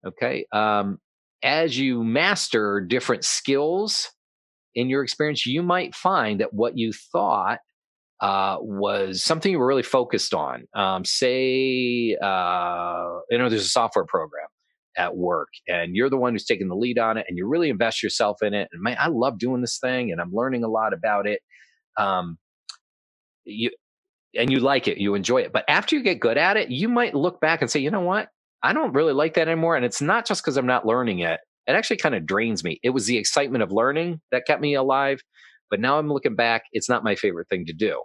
Okay. 0.06 0.46
Um, 0.52 0.98
as 1.42 1.78
you 1.78 2.02
master 2.02 2.80
different 2.80 3.24
skills 3.24 4.10
in 4.74 4.88
your 4.88 5.02
experience, 5.02 5.46
you 5.46 5.62
might 5.62 5.94
find 5.94 6.40
that 6.40 6.52
what 6.52 6.78
you 6.78 6.92
thought 6.92 7.58
uh, 8.20 8.56
was 8.60 9.22
something 9.22 9.50
you 9.50 9.58
were 9.58 9.66
really 9.66 9.82
focused 9.82 10.32
on. 10.32 10.64
Um, 10.74 11.04
say, 11.04 12.16
uh, 12.22 13.18
you 13.30 13.38
know, 13.38 13.48
there's 13.48 13.64
a 13.64 13.68
software 13.68 14.04
program 14.06 14.46
at 14.96 15.16
work 15.16 15.48
and 15.66 15.96
you're 15.96 16.10
the 16.10 16.16
one 16.16 16.32
who's 16.34 16.44
taking 16.44 16.68
the 16.68 16.76
lead 16.76 16.98
on 16.98 17.16
it 17.16 17.26
and 17.28 17.36
you 17.36 17.46
really 17.46 17.70
invest 17.70 18.02
yourself 18.02 18.42
in 18.42 18.54
it. 18.54 18.68
And 18.72 18.82
man, 18.82 18.96
I 19.00 19.08
love 19.08 19.38
doing 19.38 19.60
this 19.60 19.78
thing 19.78 20.12
and 20.12 20.20
I'm 20.20 20.32
learning 20.32 20.64
a 20.64 20.68
lot 20.68 20.92
about 20.92 21.26
it. 21.26 21.40
Um, 21.96 22.38
you, 23.44 23.70
and 24.34 24.50
you 24.50 24.60
like 24.60 24.88
it, 24.88 24.98
you 24.98 25.14
enjoy 25.14 25.38
it. 25.38 25.52
But 25.52 25.64
after 25.68 25.96
you 25.96 26.02
get 26.02 26.20
good 26.20 26.38
at 26.38 26.56
it, 26.56 26.70
you 26.70 26.88
might 26.88 27.14
look 27.14 27.40
back 27.40 27.60
and 27.60 27.70
say, 27.70 27.80
you 27.80 27.90
know 27.90 28.00
what? 28.00 28.28
I 28.62 28.72
don't 28.72 28.92
really 28.92 29.12
like 29.12 29.34
that 29.34 29.48
anymore. 29.48 29.76
And 29.76 29.84
it's 29.84 30.00
not 30.00 30.26
just 30.26 30.42
because 30.42 30.56
I'm 30.56 30.66
not 30.66 30.86
learning 30.86 31.20
it. 31.20 31.40
it 31.66 31.72
actually 31.72 31.96
kind 31.96 32.14
of 32.14 32.26
drains 32.26 32.62
me. 32.64 32.78
It 32.82 32.90
was 32.90 33.06
the 33.06 33.18
excitement 33.18 33.62
of 33.62 33.72
learning 33.72 34.20
that 34.30 34.46
kept 34.46 34.60
me 34.60 34.74
alive. 34.74 35.20
But 35.70 35.80
now 35.80 35.98
I'm 35.98 36.12
looking 36.12 36.36
back, 36.36 36.64
it's 36.72 36.88
not 36.88 37.04
my 37.04 37.14
favorite 37.14 37.48
thing 37.48 37.64
to 37.66 37.72
do. 37.72 38.02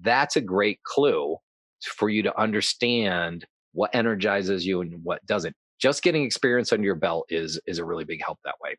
That's 0.00 0.36
a 0.36 0.40
great 0.40 0.80
clue 0.84 1.36
for 1.84 2.08
you 2.08 2.22
to 2.22 2.38
understand 2.40 3.46
what 3.72 3.94
energizes 3.94 4.66
you 4.66 4.80
and 4.80 5.00
what 5.02 5.24
doesn't. 5.26 5.54
Just 5.78 6.02
getting 6.02 6.24
experience 6.24 6.72
under 6.72 6.84
your 6.84 6.94
belt 6.94 7.26
is 7.28 7.60
is 7.66 7.78
a 7.78 7.84
really 7.84 8.04
big 8.04 8.22
help 8.24 8.38
that 8.44 8.54
way. 8.62 8.76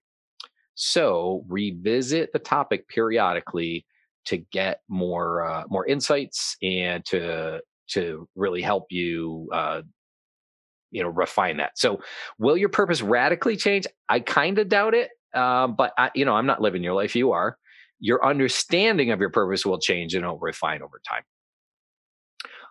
So 0.76 1.44
revisit 1.48 2.32
the 2.34 2.40
topic 2.40 2.88
periodically 2.88 3.86
to 4.26 4.38
get 4.38 4.82
more 4.90 5.44
uh, 5.46 5.64
more 5.70 5.86
insights 5.86 6.58
and 6.62 7.04
to 7.06 7.62
to 7.90 8.28
really 8.36 8.62
help 8.62 8.86
you 8.90 9.48
uh, 9.54 9.82
you 10.92 11.04
know 11.04 11.10
refine 11.10 11.58
that. 11.58 11.78
So 11.78 12.02
will 12.40 12.58
your 12.58 12.70
purpose 12.70 13.02
radically 13.02 13.56
change? 13.56 13.88
I 14.10 14.20
kind 14.20 14.60
of 14.60 14.70
doubt 14.70 14.94
it 14.94 15.10
um, 15.34 15.76
but 15.76 15.94
I, 15.98 16.12
you 16.16 16.26
know 16.26 16.34
i'm 16.34 16.46
not 16.46 16.62
living 16.62 16.84
your 16.84 16.94
life 16.94 17.16
you 17.16 17.32
are. 17.32 17.58
Your 18.00 18.26
understanding 18.26 19.12
of 19.12 19.20
your 19.20 19.32
purpose 19.32 19.66
will 19.66 19.80
change 19.80 20.14
and 20.14 20.24
it'll 20.24 20.38
refine 20.38 20.82
over 20.82 21.02
time. 21.08 21.24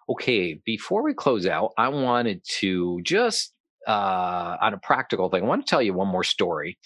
Okay 0.09 0.61
before 0.65 1.03
we 1.03 1.15
close 1.15 1.47
out 1.47 1.73
i 1.79 1.89
wanted 1.89 2.43
to 2.61 3.01
just 3.03 3.53
uh, 3.87 4.57
on 4.61 4.75
a 4.75 4.79
practical 4.79 5.29
thing 5.29 5.43
i 5.45 5.47
want 5.47 5.65
to 5.65 5.71
tell 5.71 5.83
you 5.83 5.95
one 5.95 6.09
more 6.09 6.25
story. 6.25 6.79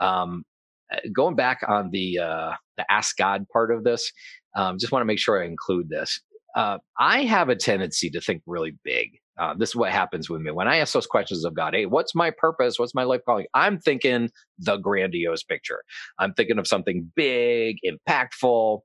Um, 0.00 0.44
uh, 0.92 0.96
going 1.12 1.36
back 1.36 1.60
on 1.68 1.90
the 1.90 2.18
uh, 2.18 2.52
the 2.76 2.90
ask 2.90 3.16
god 3.16 3.46
part 3.52 3.72
of 3.72 3.84
this 3.84 4.12
um, 4.56 4.78
just 4.78 4.92
want 4.92 5.02
to 5.02 5.06
make 5.06 5.18
sure 5.18 5.42
i 5.42 5.46
include 5.46 5.88
this. 5.88 6.20
Uh, 6.56 6.78
i 6.98 7.22
have 7.22 7.48
a 7.48 7.56
tendency 7.56 8.10
to 8.10 8.20
think 8.20 8.42
really 8.46 8.76
big 8.84 9.18
uh, 9.38 9.54
this 9.54 9.70
is 9.70 9.76
what 9.76 9.92
happens 9.92 10.28
with 10.28 10.40
me 10.40 10.50
when 10.50 10.68
I 10.68 10.78
ask 10.78 10.92
those 10.92 11.06
questions 11.06 11.44
of 11.44 11.54
God. 11.54 11.74
Hey, 11.74 11.86
what's 11.86 12.14
my 12.14 12.30
purpose? 12.30 12.78
What's 12.78 12.94
my 12.94 13.04
life 13.04 13.20
calling? 13.24 13.46
I'm 13.54 13.78
thinking 13.78 14.30
the 14.58 14.76
grandiose 14.76 15.42
picture. 15.42 15.82
I'm 16.18 16.34
thinking 16.34 16.58
of 16.58 16.66
something 16.66 17.10
big, 17.14 17.78
impactful. 17.84 18.80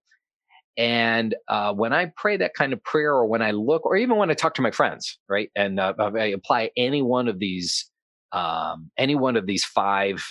And 0.77 1.35
uh, 1.47 1.73
when 1.73 1.93
I 1.93 2.11
pray 2.15 2.37
that 2.37 2.55
kind 2.55 2.73
of 2.73 2.83
prayer, 2.83 3.13
or 3.13 3.25
when 3.25 3.41
I 3.41 3.51
look, 3.51 3.85
or 3.85 3.95
even 3.95 4.17
when 4.17 4.31
I 4.31 4.33
talk 4.33 4.55
to 4.55 4.61
my 4.61 4.71
friends, 4.71 5.19
right, 5.29 5.49
and 5.55 5.79
uh, 5.79 5.93
I 5.99 6.25
apply 6.25 6.71
any 6.77 7.01
one 7.01 7.27
of 7.27 7.39
these, 7.39 7.89
um, 8.31 8.89
any 8.97 9.15
one 9.15 9.35
of 9.35 9.45
these 9.45 9.63
five 9.63 10.23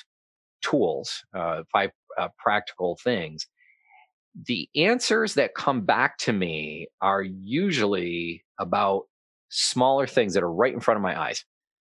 tools, 0.62 1.24
uh, 1.34 1.62
five 1.72 1.90
uh, 2.18 2.28
practical 2.38 2.98
things, 3.02 3.46
the 4.46 4.68
answers 4.74 5.34
that 5.34 5.54
come 5.54 5.82
back 5.82 6.18
to 6.18 6.32
me 6.32 6.88
are 7.00 7.22
usually 7.22 8.44
about 8.58 9.04
smaller 9.52 10.06
things 10.06 10.34
that 10.34 10.42
are 10.42 10.52
right 10.52 10.72
in 10.72 10.80
front 10.80 10.96
of 10.96 11.02
my 11.02 11.20
eyes. 11.20 11.44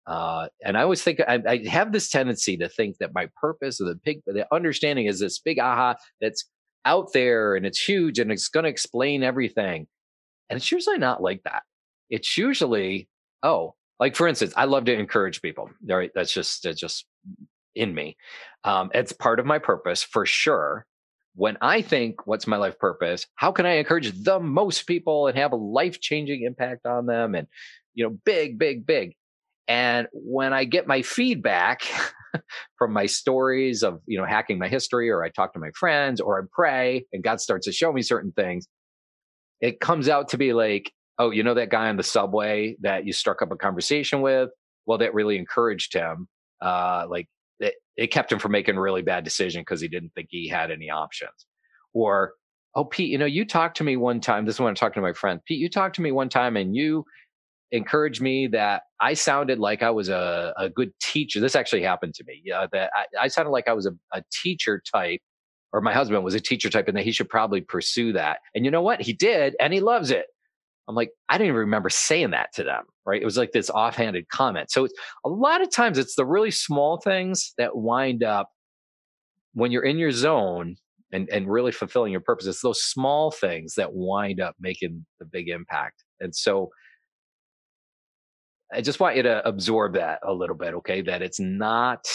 Uh, 0.06 0.48
and 0.62 0.76
I 0.76 0.82
always 0.82 1.02
think 1.02 1.20
I, 1.26 1.40
I, 1.48 1.64
have 1.68 1.92
this 1.92 2.10
tendency 2.10 2.58
to 2.58 2.68
think 2.68 2.98
that 2.98 3.14
my 3.14 3.28
purpose 3.40 3.80
or 3.80 3.84
the 3.84 3.94
big, 3.94 4.20
the 4.26 4.46
understanding 4.52 5.06
is 5.06 5.18
this 5.18 5.38
big 5.38 5.58
aha 5.58 5.94
that's 6.20 6.44
out 6.84 7.14
there 7.14 7.54
and 7.56 7.64
it's 7.64 7.82
huge 7.82 8.18
and 8.18 8.30
it's 8.30 8.48
going 8.48 8.64
to 8.64 8.70
explain 8.70 9.22
everything. 9.22 9.86
And 10.50 10.58
it's 10.58 10.70
usually 10.70 10.98
not 10.98 11.22
like 11.22 11.42
that. 11.44 11.62
It's 12.10 12.36
usually, 12.36 13.08
oh, 13.42 13.76
like 13.98 14.14
for 14.14 14.28
instance, 14.28 14.52
I 14.56 14.66
love 14.66 14.84
to 14.86 14.92
encourage 14.92 15.40
people. 15.40 15.70
Right? 15.88 16.10
That's 16.14 16.34
just, 16.34 16.64
that's 16.64 16.78
just 16.78 17.06
in 17.74 17.94
me. 17.94 18.18
Um, 18.64 18.90
it's 18.92 19.12
part 19.12 19.40
of 19.40 19.46
my 19.46 19.58
purpose 19.58 20.02
for 20.02 20.26
sure 20.26 20.84
when 21.34 21.56
I 21.60 21.82
think, 21.82 22.26
what's 22.26 22.46
my 22.46 22.56
life 22.56 22.78
purpose? 22.78 23.26
How 23.34 23.52
can 23.52 23.66
I 23.66 23.74
encourage 23.74 24.12
the 24.12 24.38
most 24.38 24.86
people 24.86 25.26
and 25.26 25.36
have 25.36 25.52
a 25.52 25.56
life 25.56 26.00
changing 26.00 26.42
impact 26.42 26.86
on 26.86 27.06
them? 27.06 27.34
And, 27.34 27.48
you 27.94 28.04
know, 28.04 28.16
big, 28.24 28.58
big, 28.58 28.86
big. 28.86 29.14
And 29.66 30.08
when 30.12 30.52
I 30.52 30.64
get 30.64 30.86
my 30.86 31.02
feedback 31.02 31.82
from 32.78 32.92
my 32.92 33.06
stories 33.06 33.82
of, 33.82 34.00
you 34.06 34.18
know, 34.18 34.26
hacking 34.26 34.58
my 34.58 34.68
history, 34.68 35.10
or 35.10 35.24
I 35.24 35.30
talk 35.30 35.54
to 35.54 35.58
my 35.58 35.70
friends, 35.78 36.20
or 36.20 36.40
I 36.40 36.44
pray 36.52 37.06
and 37.12 37.24
God 37.24 37.40
starts 37.40 37.66
to 37.66 37.72
show 37.72 37.92
me 37.92 38.02
certain 38.02 38.32
things, 38.32 38.66
it 39.60 39.80
comes 39.80 40.08
out 40.08 40.28
to 40.30 40.38
be 40.38 40.52
like, 40.52 40.92
oh, 41.18 41.30
you 41.30 41.42
know, 41.42 41.54
that 41.54 41.70
guy 41.70 41.88
on 41.88 41.96
the 41.96 42.02
subway 42.02 42.76
that 42.82 43.06
you 43.06 43.12
struck 43.12 43.40
up 43.40 43.50
a 43.52 43.56
conversation 43.56 44.20
with? 44.20 44.50
Well, 44.86 44.98
that 44.98 45.14
really 45.14 45.38
encouraged 45.38 45.94
him. 45.94 46.28
Uh, 46.60 47.06
like 47.08 47.28
it, 47.60 47.74
it 47.96 48.06
kept 48.08 48.32
him 48.32 48.38
from 48.38 48.52
making 48.52 48.76
a 48.76 48.80
really 48.80 49.02
bad 49.02 49.24
decision 49.24 49.62
because 49.62 49.80
he 49.80 49.88
didn't 49.88 50.12
think 50.14 50.28
he 50.30 50.48
had 50.48 50.70
any 50.70 50.90
options. 50.90 51.46
Or, 51.92 52.32
oh, 52.74 52.84
Pete, 52.84 53.10
you 53.10 53.18
know, 53.18 53.26
you 53.26 53.44
talked 53.44 53.76
to 53.78 53.84
me 53.84 53.96
one 53.96 54.20
time. 54.20 54.44
This 54.44 54.56
is 54.56 54.60
when 54.60 54.68
I'm 54.68 54.74
talking 54.74 55.00
to 55.00 55.06
my 55.06 55.12
friend. 55.12 55.40
Pete, 55.46 55.60
you 55.60 55.68
talked 55.68 55.96
to 55.96 56.02
me 56.02 56.12
one 56.12 56.28
time 56.28 56.56
and 56.56 56.74
you 56.74 57.04
encouraged 57.72 58.20
me 58.20 58.46
that 58.48 58.82
I 59.00 59.14
sounded 59.14 59.58
like 59.58 59.82
I 59.82 59.90
was 59.90 60.08
a, 60.08 60.54
a 60.56 60.68
good 60.68 60.92
teacher. 61.00 61.40
This 61.40 61.56
actually 61.56 61.82
happened 61.82 62.14
to 62.14 62.24
me. 62.24 62.40
Yeah, 62.44 62.66
that 62.72 62.90
I, 62.94 63.24
I 63.24 63.28
sounded 63.28 63.50
like 63.50 63.68
I 63.68 63.72
was 63.72 63.86
a, 63.86 63.92
a 64.12 64.22
teacher 64.42 64.82
type, 64.92 65.20
or 65.72 65.80
my 65.80 65.92
husband 65.92 66.22
was 66.24 66.34
a 66.34 66.40
teacher 66.40 66.70
type, 66.70 66.88
and 66.88 66.96
that 66.96 67.04
he 67.04 67.12
should 67.12 67.28
probably 67.28 67.60
pursue 67.60 68.12
that. 68.12 68.38
And 68.54 68.64
you 68.64 68.70
know 68.70 68.82
what? 68.82 69.02
He 69.02 69.12
did, 69.12 69.56
and 69.60 69.72
he 69.72 69.80
loves 69.80 70.10
it. 70.10 70.26
I'm 70.88 70.94
like, 70.94 71.10
I 71.28 71.38
didn't 71.38 71.48
even 71.48 71.60
remember 71.60 71.88
saying 71.88 72.30
that 72.30 72.52
to 72.54 72.64
them, 72.64 72.84
right? 73.06 73.20
It 73.20 73.24
was 73.24 73.38
like 73.38 73.52
this 73.52 73.70
offhanded 73.70 74.28
comment. 74.28 74.70
So 74.70 74.84
it's, 74.84 74.94
a 75.24 75.28
lot 75.28 75.62
of 75.62 75.70
times 75.70 75.98
it's 75.98 76.14
the 76.14 76.26
really 76.26 76.50
small 76.50 76.98
things 76.98 77.54
that 77.58 77.76
wind 77.76 78.22
up 78.22 78.50
when 79.54 79.70
you're 79.70 79.84
in 79.84 79.98
your 79.98 80.10
zone 80.10 80.76
and, 81.12 81.28
and 81.30 81.50
really 81.50 81.72
fulfilling 81.72 82.12
your 82.12 82.20
purpose. 82.20 82.46
It's 82.46 82.60
those 82.60 82.82
small 82.82 83.30
things 83.30 83.74
that 83.76 83.94
wind 83.94 84.40
up 84.40 84.56
making 84.60 85.06
the 85.20 85.24
big 85.24 85.48
impact. 85.48 86.04
And 86.20 86.34
so 86.34 86.70
I 88.72 88.80
just 88.80 89.00
want 89.00 89.16
you 89.16 89.22
to 89.22 89.46
absorb 89.46 89.94
that 89.94 90.18
a 90.22 90.32
little 90.32 90.56
bit, 90.56 90.74
okay? 90.74 91.00
That 91.00 91.22
it's 91.22 91.40
not, 91.40 92.06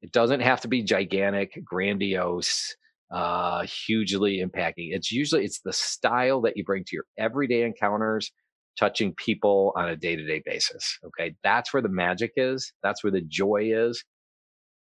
it 0.00 0.10
doesn't 0.10 0.40
have 0.40 0.62
to 0.62 0.68
be 0.68 0.82
gigantic, 0.82 1.62
grandiose 1.64 2.74
uh, 3.12 3.62
hugely 3.64 4.42
impacting. 4.42 4.88
It's 4.92 5.12
usually 5.12 5.44
it's 5.44 5.60
the 5.60 5.72
style 5.72 6.40
that 6.42 6.56
you 6.56 6.64
bring 6.64 6.84
to 6.84 6.96
your 6.96 7.04
everyday 7.18 7.62
encounters, 7.62 8.32
touching 8.78 9.14
people 9.14 9.72
on 9.76 9.88
a 9.88 9.96
day 9.96 10.16
to 10.16 10.24
day 10.26 10.42
basis. 10.44 10.98
Okay, 11.04 11.34
that's 11.44 11.72
where 11.72 11.82
the 11.82 11.90
magic 11.90 12.32
is. 12.36 12.72
That's 12.82 13.04
where 13.04 13.12
the 13.12 13.20
joy 13.20 13.70
is. 13.72 14.02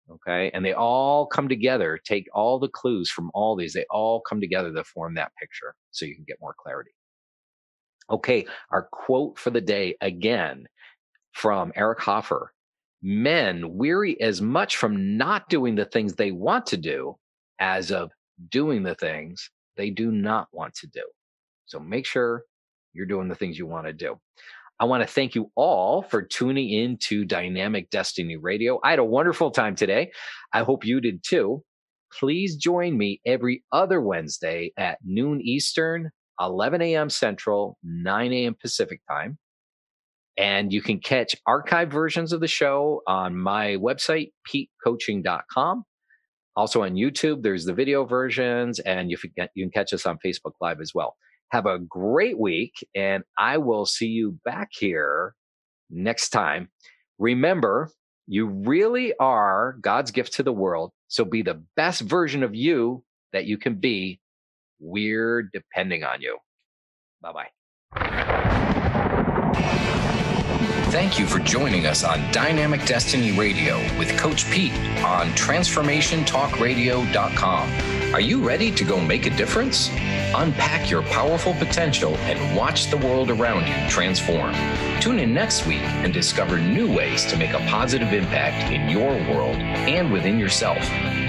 Okay, 0.09 0.51
and 0.53 0.63
they 0.63 0.73
all 0.73 1.25
come 1.27 1.49
together. 1.49 1.99
Take 2.03 2.27
all 2.33 2.59
the 2.59 2.69
clues 2.69 3.09
from 3.09 3.31
all 3.33 3.55
these. 3.55 3.73
They 3.73 3.85
all 3.89 4.21
come 4.21 4.39
together 4.39 4.71
to 4.73 4.83
form 4.83 5.15
that 5.15 5.33
picture, 5.39 5.75
so 5.91 6.05
you 6.05 6.15
can 6.15 6.25
get 6.27 6.37
more 6.39 6.55
clarity. 6.57 6.91
Okay, 8.09 8.45
our 8.71 8.87
quote 8.91 9.37
for 9.37 9.49
the 9.49 9.61
day 9.61 9.97
again 9.99 10.67
from 11.33 11.73
Eric 11.75 11.99
Hoffer. 11.99 12.53
Men 13.01 13.75
weary 13.75 14.19
as 14.21 14.41
much 14.41 14.77
from 14.77 15.17
not 15.17 15.49
doing 15.49 15.75
the 15.75 15.85
things 15.85 16.13
they 16.13 16.31
want 16.31 16.67
to 16.67 16.77
do 16.77 17.17
as 17.59 17.91
of 17.91 18.11
doing 18.49 18.83
the 18.83 18.95
things 18.95 19.49
they 19.77 19.89
do 19.89 20.11
not 20.11 20.47
want 20.51 20.73
to 20.75 20.87
do. 20.87 21.03
So 21.65 21.79
make 21.79 22.05
sure 22.05 22.43
you're 22.93 23.05
doing 23.05 23.27
the 23.27 23.35
things 23.35 23.57
you 23.57 23.65
want 23.67 23.87
to 23.87 23.93
do. 23.93 24.15
I 24.79 24.85
want 24.85 25.03
to 25.03 25.07
thank 25.07 25.35
you 25.35 25.51
all 25.55 26.03
for 26.03 26.21
tuning 26.21 26.69
in 26.69 26.97
to 27.03 27.23
Dynamic 27.23 27.89
Destiny 27.89 28.35
Radio. 28.35 28.79
I 28.83 28.89
had 28.89 28.99
a 28.99 29.05
wonderful 29.05 29.51
time 29.51 29.75
today. 29.75 30.11
I 30.53 30.63
hope 30.63 30.85
you 30.85 30.99
did 30.99 31.23
too. 31.23 31.63
Please 32.19 32.55
join 32.57 32.97
me 32.97 33.21
every 33.25 33.63
other 33.71 34.01
Wednesday 34.01 34.71
at 34.77 34.97
noon 35.03 35.41
Eastern, 35.41 36.11
11 36.39 36.81
a.m. 36.81 37.09
Central, 37.09 37.77
9 37.83 38.33
a.m. 38.33 38.55
Pacific 38.59 39.01
time. 39.09 39.37
And 40.37 40.73
you 40.73 40.81
can 40.81 40.99
catch 40.99 41.35
archived 41.47 41.91
versions 41.91 42.33
of 42.33 42.41
the 42.41 42.47
show 42.47 43.01
on 43.07 43.37
my 43.37 43.77
website, 43.77 44.31
petecoaching.com. 44.49 45.85
Also 46.55 46.83
on 46.83 46.95
YouTube, 46.95 47.43
there's 47.43 47.65
the 47.65 47.73
video 47.73 48.05
versions, 48.05 48.79
and 48.79 49.11
you 49.11 49.17
can, 49.17 49.47
you 49.55 49.65
can 49.65 49.71
catch 49.71 49.93
us 49.93 50.05
on 50.05 50.17
Facebook 50.25 50.53
Live 50.61 50.79
as 50.79 50.91
well. 50.93 51.15
Have 51.51 51.65
a 51.65 51.79
great 51.79 52.39
week, 52.39 52.73
and 52.95 53.23
I 53.37 53.57
will 53.57 53.85
see 53.85 54.07
you 54.07 54.39
back 54.45 54.69
here 54.71 55.35
next 55.89 56.29
time. 56.29 56.69
Remember, 57.19 57.91
you 58.27 58.47
really 58.47 59.13
are 59.19 59.77
God's 59.81 60.11
gift 60.11 60.33
to 60.33 60.43
the 60.43 60.53
world. 60.53 60.91
So 61.07 61.25
be 61.25 61.41
the 61.41 61.63
best 61.75 62.01
version 62.01 62.43
of 62.43 62.55
you 62.55 63.03
that 63.33 63.45
you 63.45 63.57
can 63.57 63.75
be. 63.75 64.19
We're 64.79 65.43
depending 65.53 66.03
on 66.03 66.21
you. 66.21 66.37
Bye 67.21 67.47
bye. 67.93 68.51
Thank 70.95 71.19
you 71.19 71.27
for 71.27 71.39
joining 71.39 71.87
us 71.87 72.05
on 72.05 72.21
Dynamic 72.31 72.85
Destiny 72.85 73.33
Radio 73.33 73.79
with 73.99 74.17
Coach 74.17 74.49
Pete 74.49 74.71
on 75.03 75.27
TransformationTalkRadio.com. 75.31 77.94
Are 78.15 78.21
you 78.21 78.39
ready 78.39 78.71
to 78.71 78.85
go 78.85 78.97
make 78.97 79.25
a 79.25 79.29
difference? 79.29 79.89
Unpack 80.35 80.89
your 80.89 81.03
powerful 81.03 81.53
potential 81.55 82.15
and 82.19 82.55
watch 82.55 82.89
the 82.89 82.95
world 82.95 83.29
around 83.29 83.67
you 83.67 83.89
transform. 83.89 84.55
Tune 85.01 85.19
in 85.19 85.33
next 85.33 85.67
week 85.67 85.81
and 85.81 86.13
discover 86.13 86.57
new 86.57 86.89
ways 86.89 87.25
to 87.25 87.35
make 87.35 87.51
a 87.51 87.59
positive 87.67 88.13
impact 88.13 88.71
in 88.71 88.87
your 88.87 89.11
world 89.35 89.57
and 89.57 90.13
within 90.13 90.39
yourself. 90.39 90.79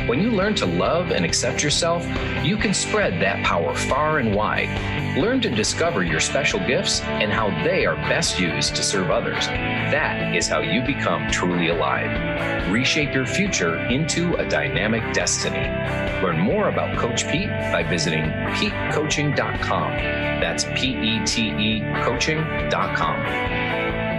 When 0.08 0.20
you 0.20 0.30
learn 0.30 0.54
to 0.54 0.66
love 0.66 1.10
and 1.10 1.24
accept 1.24 1.60
yourself, 1.60 2.06
you 2.44 2.56
can 2.56 2.72
spread 2.72 3.20
that 3.20 3.44
power 3.44 3.74
far 3.74 4.20
and 4.20 4.32
wide. 4.32 5.18
Learn 5.18 5.40
to 5.40 5.50
discover 5.50 6.04
your 6.04 6.20
special 6.20 6.60
gifts 6.60 7.00
and 7.00 7.32
how 7.32 7.48
they 7.64 7.84
are 7.84 7.96
best 7.96 8.38
used 8.38 8.76
to 8.76 8.84
serve 8.84 9.10
others. 9.10 9.48
That 9.48 10.36
is 10.36 10.46
how 10.46 10.60
you 10.60 10.82
become 10.82 11.28
truly 11.32 11.70
alive. 11.70 12.70
Reshape 12.70 13.12
your 13.12 13.26
future 13.26 13.78
into 13.86 14.36
a 14.36 14.48
dynamic 14.48 15.12
destiny. 15.12 15.66
Learn 16.22 16.38
more 16.38 16.68
about 16.68 16.75
Coach 16.96 17.26
Pete 17.28 17.48
by 17.72 17.82
visiting 17.82 18.24
PeteCoaching.com. 18.24 19.90
That's 20.40 20.64
P 20.64 20.88
E 20.88 21.24
T 21.24 21.48
E 21.48 21.80
coaching.com. 22.04 24.15